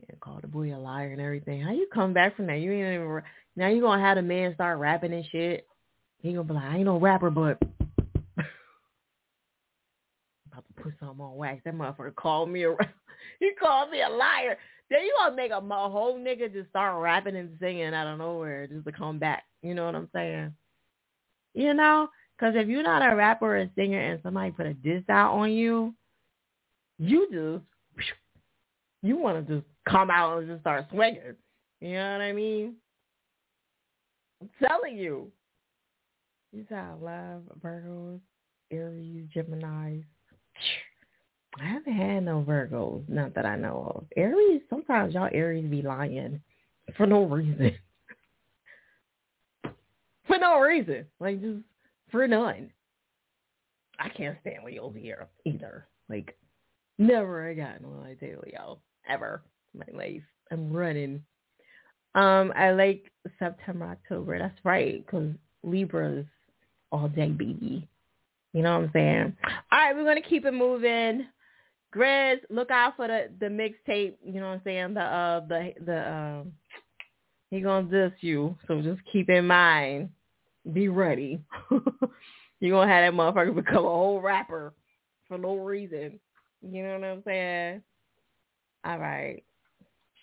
[0.00, 1.60] yeah, call the boy a liar and everything.
[1.62, 2.60] How you come back from that?
[2.60, 3.22] You ain't even.
[3.56, 5.66] Now you gonna have the man start rapping and shit.
[6.24, 7.58] He gonna be like, I ain't no rapper, but
[8.38, 8.46] about
[10.66, 11.60] to put something on wax.
[11.66, 12.70] That motherfucker called me a
[13.40, 14.56] he called me a liar.
[14.88, 18.16] Then you gonna make a, a whole nigga just start rapping and singing out of
[18.16, 19.44] nowhere just to come back.
[19.60, 20.54] You know what I'm saying?
[21.52, 24.72] You know, because if you're not a rapper or a singer and somebody put a
[24.72, 25.92] diss out on you,
[26.98, 27.64] you just
[29.02, 31.34] you want to just come out and just start swinging.
[31.82, 32.76] You know what I mean?
[34.40, 35.30] I'm telling you.
[36.54, 38.20] You have love, Virgos,
[38.70, 40.04] Aries, Geminis.
[41.60, 44.04] I haven't had no Virgos, not that I know of.
[44.16, 46.40] Aries, sometimes y'all Aries be lying
[46.96, 47.72] for no reason.
[50.28, 51.06] for no reason.
[51.18, 51.58] Like just
[52.12, 52.70] for none.
[53.98, 55.88] I can't stand Leo's here either.
[56.08, 56.36] Like
[56.98, 58.78] never again will I date Leo.
[59.08, 59.42] Ever
[59.76, 60.22] my life.
[60.52, 61.24] I'm running.
[62.14, 63.10] Um, I like
[63.40, 64.38] September, October.
[64.38, 65.32] That's right, because
[65.64, 66.26] Libra's
[66.94, 67.88] all day, baby.
[68.52, 69.36] You know what I'm saying?
[69.72, 71.26] All right, we're gonna keep it moving.
[71.94, 74.14] Grizz, look out for the the mixtape.
[74.24, 74.94] You know what I'm saying?
[74.94, 76.52] The uh the the um
[77.50, 80.10] he gonna diss you, so just keep in mind.
[80.72, 81.40] Be ready.
[82.60, 84.72] you gonna have that motherfucker become a whole rapper
[85.26, 86.20] for no reason.
[86.62, 87.82] You know what I'm saying?
[88.84, 89.42] All right.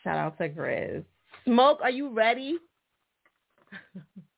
[0.04, 1.04] Shout out to Grizz.
[1.46, 2.58] Smoke, are you ready?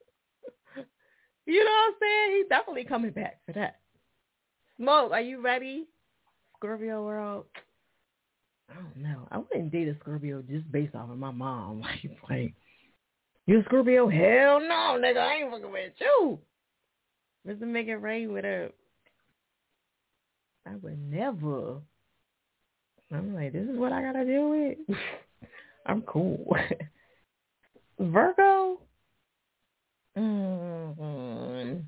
[1.45, 2.37] you know what I'm saying?
[2.37, 3.79] He's definitely coming back for that.
[4.77, 5.85] Smoke, are you ready?
[6.57, 7.45] Scorpio world.
[8.69, 9.27] I don't know.
[9.31, 11.81] I wouldn't date a Scorpio just based off of my mom.
[12.03, 12.53] Like, like
[13.45, 14.07] you Scorpio?
[14.09, 15.17] Hell no, nigga.
[15.17, 16.39] I ain't fucking with you.
[17.47, 17.67] Mr.
[17.67, 18.69] Make It Rain with her.
[20.65, 21.81] I would never.
[23.11, 24.77] I'm like, this is what I gotta deal with.
[25.85, 26.55] I'm cool.
[27.99, 28.79] Virgo.
[30.17, 31.79] Mm-hmm.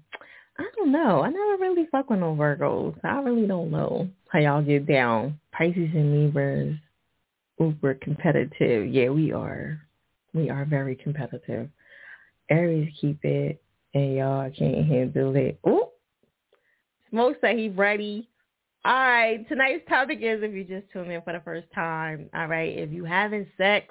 [0.57, 1.21] I don't know.
[1.21, 2.95] I never really fuck with no Virgos.
[3.03, 5.39] I really don't know how y'all get down.
[5.51, 6.75] Pisces and Libras,
[7.59, 8.87] uber competitive.
[8.87, 9.79] Yeah, we are.
[10.33, 11.69] We are very competitive.
[12.49, 13.61] Aries keep it,
[13.93, 15.59] and y'all can't handle it.
[15.67, 15.87] Ooh.
[17.09, 18.29] Smoke said he ready.
[18.83, 19.47] All right.
[19.49, 22.29] Tonight's topic is if you just tuned in for the first time.
[22.33, 22.77] All right.
[22.77, 23.87] If you having sex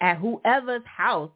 [0.00, 1.30] at whoever's house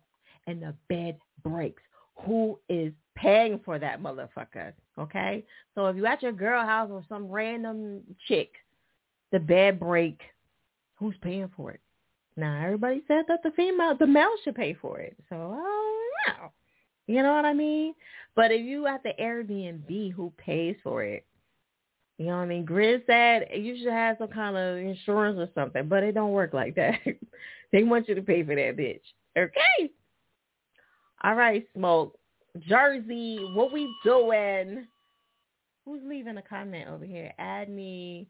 [0.47, 1.83] and the bed breaks,
[2.25, 4.73] who is paying for that motherfucker.
[4.99, 5.45] Okay?
[5.75, 8.53] So if you at your girl house or some random chick,
[9.33, 10.21] the bed break,
[10.97, 11.81] who's paying for it?
[12.37, 15.17] Now everybody said that the female the male should pay for it.
[15.29, 16.53] So oh no.
[17.07, 17.95] You know what I mean?
[18.35, 21.25] But if you at the Airbnb who pays for it?
[22.19, 22.67] You know what I mean?
[22.67, 26.53] Grizz said you should have some kind of insurance or something, but it don't work
[26.53, 26.99] like that.
[27.73, 29.01] they want you to pay for that bitch.
[29.37, 29.91] Okay.
[31.23, 32.19] All right, Smoke.
[32.69, 34.87] Jersey, what we doing?
[35.85, 37.33] Who's leaving a comment over here?
[37.39, 38.29] Add me,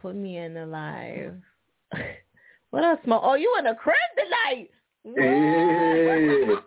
[0.00, 1.34] put me in the live.
[2.70, 3.22] what else, Smoke?
[3.24, 4.70] Oh, you in the crib tonight?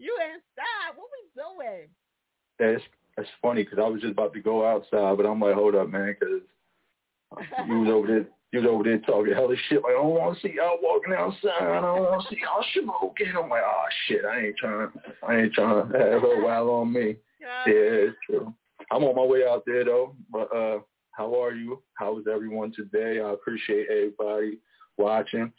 [0.00, 0.96] You inside?
[0.96, 1.88] What we doing?
[2.58, 2.82] That's
[3.16, 5.90] that's funny because I was just about to go outside, but I'm like, hold up,
[5.90, 6.40] man, because
[7.68, 8.26] you was over there.
[8.52, 9.82] You was over there talking hella shit.
[9.82, 11.62] Like, I don't want to see y'all walking outside.
[11.62, 13.32] I don't want to see y'all smoking.
[13.36, 14.88] I'm like, oh shit, I ain't trying.
[15.26, 17.16] I ain't trying to have her wild on me.
[17.40, 18.52] Yeah, it's true.
[18.90, 20.16] I'm on my way out there though.
[20.32, 20.80] But uh,
[21.12, 21.80] How are you?
[21.94, 23.20] How is everyone today?
[23.20, 24.58] I appreciate everybody
[24.98, 25.52] watching.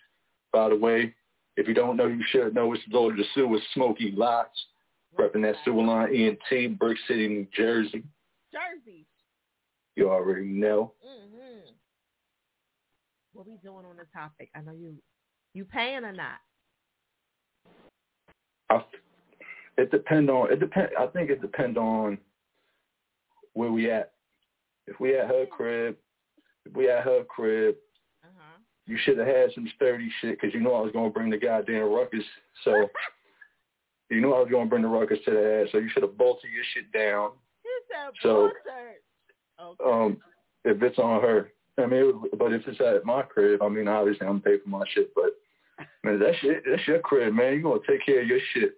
[0.52, 1.14] By the way,
[1.56, 2.74] if you don't know, you should know.
[2.74, 4.66] It's Lord of the Sewer, Smoky Lots,
[5.18, 8.04] repping that sewer line, ENT, Brick City, New Jersey.
[8.52, 9.06] Jersey.
[9.96, 10.94] You already know.
[11.06, 11.74] Mhm.
[13.34, 14.50] What we doing on the topic?
[14.56, 14.96] I know you.
[15.54, 16.40] You paying or not?
[18.70, 18.84] I,
[19.78, 20.90] it depend on it depend.
[21.00, 22.18] I think it depend on
[23.54, 24.14] where we at.
[24.88, 25.96] If we at her crib,
[26.66, 27.76] if we at her crib,
[28.88, 31.38] you should have had some sturdy shit because you know I was gonna bring the
[31.38, 32.24] goddamn ruckus.
[32.64, 32.88] So
[34.10, 35.70] you know I was gonna bring the ruckus to the ass.
[35.72, 37.32] So you should have bolted your shit down.
[38.22, 38.50] So
[39.86, 40.18] um,
[40.66, 44.28] if it's on her, I mean, but if it's at my crib, I mean, obviously
[44.28, 45.14] I'm paying for my shit.
[45.16, 45.32] But
[46.04, 47.54] man, that shit, that's your crib, man.
[47.54, 48.78] You gonna take care of your shit.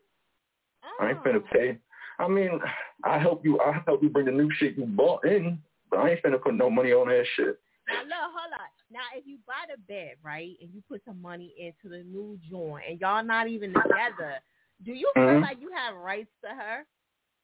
[0.99, 1.78] I ain't finna pay.
[2.20, 2.60] I mean,
[3.03, 3.60] I help you.
[3.60, 5.60] I help you bring the new shit you bought in,
[5.90, 7.60] but I ain't finna put no money on that shit.
[7.88, 8.68] Now look, hold on.
[8.91, 12.40] Now if you buy the bed, right, and you put some money into the new
[12.49, 14.40] joint, and y'all not even together,
[14.86, 15.41] do you feel Mhm.
[15.41, 16.86] like you have rights to her?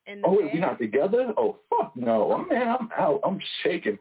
[0.06, 0.46] In the Oh, bed?
[0.46, 1.34] wait, we not together?
[1.38, 2.32] Oh, fuck no.
[2.34, 3.20] I mean, I'm out.
[3.24, 4.00] I'm shaking.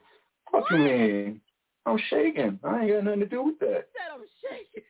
[0.53, 1.41] Fuck you mean?
[1.87, 2.59] I'm shaking.
[2.65, 3.67] I ain't got nothing to do with that.
[3.67, 4.83] You said I'm shaking.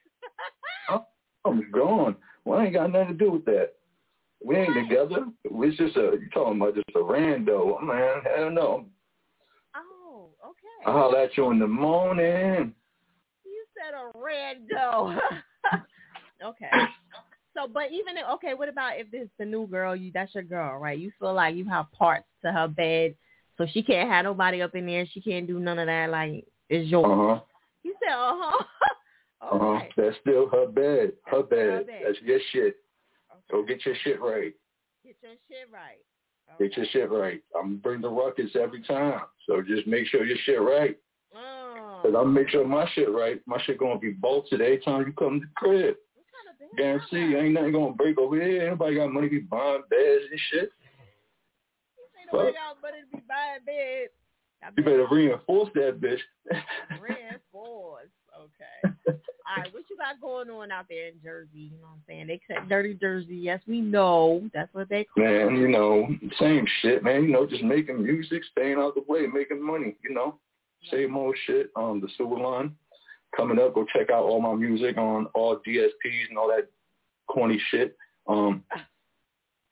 [1.44, 2.16] I'm gone.
[2.44, 3.74] Well, I ain't got nothing to do with that.
[4.44, 5.26] We ain't together.
[5.44, 7.82] It's just a, you talking about just a rando.
[7.82, 8.86] Man, hell no.
[9.76, 10.86] Oh, okay.
[10.86, 12.74] I'll holler at you in the morning.
[13.44, 15.18] You said a rando.
[16.44, 16.70] okay.
[17.56, 19.96] So, but even if, okay, what about if it's the new girl?
[19.96, 20.98] You that's your girl, right?
[20.98, 23.14] You feel like you have parts to her bed,
[23.58, 25.04] so she can't have nobody up in there.
[25.12, 26.10] She can't do none of that.
[26.10, 27.06] Like it's yours.
[27.06, 27.40] Uh-huh.
[27.82, 28.64] You said, uh huh.
[29.40, 29.80] Uh-huh.
[29.96, 31.12] That's still her bed.
[31.26, 31.86] Her bed.
[31.86, 32.02] bed.
[32.06, 32.76] That's your shit.
[33.30, 33.40] Okay.
[33.50, 34.54] Go get your shit right.
[35.04, 35.98] Get your shit right.
[36.58, 37.42] Get your shit right.
[37.58, 39.20] I'm bring the ruckus every time.
[39.46, 40.96] So just make sure your shit right.
[41.34, 42.00] Oh.
[42.02, 43.40] Cause I'm make sure my shit right.
[43.46, 45.96] My shit gonna be bolted every time you come to the crib.
[46.76, 48.68] Guarantee ain't nothing gonna break over here.
[48.68, 50.70] Anybody got money to be buying beds and shit.
[52.32, 54.08] Got money to be buying bed.
[54.76, 56.18] You better reinforce that bitch.
[57.00, 58.08] Reinforce.
[58.36, 58.96] Okay.
[59.06, 61.70] All right, what you got going on out there in Jersey?
[61.72, 62.26] You know what I'm saying?
[62.26, 63.36] They said dirty Jersey.
[63.36, 64.48] Yes, we know.
[64.52, 66.08] That's what they call Man, you know,
[66.38, 67.24] same shit, man.
[67.24, 70.38] You know, just making music, staying out the way, making money, you know.
[70.90, 71.70] Same old shit.
[71.76, 72.74] Um, the sewer line.
[73.36, 76.68] Coming up, go check out all my music on all DSPs and all that
[77.28, 77.96] corny shit.
[78.26, 78.64] Um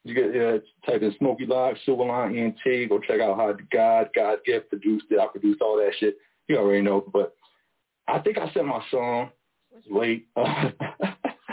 [0.06, 4.10] you get yeah, type in Smoky Lock, Sewer Line, ENT, go check out how God,
[4.14, 5.18] God Gift produced it.
[5.18, 6.16] I produced all that shit.
[6.48, 7.04] You already know.
[7.12, 7.34] But
[8.06, 9.30] I think I sent my song
[9.90, 10.28] late.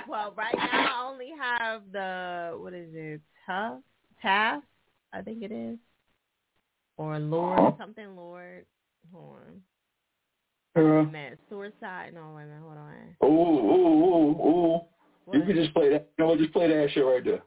[0.08, 3.20] Well, right now I only have the what is it?
[3.48, 3.82] Top
[4.24, 4.62] Flav,
[5.12, 5.80] I think it is,
[6.98, 7.72] or Lord Huh?
[7.80, 8.66] something Lord.
[9.12, 9.38] Hold
[10.76, 11.00] on.
[11.00, 12.12] Uh, Man, suicide.
[12.14, 12.62] No, wait a minute.
[12.62, 13.16] Hold on.
[13.24, 15.34] ooh, ooh, ooh, ooh.
[15.34, 16.10] You can just play that.
[16.20, 16.38] You know?
[16.38, 17.42] Just play that shit right there.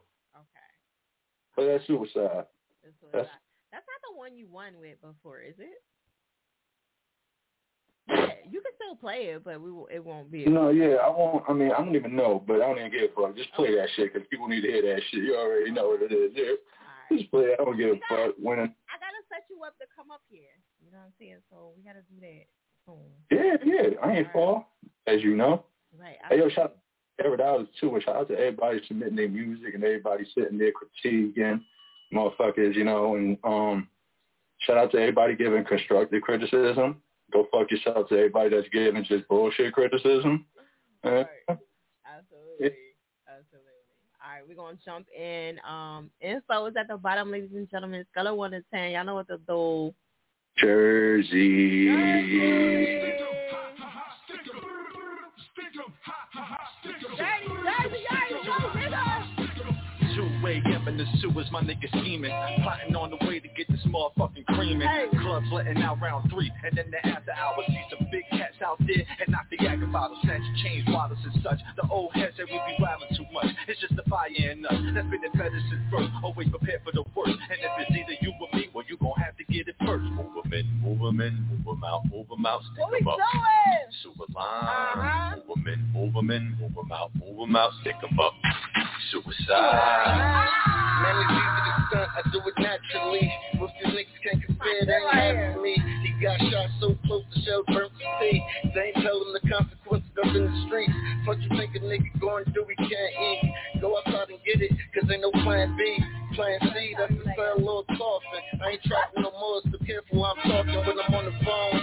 [1.57, 1.65] Okay.
[1.65, 2.45] Play that suicide.
[3.11, 3.29] That's
[3.71, 5.81] That's not the one you won with before, is it?
[8.07, 10.45] Yeah, you can still play it, but we will, it won't be.
[10.45, 10.95] no, yeah.
[11.03, 11.43] I won't.
[11.49, 13.35] I mean, I don't even know, but I don't even give a fuck.
[13.35, 15.23] Just play that shit because people need to hear that shit.
[15.23, 16.31] You already know what it is.
[16.35, 16.55] Yeah.
[17.11, 17.59] Just play it.
[17.59, 18.35] I don't give a fuck.
[18.39, 20.55] When I gotta set you up to come up here.
[20.83, 21.41] You know what I'm saying?
[21.49, 22.45] So we gotta do that
[22.85, 23.09] soon.
[23.31, 23.97] yeah, yeah.
[24.03, 24.65] I ain't far,
[25.07, 25.65] as you know.
[25.97, 26.17] Right.
[26.29, 26.77] Hey, yo, shout
[27.25, 27.93] out dollars too.
[27.93, 31.61] And shout out to everybody submitting their music and everybody sitting there critiquing
[32.13, 33.87] motherfuckers, you know, and um
[34.59, 37.01] shout out to everybody giving constructive criticism.
[37.31, 40.45] Go fuck yourself to everybody that's giving just bullshit criticism.
[41.03, 41.27] Absolutely.
[43.27, 43.67] Absolutely.
[44.23, 45.59] All right, we're gonna jump in.
[45.67, 48.05] Um, info is at the bottom, ladies and gentlemen.
[48.11, 48.91] Scale of one to ten.
[48.91, 49.93] Y'all know what to do.
[50.57, 51.87] Jersey.
[51.87, 53.13] Dirty,
[60.17, 62.31] Two-way up in the sewers, my niggas scheming.
[62.63, 64.87] Plotting on the way to get this motherfucking creaming.
[65.21, 67.65] Clubs letting out round three, and then the after hours.
[67.67, 71.43] See some big cats out there and knock the yak bottles, snatch change bottles and
[71.43, 71.59] such.
[71.75, 73.47] The old heads say we be wildin' too much.
[73.67, 74.79] It's just the fire in us.
[74.95, 76.09] That's been the since birth.
[76.23, 77.35] Always prepared for the worst.
[77.35, 80.05] And if it's either you or me, well, you gon' have to get it first.
[80.15, 83.19] Move 'em in, move 'em in, move 'em out, move 'em out, stick 'em up.
[84.01, 85.41] Super line.
[85.47, 88.33] Move 'em in, move 'em in, move 'em out, move 'em out, stick 'em up.
[89.11, 90.36] Suicide.
[91.01, 93.25] Man, it's easy to stunt, I do it naturally.
[93.59, 95.77] Most these niggas can't compare, that ain't of me.
[96.01, 98.41] He got shot so close the shell burnt to see.
[98.73, 100.93] They ain't him the consequences up in the streets.
[101.25, 103.81] What you think a nigga going to do, he can't eat.
[103.81, 105.97] Go outside and get it, cause ain't no plan B.
[106.33, 108.41] Plan C, that's the sell little coffin.
[108.61, 111.81] I ainain't trapping no more, so careful I'm talking when I'm on the phone.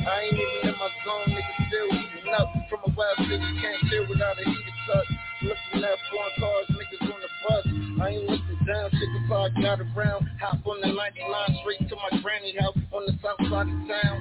[0.00, 2.48] I ain't even in my zone, niggas still heating up.
[2.68, 5.08] From a wild city, can't chill without a heated touch.
[5.42, 7.89] Looking left, foreign cars, niggas on the bus.
[8.00, 10.24] I ain't looking down, shit the park out around.
[10.40, 14.16] Hop on the 99 straight to my granny house on the south side of town.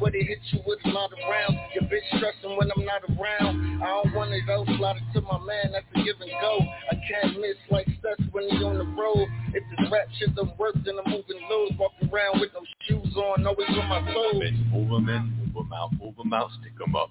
[0.00, 1.54] Where they hit you with a lot of rounds.
[1.74, 3.82] Your bitch stressing when I'm not around.
[3.82, 6.58] I don't want it out, slide it to my man, that's a give and go.
[6.90, 9.28] I can't miss like stunts when he on the road.
[9.54, 11.70] If this rap shit don't work, then I'm moving lows.
[11.78, 14.42] Walking around with no shoes on, always on my toes.
[14.72, 17.10] Move them out, move them out, stick them up.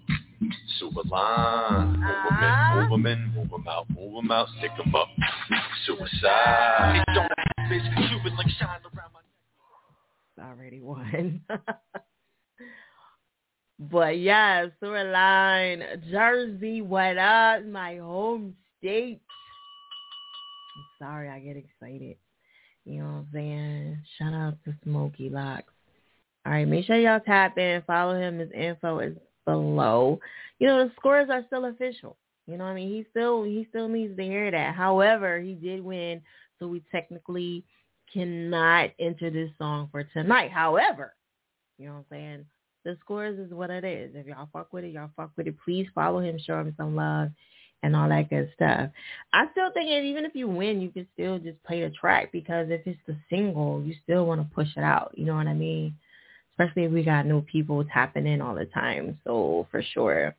[0.80, 1.88] Super line.
[1.88, 2.74] Move them ah.
[2.74, 5.09] in, move them in, move them out, move them out, stick them up.
[5.85, 7.03] Suicide.
[7.08, 7.30] It don't
[7.69, 9.19] bitch, Cuban like shine around my
[10.43, 11.42] already won.
[13.80, 17.66] but yeah, sewer line, Jersey, what up?
[17.66, 19.22] My home state.
[20.77, 22.18] I'm sorry, I get excited.
[22.85, 23.98] You know what I'm saying?
[24.18, 25.74] Shout out to Smokey Locks.
[26.45, 28.40] All right, make sure y'all tap in, follow him.
[28.40, 29.18] His info is
[29.49, 30.19] below.
[30.59, 32.17] You know, the scores are still official.
[32.47, 32.89] You know I mean?
[32.89, 34.75] He still he still needs to hear that.
[34.75, 36.21] However, he did win,
[36.57, 37.63] so we technically
[38.11, 40.51] cannot enter this song for tonight.
[40.51, 41.13] However,
[41.77, 42.45] you know what I'm saying?
[42.85, 44.11] The scores is what it is.
[44.15, 45.55] If y'all fuck with it, y'all fuck with it.
[45.63, 47.29] Please follow him, show him some love
[47.83, 48.89] and all that good stuff.
[49.31, 52.31] I still think that even if you win, you can still just play the track
[52.31, 55.11] because if it's the single, you still want to push it out.
[55.15, 55.95] You know what I mean?
[56.59, 59.17] Especially if we got new people tapping in all the time.
[59.23, 60.35] So for sure.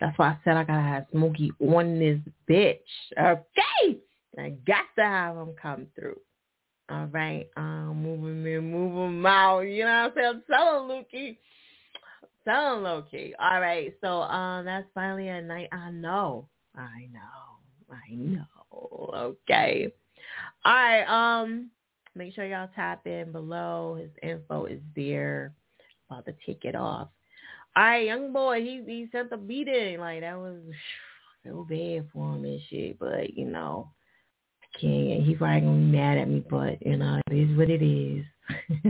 [0.00, 2.78] That's why I said I gotta have Smokey on this bitch.
[3.18, 4.00] Okay.
[4.38, 6.18] I got to have him come through.
[6.88, 7.48] All right.
[7.56, 9.60] Um, move him in, move him out.
[9.60, 10.42] You know what I'm saying?
[10.50, 11.36] Tell him, Lukey.
[12.44, 13.34] Tell him, Loki.
[13.38, 13.94] All right.
[14.00, 15.68] So um, that's finally a night.
[15.72, 16.48] I know.
[16.76, 17.94] I know.
[17.94, 19.10] I know.
[19.14, 19.92] Okay.
[20.64, 21.04] All right.
[21.04, 21.70] Um,
[22.14, 23.98] make sure y'all tap in below.
[24.00, 25.52] His info is there.
[26.10, 27.08] About to take it off.
[27.74, 28.60] All right, young boy.
[28.60, 29.98] He he sent the beating.
[29.98, 30.60] Like that was
[31.44, 32.98] so bad for him and shit.
[32.98, 33.90] But you know,
[34.62, 35.22] I can't.
[35.22, 36.44] He probably gonna be mad at me.
[36.48, 38.24] But you know, it is what it is.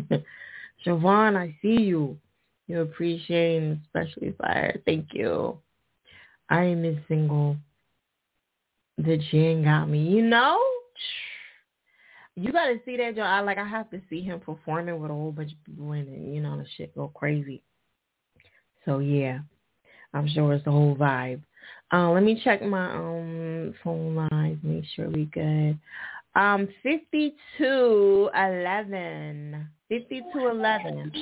[0.86, 2.18] Siobhan, I see you.
[2.66, 4.80] You're appreciating, especially fire.
[4.84, 5.58] Thank you.
[6.48, 7.56] I am a single.
[8.98, 10.00] The Jen got me.
[10.08, 10.60] You know,
[12.36, 13.22] you got to see that, Joe.
[13.22, 13.58] I like.
[13.58, 16.34] I have to see him performing with a whole bunch of people in it.
[16.34, 17.62] You know, the shit go crazy.
[18.84, 19.40] So yeah,
[20.14, 21.42] I'm sure it's the whole vibe.
[21.92, 24.58] Uh, let me check my um phone lines.
[24.62, 25.78] Make sure we good.
[26.34, 29.68] Um, fifty two eleven.
[29.88, 31.12] Fifty two eleven.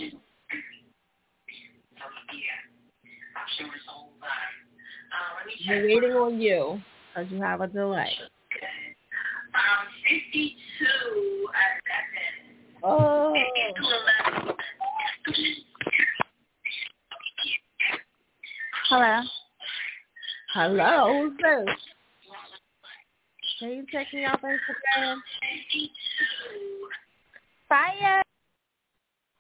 [5.69, 6.81] We're waiting on you
[7.15, 8.13] because you have a delay.
[9.55, 11.47] Um, 52
[12.83, 13.35] Oh.
[13.35, 14.57] 11.
[18.89, 19.21] Hello.
[20.55, 21.77] Hello, who's this?
[23.59, 25.17] Can you check me off Instagram?
[27.69, 28.23] Fire.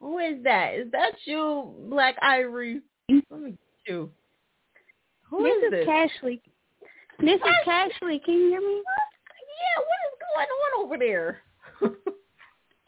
[0.00, 0.74] Who is that?
[0.74, 2.80] Is that you, Black Ivory?
[3.08, 3.58] Let me get
[3.92, 4.10] you.
[5.30, 5.86] Who this is is this?
[5.86, 6.40] Cashley.
[7.18, 8.22] This is Cashley.
[8.24, 8.82] Can you hear me?
[9.60, 11.38] Yeah, what is going on over there?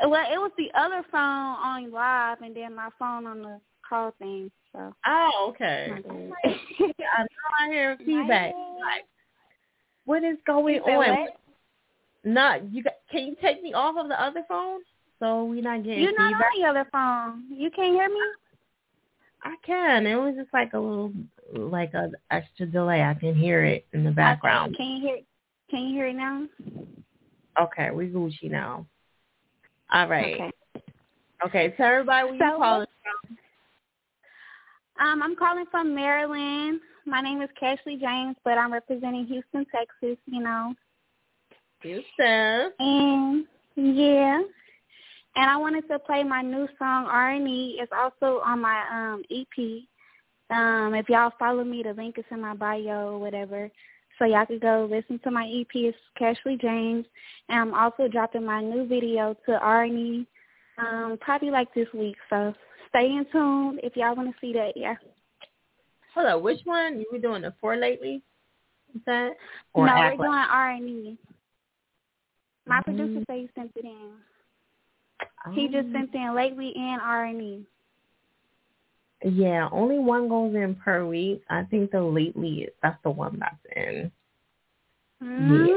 [0.05, 4.13] Well, it was the other phone on live, and then my phone on the call
[4.19, 4.51] thing.
[4.73, 4.93] So.
[5.07, 5.93] Oh, okay.
[6.45, 7.27] I know
[7.61, 8.53] I hear feedback.
[8.81, 9.05] Like,
[10.05, 10.97] what is going on?
[10.97, 11.37] what?
[12.25, 14.81] No, you got, can you take me off of the other phone
[15.19, 16.51] so we're not getting You're not feedback?
[16.57, 17.61] on the other phone.
[17.61, 18.21] You can't hear me?
[19.45, 20.07] I can.
[20.07, 21.13] It was just like a little,
[21.53, 23.03] like a extra delay.
[23.03, 24.77] I can hear it in the background.
[24.77, 25.17] Can you hear?
[25.73, 26.47] Can you hear it now?
[27.59, 28.85] Okay, we Gucci now.
[29.91, 30.35] All right.
[30.35, 30.51] Okay.
[31.47, 32.87] Okay, tell everybody where you So- calling
[35.01, 36.81] Um, I'm calling from Maryland.
[37.07, 40.19] My name is Cashley James, but I'm representing Houston, Texas.
[40.27, 40.75] You know.
[41.81, 42.73] Houston.
[42.79, 44.43] And yeah,
[45.37, 47.79] and I wanted to play my new song R&E.
[47.81, 49.89] It's also on my um EP.
[50.51, 53.71] Um, if y'all follow me, the link is in my bio or whatever.
[54.23, 55.67] So y'all could go listen to my EP.
[55.75, 57.05] It's Cashley James,
[57.49, 60.25] and I'm also dropping my new video to R&E
[60.79, 62.15] um, probably like this week.
[62.31, 62.55] So
[62.91, 64.75] stay in tune if y'all want to see that.
[64.77, 64.95] Yeah.
[66.15, 67.01] Hold up, which one?
[67.01, 68.23] You were doing the four lately?
[68.95, 69.33] Is that?
[69.75, 71.19] Or no, act we're doing R&E.
[72.65, 72.85] My Mm-hmm.
[72.85, 74.13] producer said he sent it in.
[75.55, 75.93] He just Oh.
[75.95, 77.67] sent in lately and R&E.
[79.25, 81.43] Yeah, only one goes in per week.
[81.49, 84.11] I think the lately that's the one that's in.
[85.23, 85.73] Mm.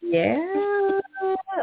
[0.00, 0.98] Yeah.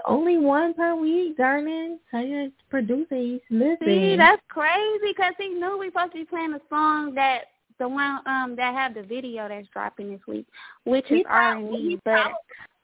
[0.06, 2.00] Only one per week, darling.
[2.10, 3.78] Tell your producer he's listening.
[3.86, 7.46] See, that's crazy because he knew we supposed to be playing a song that
[7.80, 10.48] the one um that have the video that's dropping this week,
[10.86, 12.00] which He is R and B.
[12.06, 12.32] But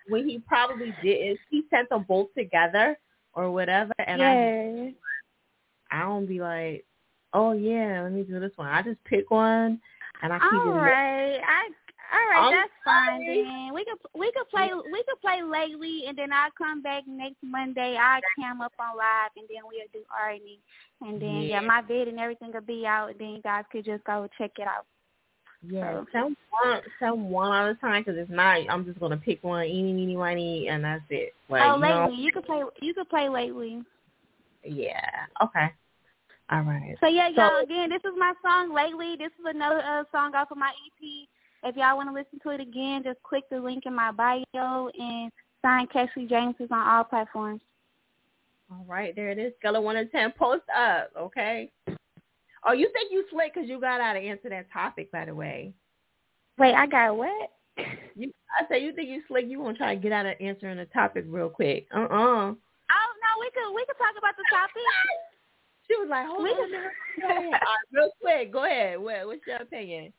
[0.08, 2.98] what he probably did is he sent them both together
[3.34, 4.90] or whatever, and I yeah,
[5.96, 6.86] I don't be like,
[7.34, 8.68] oh yeah, let me do this one.
[8.68, 9.80] I just pick one
[10.22, 10.82] and I keep all it.
[10.82, 11.70] right, I
[12.14, 13.74] all right, I'm that's fine then.
[13.74, 17.38] We could we could play we could play lately, and then I'll come back next
[17.44, 17.98] Monday.
[18.00, 20.60] I'll cam up on live, and then we'll do R and E,
[21.02, 21.62] and then yeah.
[21.62, 21.68] Yeah.
[21.68, 24.52] my vid and everything will be out, and then you guys could just go check
[24.58, 24.86] it out.
[25.68, 29.18] Yeah, So- some one, some one at a time because if not, I'm just gonna
[29.18, 31.34] pick one, eeny, meeny, miny, and that's it.
[31.50, 32.06] Like, oh, you know?
[32.06, 33.82] lately you could play you could play lately.
[34.64, 35.26] Yeah.
[35.42, 35.72] Okay.
[36.52, 36.96] All right.
[37.00, 37.64] So yeah, So- y'all.
[37.64, 39.16] Again, this is my song lately.
[39.18, 41.28] This is another uh, song off of my EP.
[41.64, 44.90] If y'all want to listen to it again, just click the link in my bio
[45.00, 45.32] and
[45.64, 47.62] sign Cashley James is on all platforms.
[48.72, 49.54] All right, there it is.
[49.60, 50.32] Scale of one to ten.
[50.38, 51.72] Post up, okay?
[52.68, 55.34] Oh, you think you slick because you got out of answer that topic, by the
[55.34, 55.74] way.
[56.58, 57.52] Wait, I got what?
[58.16, 59.46] You, I say you think you slick.
[59.48, 61.88] You want to try to get out of answering the topic real quick.
[61.94, 64.82] Uh uh Oh no, we could we could talk about the topic.
[65.88, 66.56] She was like, hold on.
[66.56, 67.62] could- Go ahead.
[67.94, 68.52] Real quick.
[68.52, 69.00] Go ahead.
[69.00, 70.12] What, what's your opinion?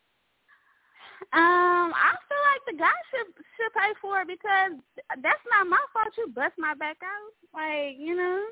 [1.32, 4.78] Um, I feel like the guy should should pay for it because
[5.22, 6.12] that's not my fault.
[6.16, 8.44] You bust my back out, like you know.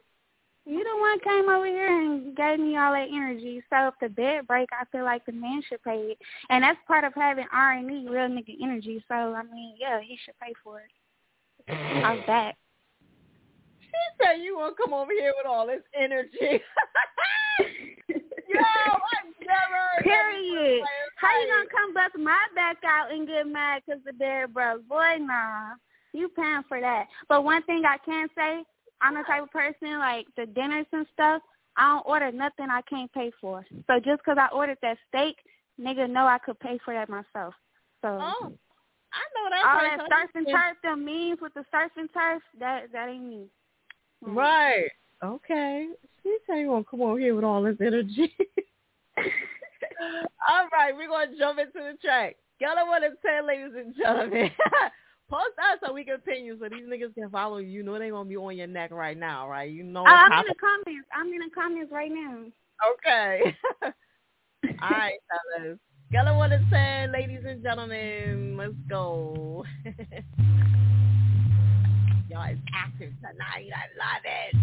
[0.66, 3.62] You the one came over here and gave me all that energy.
[3.68, 6.18] So if the bed break, I feel like the man should pay it,
[6.48, 9.04] and that's part of having R and E, real nigga energy.
[9.08, 10.90] So I mean, yeah, he should pay for it.
[12.04, 12.56] I was back.
[13.94, 16.30] She said you want to come over here with all this energy.
[17.58, 20.02] Yo, I never.
[20.02, 20.84] Period.
[21.16, 24.86] How you gonna come bust my back out and get mad because the bed broke?
[24.88, 25.74] Boy, nah.
[26.12, 27.06] You paying for that.
[27.28, 28.62] But one thing I can say,
[29.00, 31.42] I'm the type of person like the dinners and stuff.
[31.76, 33.64] I don't order nothing I can't pay for.
[33.88, 35.36] So just 'cause I ordered that steak,
[35.80, 37.54] nigga know I could pay for that myself.
[38.02, 38.52] So Oh,
[39.12, 39.64] I know that.
[39.66, 43.24] all that surf and turf, them memes with the surf and turf, that that ain't
[43.24, 43.48] me.
[44.20, 44.90] Right.
[45.22, 45.88] Okay.
[46.22, 48.34] She said you want to come over here with all this energy.
[50.48, 52.36] all right, we're going to jump into the track.
[52.60, 54.50] Y'all don't want to tell, ladies and gentlemen.
[55.30, 57.68] Post us so we can pin you so these niggas can follow you.
[57.68, 59.70] You know they going to be on your neck right now, right?
[59.70, 61.08] You know Oh, I'm in the comments.
[61.12, 62.44] I'm in the comments right now.
[62.92, 63.56] Okay.
[64.82, 65.14] All right,
[65.56, 65.78] fellas.
[66.12, 68.56] Gala one to ten, ladies and gentlemen.
[68.56, 69.64] Let's go.
[72.34, 73.70] Y'all is active tonight.
[73.70, 74.58] I love it.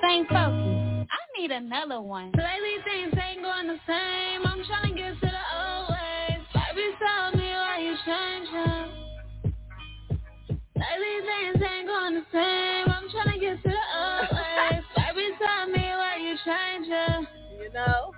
[0.00, 1.06] Same focus.
[1.12, 2.32] I need another one.
[2.32, 4.46] Lately things ain't going the same.
[4.46, 6.40] I'm trying to get to the old ways.
[6.54, 8.88] Baby, tell me why you changing.
[10.80, 12.88] Lately things ain't going the same.
[12.88, 14.82] I'm trying to get to the old ways.
[14.96, 17.28] Baby, tell me why you changing.
[17.60, 18.14] You know?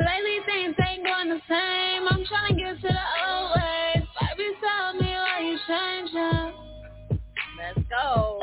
[0.00, 2.08] Lately things ain't going the same.
[2.10, 3.85] I'm trying to get to the old ways.
[7.96, 8.36] Go.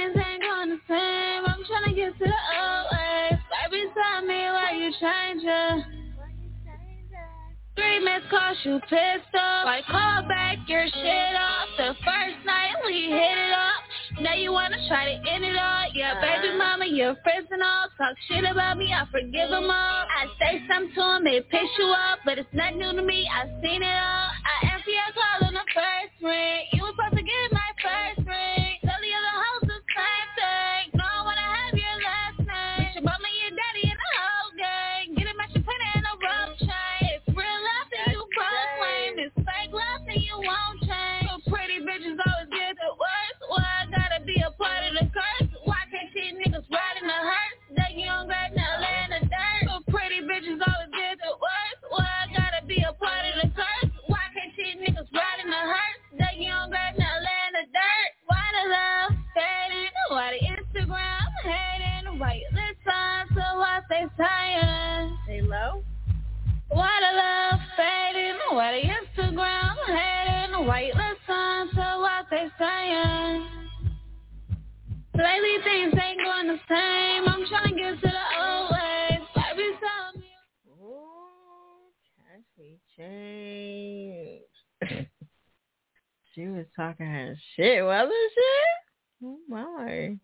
[0.00, 1.42] Things ain't going the same.
[1.46, 3.40] I'm trying to get to the old ways.
[3.70, 6.00] Baby, tell me why you changing.
[7.76, 9.66] Three missed calls, you pissed off.
[9.66, 11.68] I call back your shit off.
[11.78, 13.82] The first night we hit it off.
[14.20, 15.86] Now you wanna try to end it all.
[15.94, 16.58] Yeah, baby uh-huh.
[16.58, 18.92] mama, your friends and all talk shit about me.
[18.92, 20.02] I forgive them all.
[20.06, 23.26] I say something to them, it piss you off, but it's not new to me.
[23.32, 24.28] I've seen it all.
[24.28, 26.66] I answer your call on the first ring.
[26.72, 28.59] You was supposed to get my first ring.
[63.90, 65.18] They saying?
[65.26, 65.82] Hey, low.
[66.68, 68.38] Why the love fading?
[68.52, 70.66] Why the Instagram hating?
[70.66, 73.46] Why you listen to what they saying?
[75.14, 77.28] Lately things ain't going the same.
[77.28, 79.26] I'm trying to get to the old ways.
[79.34, 80.28] Baby, tell me.
[82.16, 84.54] Catch me change.
[86.34, 89.26] she was talking her shit, wasn't she?
[89.26, 90.16] Oh my.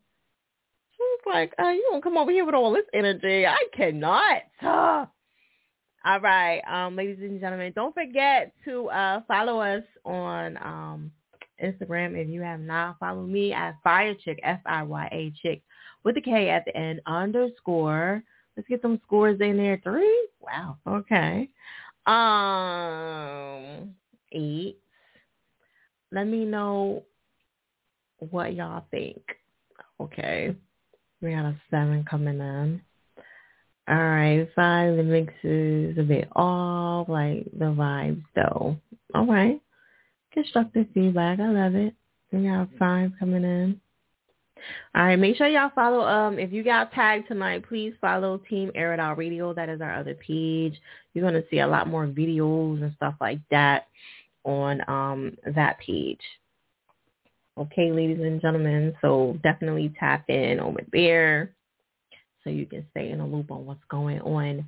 [0.96, 3.46] She was like, uh, you don't come over here with all this energy.
[3.46, 4.42] I cannot.
[6.06, 11.10] All right, um, ladies and gentlemen, don't forget to uh, follow us on um,
[11.60, 12.96] Instagram if you have not.
[13.00, 15.62] Follow me at Fiya Chick, F-I-Y-A Chick,
[16.04, 18.22] with a K at the end, underscore.
[18.56, 19.80] Let's get some scores in there.
[19.82, 20.28] Three?
[20.40, 20.76] Wow.
[20.86, 21.48] Okay.
[22.06, 23.94] Um,
[24.30, 24.78] eight.
[26.12, 27.02] Let me know
[28.30, 29.20] what y'all think.
[30.00, 30.54] Okay.
[31.20, 32.80] We got a seven coming in.
[33.88, 34.96] All right, five.
[34.96, 38.76] The mix is a bit off, like the vibes though.
[39.14, 39.60] All right.
[40.32, 41.40] Constructive feedback.
[41.40, 41.94] I love it.
[42.32, 43.80] We got five coming in.
[44.94, 46.00] All right, make sure y'all follow.
[46.00, 49.52] Um, if you got tagged tonight, please follow Team Air It Out Radio.
[49.52, 50.80] That is our other page.
[51.14, 53.86] You're gonna see a lot more videos and stuff like that
[54.44, 56.20] on um that page.
[57.58, 58.94] Okay, ladies and gentlemen.
[59.00, 61.52] So definitely tap in over there
[62.44, 64.66] so you can stay in a loop on what's going on.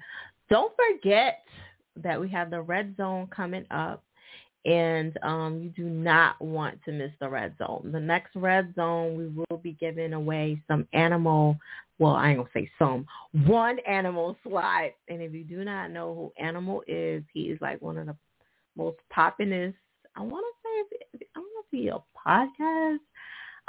[0.51, 1.45] Don't forget
[2.03, 4.03] that we have the red zone coming up
[4.65, 7.91] and um, you do not want to miss the red zone.
[7.93, 11.57] The next red zone, we will be giving away some animal,
[11.99, 13.07] well, I ain't to say some,
[13.47, 14.95] one animal slide.
[15.09, 18.17] And if you do not know who Animal is, he is like one of the
[18.77, 19.75] most poppinest,
[20.17, 22.99] I want to say, I don't he a podcast.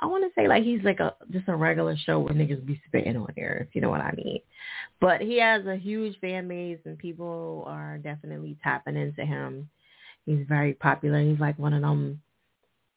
[0.01, 2.81] I want to say like he's like a just a regular show where niggas be
[2.87, 4.39] spitting on there, if you know what I mean.
[5.01, 9.69] But he has a huge fan base and people are definitely tapping into him
[10.29, 11.21] He's very popular.
[11.21, 12.21] He's like one of them,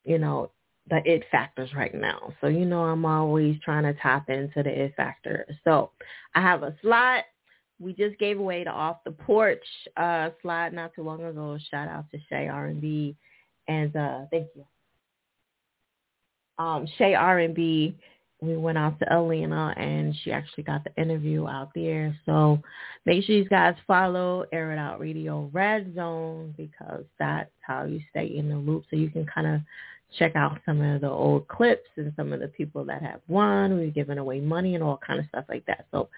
[0.04, 0.50] you know,
[0.90, 2.34] the it factors right now.
[2.40, 5.46] So you know I'm always trying to tap into the it factor.
[5.64, 5.92] So
[6.34, 7.24] I have a slot.
[7.80, 9.64] We just gave away the off the porch
[9.96, 11.56] uh slide not too long ago.
[11.70, 13.16] Shout out to Shay R and B
[13.66, 14.64] and uh thank you.
[16.58, 17.96] Um Shay R and B
[18.42, 22.14] we went out to Atlanta and she actually got the interview out there.
[22.26, 22.60] So
[23.06, 28.00] make sure you guys follow Air It Out Radio Red Zone because that's how you
[28.10, 29.60] stay in the loop so you can kind of
[30.18, 33.76] check out some of the old clips and some of the people that have won.
[33.76, 35.86] We're giving away money and all kind of stuff like that.
[35.92, 36.08] So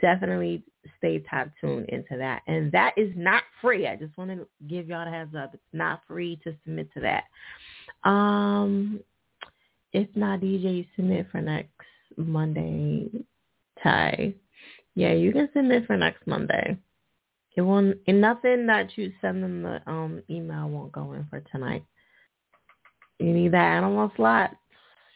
[0.00, 0.64] definitely
[0.98, 2.42] stay top tuned into that.
[2.48, 3.86] And that is not free.
[3.86, 5.54] I just want to give y'all a heads up.
[5.54, 7.24] It's not free to submit to that.
[8.08, 9.00] Um,
[9.92, 11.70] if not DJ, submit for next
[12.16, 13.08] Monday.
[13.82, 14.34] Ty,
[14.94, 16.76] yeah, you can submit for next Monday.
[17.56, 17.98] It won't.
[18.06, 21.84] And nothing that you send them the um email won't go in for tonight.
[23.18, 24.56] You need that animal slot.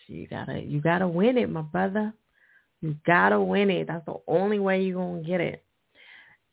[0.06, 2.12] You gotta you gotta win it, my brother.
[2.80, 3.86] You gotta win it.
[3.86, 5.64] That's the only way you're gonna get it.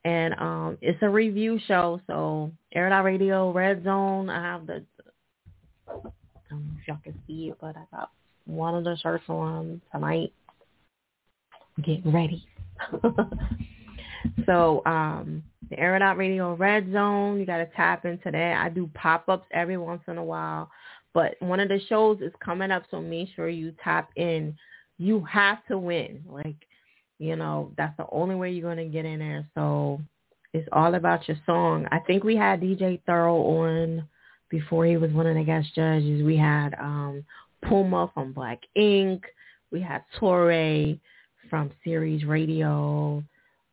[0.05, 4.29] And um it's a review show, so Air Radio, Red Zone.
[4.29, 4.85] I have the
[6.51, 8.11] Don't know if y'all can see it, but I got
[8.45, 10.33] one of the shirts on tonight.
[11.83, 12.45] Get ready.
[14.45, 18.61] so um the Out Radio Red Zone, you got to tap into that.
[18.61, 20.69] I do pop-ups every once in a while.
[21.13, 24.57] But one of the shows is coming up, so make sure you tap in.
[24.97, 26.23] You have to win.
[26.27, 26.57] Like,
[27.19, 29.47] you know, that's the only way you're going to get in there.
[29.55, 30.01] So
[30.53, 31.87] it's all about your song.
[31.91, 34.07] I think we had DJ Thorough on
[34.51, 36.23] before he was one of the guest judges.
[36.23, 37.25] We had um
[37.67, 39.25] Puma from Black Ink.
[39.71, 40.95] We had Torre
[41.49, 43.23] from Sirius Radio.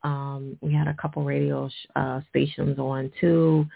[0.05, 3.67] Um, we had a couple radio sh- uh, stations on too.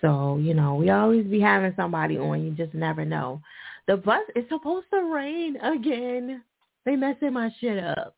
[0.00, 2.42] So, you know, we always be having somebody on.
[2.42, 3.40] You just never know.
[3.86, 6.42] The bus is supposed to rain again.
[6.84, 8.16] They messing my shit up.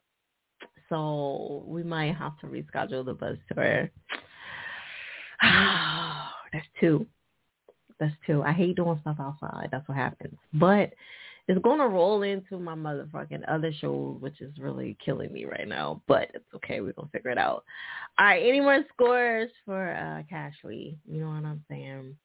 [0.89, 3.91] So we might have to reschedule the bus tour.
[5.43, 7.07] That's two.
[8.01, 8.43] That's two.
[8.43, 9.69] I hate doing stuff outside.
[9.71, 10.39] That's what happens.
[10.55, 10.93] But
[11.49, 15.67] it's going to roll into my motherfucking other shows, which is really killing me right
[15.67, 16.03] now.
[16.07, 16.81] But it's okay.
[16.81, 17.65] We're going to figure it out.
[18.19, 18.43] All right.
[18.43, 20.23] Any more scores for uh?
[20.31, 22.17] You know what I'm saying?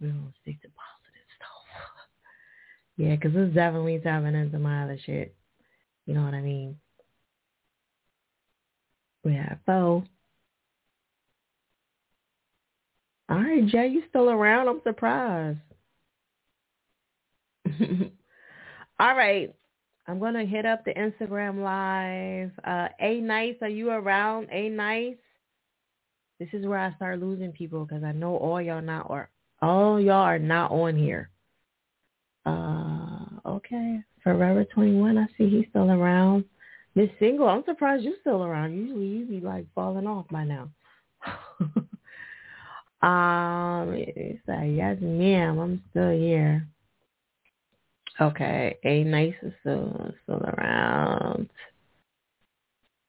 [0.00, 1.92] We're going to stick to positive stuff.
[2.96, 5.34] yeah, because it's definitely tapping into my other shit.
[6.06, 6.78] You know what I mean?
[9.24, 10.04] We have Bo.
[13.28, 14.68] All right, Jay, you still around?
[14.68, 15.58] I'm surprised.
[19.00, 19.52] All right.
[20.08, 22.52] I'm going to hit up the Instagram live.
[22.64, 24.48] Uh, A Nice, are you around?
[24.52, 25.16] A Nice?
[26.38, 29.30] This is where I start losing people because I know all y'all not or
[29.62, 31.30] all y'all are not on here.
[32.44, 34.00] Uh, okay.
[34.22, 36.44] Forever 21, I see he's still around.
[36.94, 38.76] Miss Single, I'm surprised you're still around.
[38.76, 40.68] Usually you be like falling off by now.
[43.06, 46.66] um, it's like, yes, ma'am, I'm still here.
[48.20, 51.48] Okay, A nice is still, still around.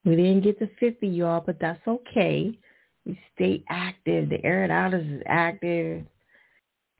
[0.06, 2.58] We didn't get to 50, y'all, but that's okay.
[3.06, 4.30] We stay active.
[4.30, 6.04] The Air It is active.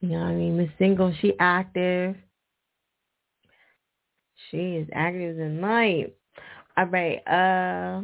[0.02, 0.58] You know what I mean?
[0.58, 2.16] Miss Single, she active.
[4.50, 6.16] She is active as night.
[6.78, 7.18] All right.
[7.28, 8.04] Uh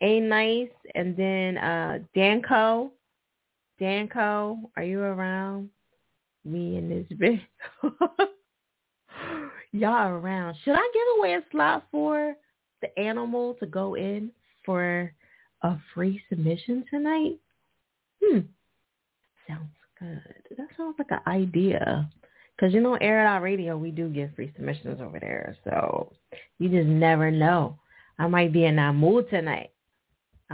[0.00, 2.90] A Nice and then uh Danco.
[3.80, 5.70] Danco, are you around?
[6.44, 7.40] Me and this bitch.
[9.72, 10.56] Y'all around.
[10.64, 12.34] Should I give away a slot for
[12.80, 14.30] the animal to go in
[14.64, 15.12] for
[15.62, 17.38] a free submission tonight?
[18.22, 18.40] Hmm.
[19.48, 20.22] Sounds good.
[20.56, 22.08] That sounds like an idea.
[22.56, 25.56] Because, you know, Air It Out Radio, we do give free submissions over there.
[25.64, 26.12] So
[26.58, 27.78] you just never know.
[28.18, 29.70] I might be in that mood tonight.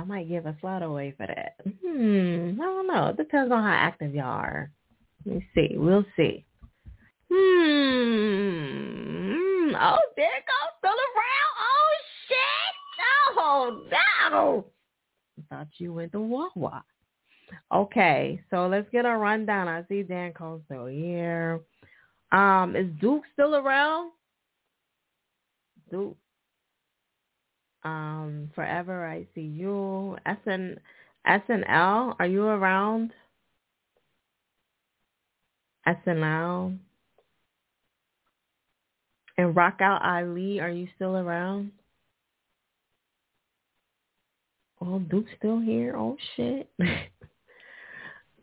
[0.00, 1.56] I might give a slot away for that.
[1.66, 2.58] Hmm.
[2.58, 3.08] I don't know.
[3.08, 4.70] It depends on how active y'all are.
[5.26, 5.76] Let me see.
[5.76, 6.46] We'll see.
[7.30, 7.36] Hmm.
[9.78, 10.72] Oh, there it goes.
[10.78, 11.54] Still around.
[11.60, 11.94] Oh,
[12.28, 12.74] shit.
[13.36, 13.82] Oh,
[14.30, 14.64] no.
[15.50, 16.82] Thought you went to Wawa.
[17.70, 19.68] Okay, so let's get a rundown.
[19.68, 21.60] I see Dan Cole still here.
[22.32, 24.12] Um, is Duke still around?
[25.90, 26.16] Duke.
[27.82, 30.16] Um, forever I see you.
[30.26, 30.78] SN
[31.26, 33.12] SNL, are you around?
[35.86, 36.78] SNL.
[39.38, 41.72] And Rockout Ali, are you still around?
[44.82, 45.96] Oh, Duke's still here.
[45.96, 46.70] Oh shit.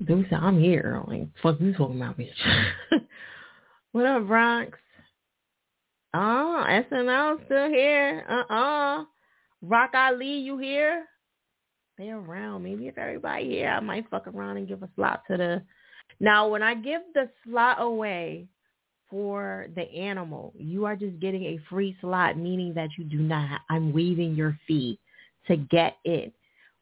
[0.06, 1.03] Duke said, I'm here.
[1.07, 2.30] Like, fuck you talking about, bitch.
[3.91, 4.77] what up, Bronx?
[6.14, 8.24] Oh, SNL still here.
[8.30, 9.06] Uh-uh.
[9.61, 11.06] Rock Ali, you here?
[11.98, 12.64] They around.
[12.64, 15.64] Maybe if everybody here, I might fuck around and give a slot to the...
[16.19, 18.48] Now, when I give the slot away
[19.10, 23.61] for the animal, you are just getting a free slot, meaning that you do not...
[23.69, 25.00] I'm waiving your fee
[25.48, 26.32] to get in.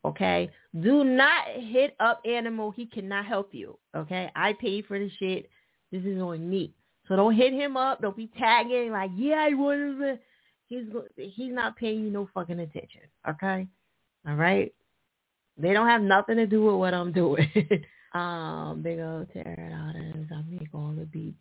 [0.04, 0.50] Okay?
[0.82, 2.72] Do not hit up Animal.
[2.72, 3.78] He cannot help you.
[3.96, 4.30] Okay?
[4.36, 5.50] I paid for the shit.
[5.92, 6.74] This is on me.
[7.08, 8.02] So don't hit him up.
[8.02, 10.20] Don't be tagging like, yeah, I wanted to.
[10.68, 10.86] He's
[11.16, 13.02] he's not paying you no fucking attention.
[13.28, 13.68] Okay?
[14.28, 14.74] All right?
[15.58, 17.50] They don't have nothing to do with what I'm doing.
[18.14, 21.38] um, big old it out as I make all the beats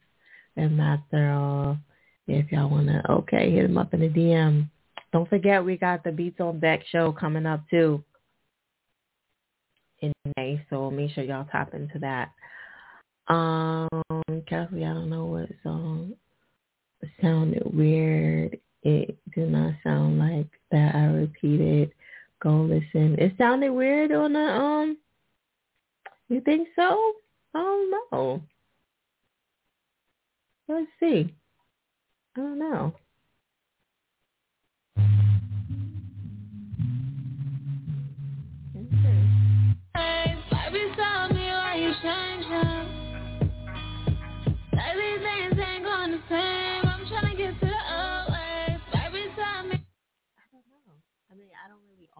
[0.56, 1.78] and master off.
[2.26, 4.70] If y'all wanna, okay, hit him up in the DM.
[5.12, 8.02] Don't forget we got the Beats on Deck show coming up too
[10.00, 12.30] in May, so make sure y'all tap into that.
[13.32, 13.88] Um,
[14.46, 16.14] Kathy, I don't know what song
[17.20, 18.58] sounded weird.
[18.84, 20.94] It did not sound like that.
[20.94, 21.92] I repeated.
[22.40, 23.16] Go listen.
[23.18, 24.98] It sounded weird on the um.
[26.28, 27.12] You think so?
[27.54, 28.42] I don't know.
[30.68, 31.32] Let's see.
[32.36, 32.94] I don't know.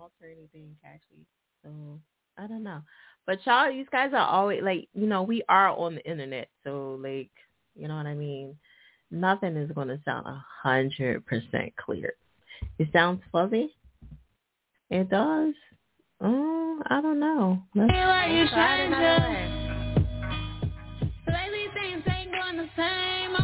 [0.05, 1.25] Alter anything actually.
[1.63, 1.71] So
[2.37, 2.83] I don't know.
[3.27, 6.99] But y'all, these guys are always like, you know, we are on the internet, so
[7.03, 7.31] like,
[7.75, 8.55] you know what I mean.
[9.11, 12.15] Nothing is going to sound a hundred percent clear.
[12.79, 13.75] It sounds fuzzy.
[14.91, 15.55] It does.
[16.21, 17.63] Oh, I don't know.
[17.75, 17.91] Let's,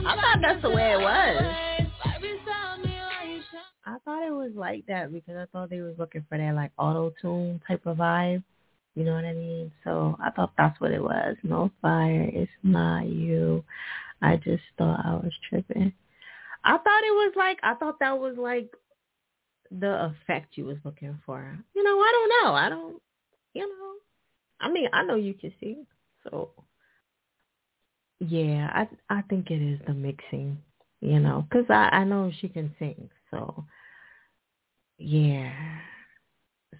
[0.06, 1.79] I thought that's the way it was.
[3.86, 6.72] I thought it was like that because I thought they was looking for that like
[6.78, 8.42] auto tune type of vibe.
[8.94, 9.72] You know what I mean?
[9.84, 11.36] So I thought that's what it was.
[11.42, 13.64] No fire, it's not you.
[14.22, 15.92] I just thought I was tripping.
[16.64, 18.70] I thought it was like I thought that was like
[19.70, 21.56] the effect you was looking for.
[21.74, 22.54] You know, I don't know.
[22.54, 23.02] I don't.
[23.54, 23.92] You know,
[24.60, 25.78] I mean, I know you can see.
[26.24, 26.50] so
[28.20, 30.58] yeah, I I think it is the mixing.
[31.00, 33.64] You know, because I I know she can sing, so
[34.98, 35.52] yeah.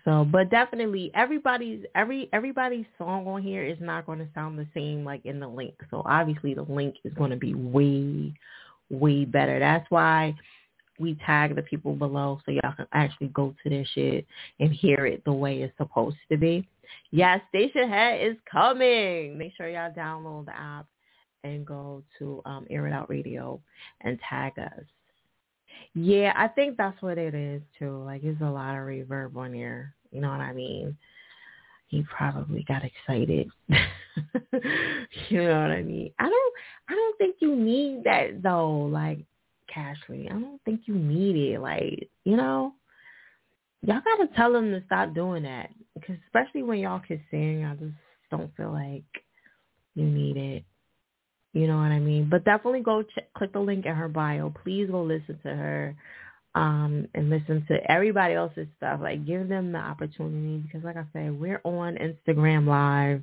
[0.05, 4.67] So, but definitely everybody's every everybody's song on here is not going to sound the
[4.75, 5.75] same like in the link.
[5.91, 8.33] So obviously the link is going to be way
[8.91, 9.59] way better.
[9.59, 10.35] That's why
[10.99, 14.27] we tag the people below so y'all can actually go to their shit
[14.59, 16.69] and hear it the way it's supposed to be.
[17.11, 19.39] Yes, Yeah, Stationhead is coming.
[19.39, 20.87] Make sure y'all download the app
[21.45, 23.61] and go to um, Air It Out Radio
[24.03, 24.85] and tag us.
[25.95, 28.03] Yeah, I think that's what it is too.
[28.05, 29.95] Like it's a lot of reverb on here.
[30.13, 30.97] You know what I mean?
[31.89, 33.51] He probably got excited.
[33.69, 36.13] you know what I mean?
[36.19, 36.55] I don't
[36.89, 39.25] I don't think you need that though, like
[39.75, 40.31] Cashley.
[40.31, 41.61] I don't think you need it.
[41.61, 42.75] Like, you know,
[43.83, 45.71] y'all gotta tell him to stop doing that.
[45.95, 47.95] Because especially when y'all can sing, I just
[48.31, 49.05] don't feel like
[49.95, 50.65] you need it.
[51.53, 52.29] You know what I mean?
[52.31, 54.53] But definitely go ch- click the link in her bio.
[54.63, 55.97] Please go listen to her
[56.55, 59.01] um, and listen to everybody else's stuff.
[59.03, 63.23] Like give them the opportunity because, like I said, we're on Instagram Live.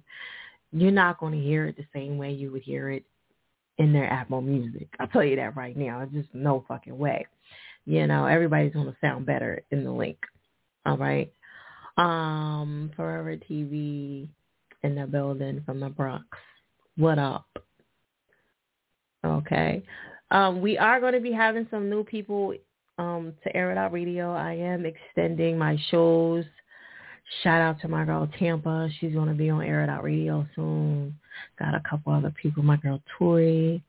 [0.72, 3.06] You're not going to hear it the same way you would hear it
[3.78, 4.88] in their Apple Music.
[5.00, 6.02] I'll tell you that right now.
[6.02, 7.26] It's just no fucking way.
[7.86, 10.18] You know, everybody's going to sound better in the link.
[10.86, 11.32] All right.
[11.98, 14.28] Um, Forever TV
[14.84, 16.26] in the building from the Bronx.
[16.98, 17.48] What up?
[19.26, 19.84] Okay.
[20.32, 22.54] Um, we are going to be having some new people
[22.98, 24.34] um, to Air It Out Radio.
[24.34, 26.46] I am extending my shows.
[27.44, 28.90] Shout out to my girl Tampa.
[29.00, 31.18] She's going to be on Air It Out Radio soon.
[31.60, 32.64] Got a couple other people.
[32.64, 33.84] My girl Tori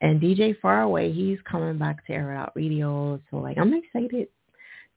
[0.00, 1.12] and DJ Faraway.
[1.12, 3.20] He's coming back to Air It Out Radio.
[3.30, 4.28] So like, I'm excited.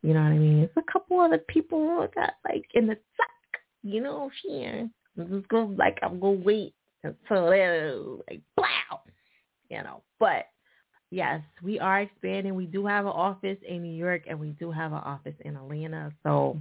[0.02, 0.60] You know what I mean?
[0.60, 3.30] It's a couple other people got like in the sack.
[3.82, 4.90] You know, here.
[5.18, 6.74] I'm just go like I'm gonna wait
[7.04, 7.96] until they're
[8.30, 9.02] like wow
[9.70, 10.02] you know.
[10.20, 10.48] But
[11.12, 12.56] yes, we are expanding.
[12.56, 15.56] We do have an office in New York and we do have an office in
[15.56, 16.12] Atlanta.
[16.24, 16.60] So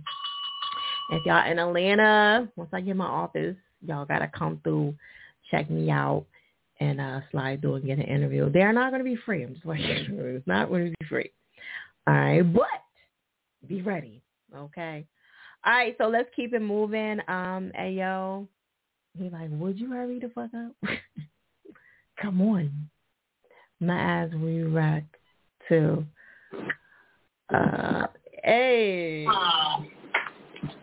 [1.10, 4.94] if y'all in Atlanta, once I get my office, y'all gotta come through,
[5.50, 6.24] check me out,
[6.81, 8.50] and uh slide through and get an interview.
[8.50, 9.44] They're not gonna be free.
[9.44, 11.31] I'm just like it's not gonna be free.
[12.07, 12.66] All right, but
[13.66, 14.23] be ready.
[14.55, 15.07] Okay.
[15.65, 17.20] All right, so let's keep it moving.
[17.26, 18.47] Um, Ayo,
[19.16, 20.91] he like, would you hurry the fuck up?
[22.20, 22.91] Come on
[23.81, 25.15] my eyes react
[25.69, 26.05] to
[27.53, 28.07] uh
[28.43, 29.27] hey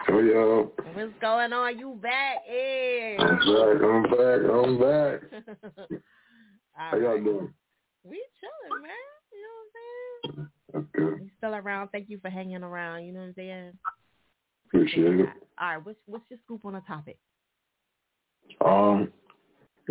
[0.09, 0.71] Oh yo.
[0.93, 1.79] What's going on?
[1.79, 2.39] You back?
[2.45, 3.15] Hey.
[3.17, 5.21] I'm back, I'm back, I'm back.
[6.73, 7.23] How y'all right.
[7.23, 7.53] doing?
[8.03, 8.91] We chilling, man.
[9.31, 10.49] You know what I'm saying?
[10.73, 11.23] That's good.
[11.23, 11.89] You still around.
[11.89, 13.05] Thank you for hanging around.
[13.05, 13.73] You know what I'm saying?
[14.67, 15.29] Appreciate it.
[15.59, 17.17] All right, what's what's your scoop on the topic?
[18.65, 19.11] Um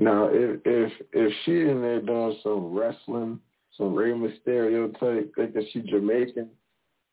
[0.01, 3.39] now if if if she in there doing some wrestling,
[3.77, 6.49] some Rey Mysterio type, thinking she Jamaican.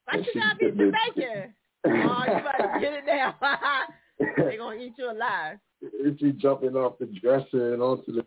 [0.05, 1.53] Why she- gotta be Jamaican?
[1.85, 3.33] oh, you better get it down.
[4.37, 5.57] they gonna eat you alive.
[5.81, 8.25] If she jumping off the dresser and onto the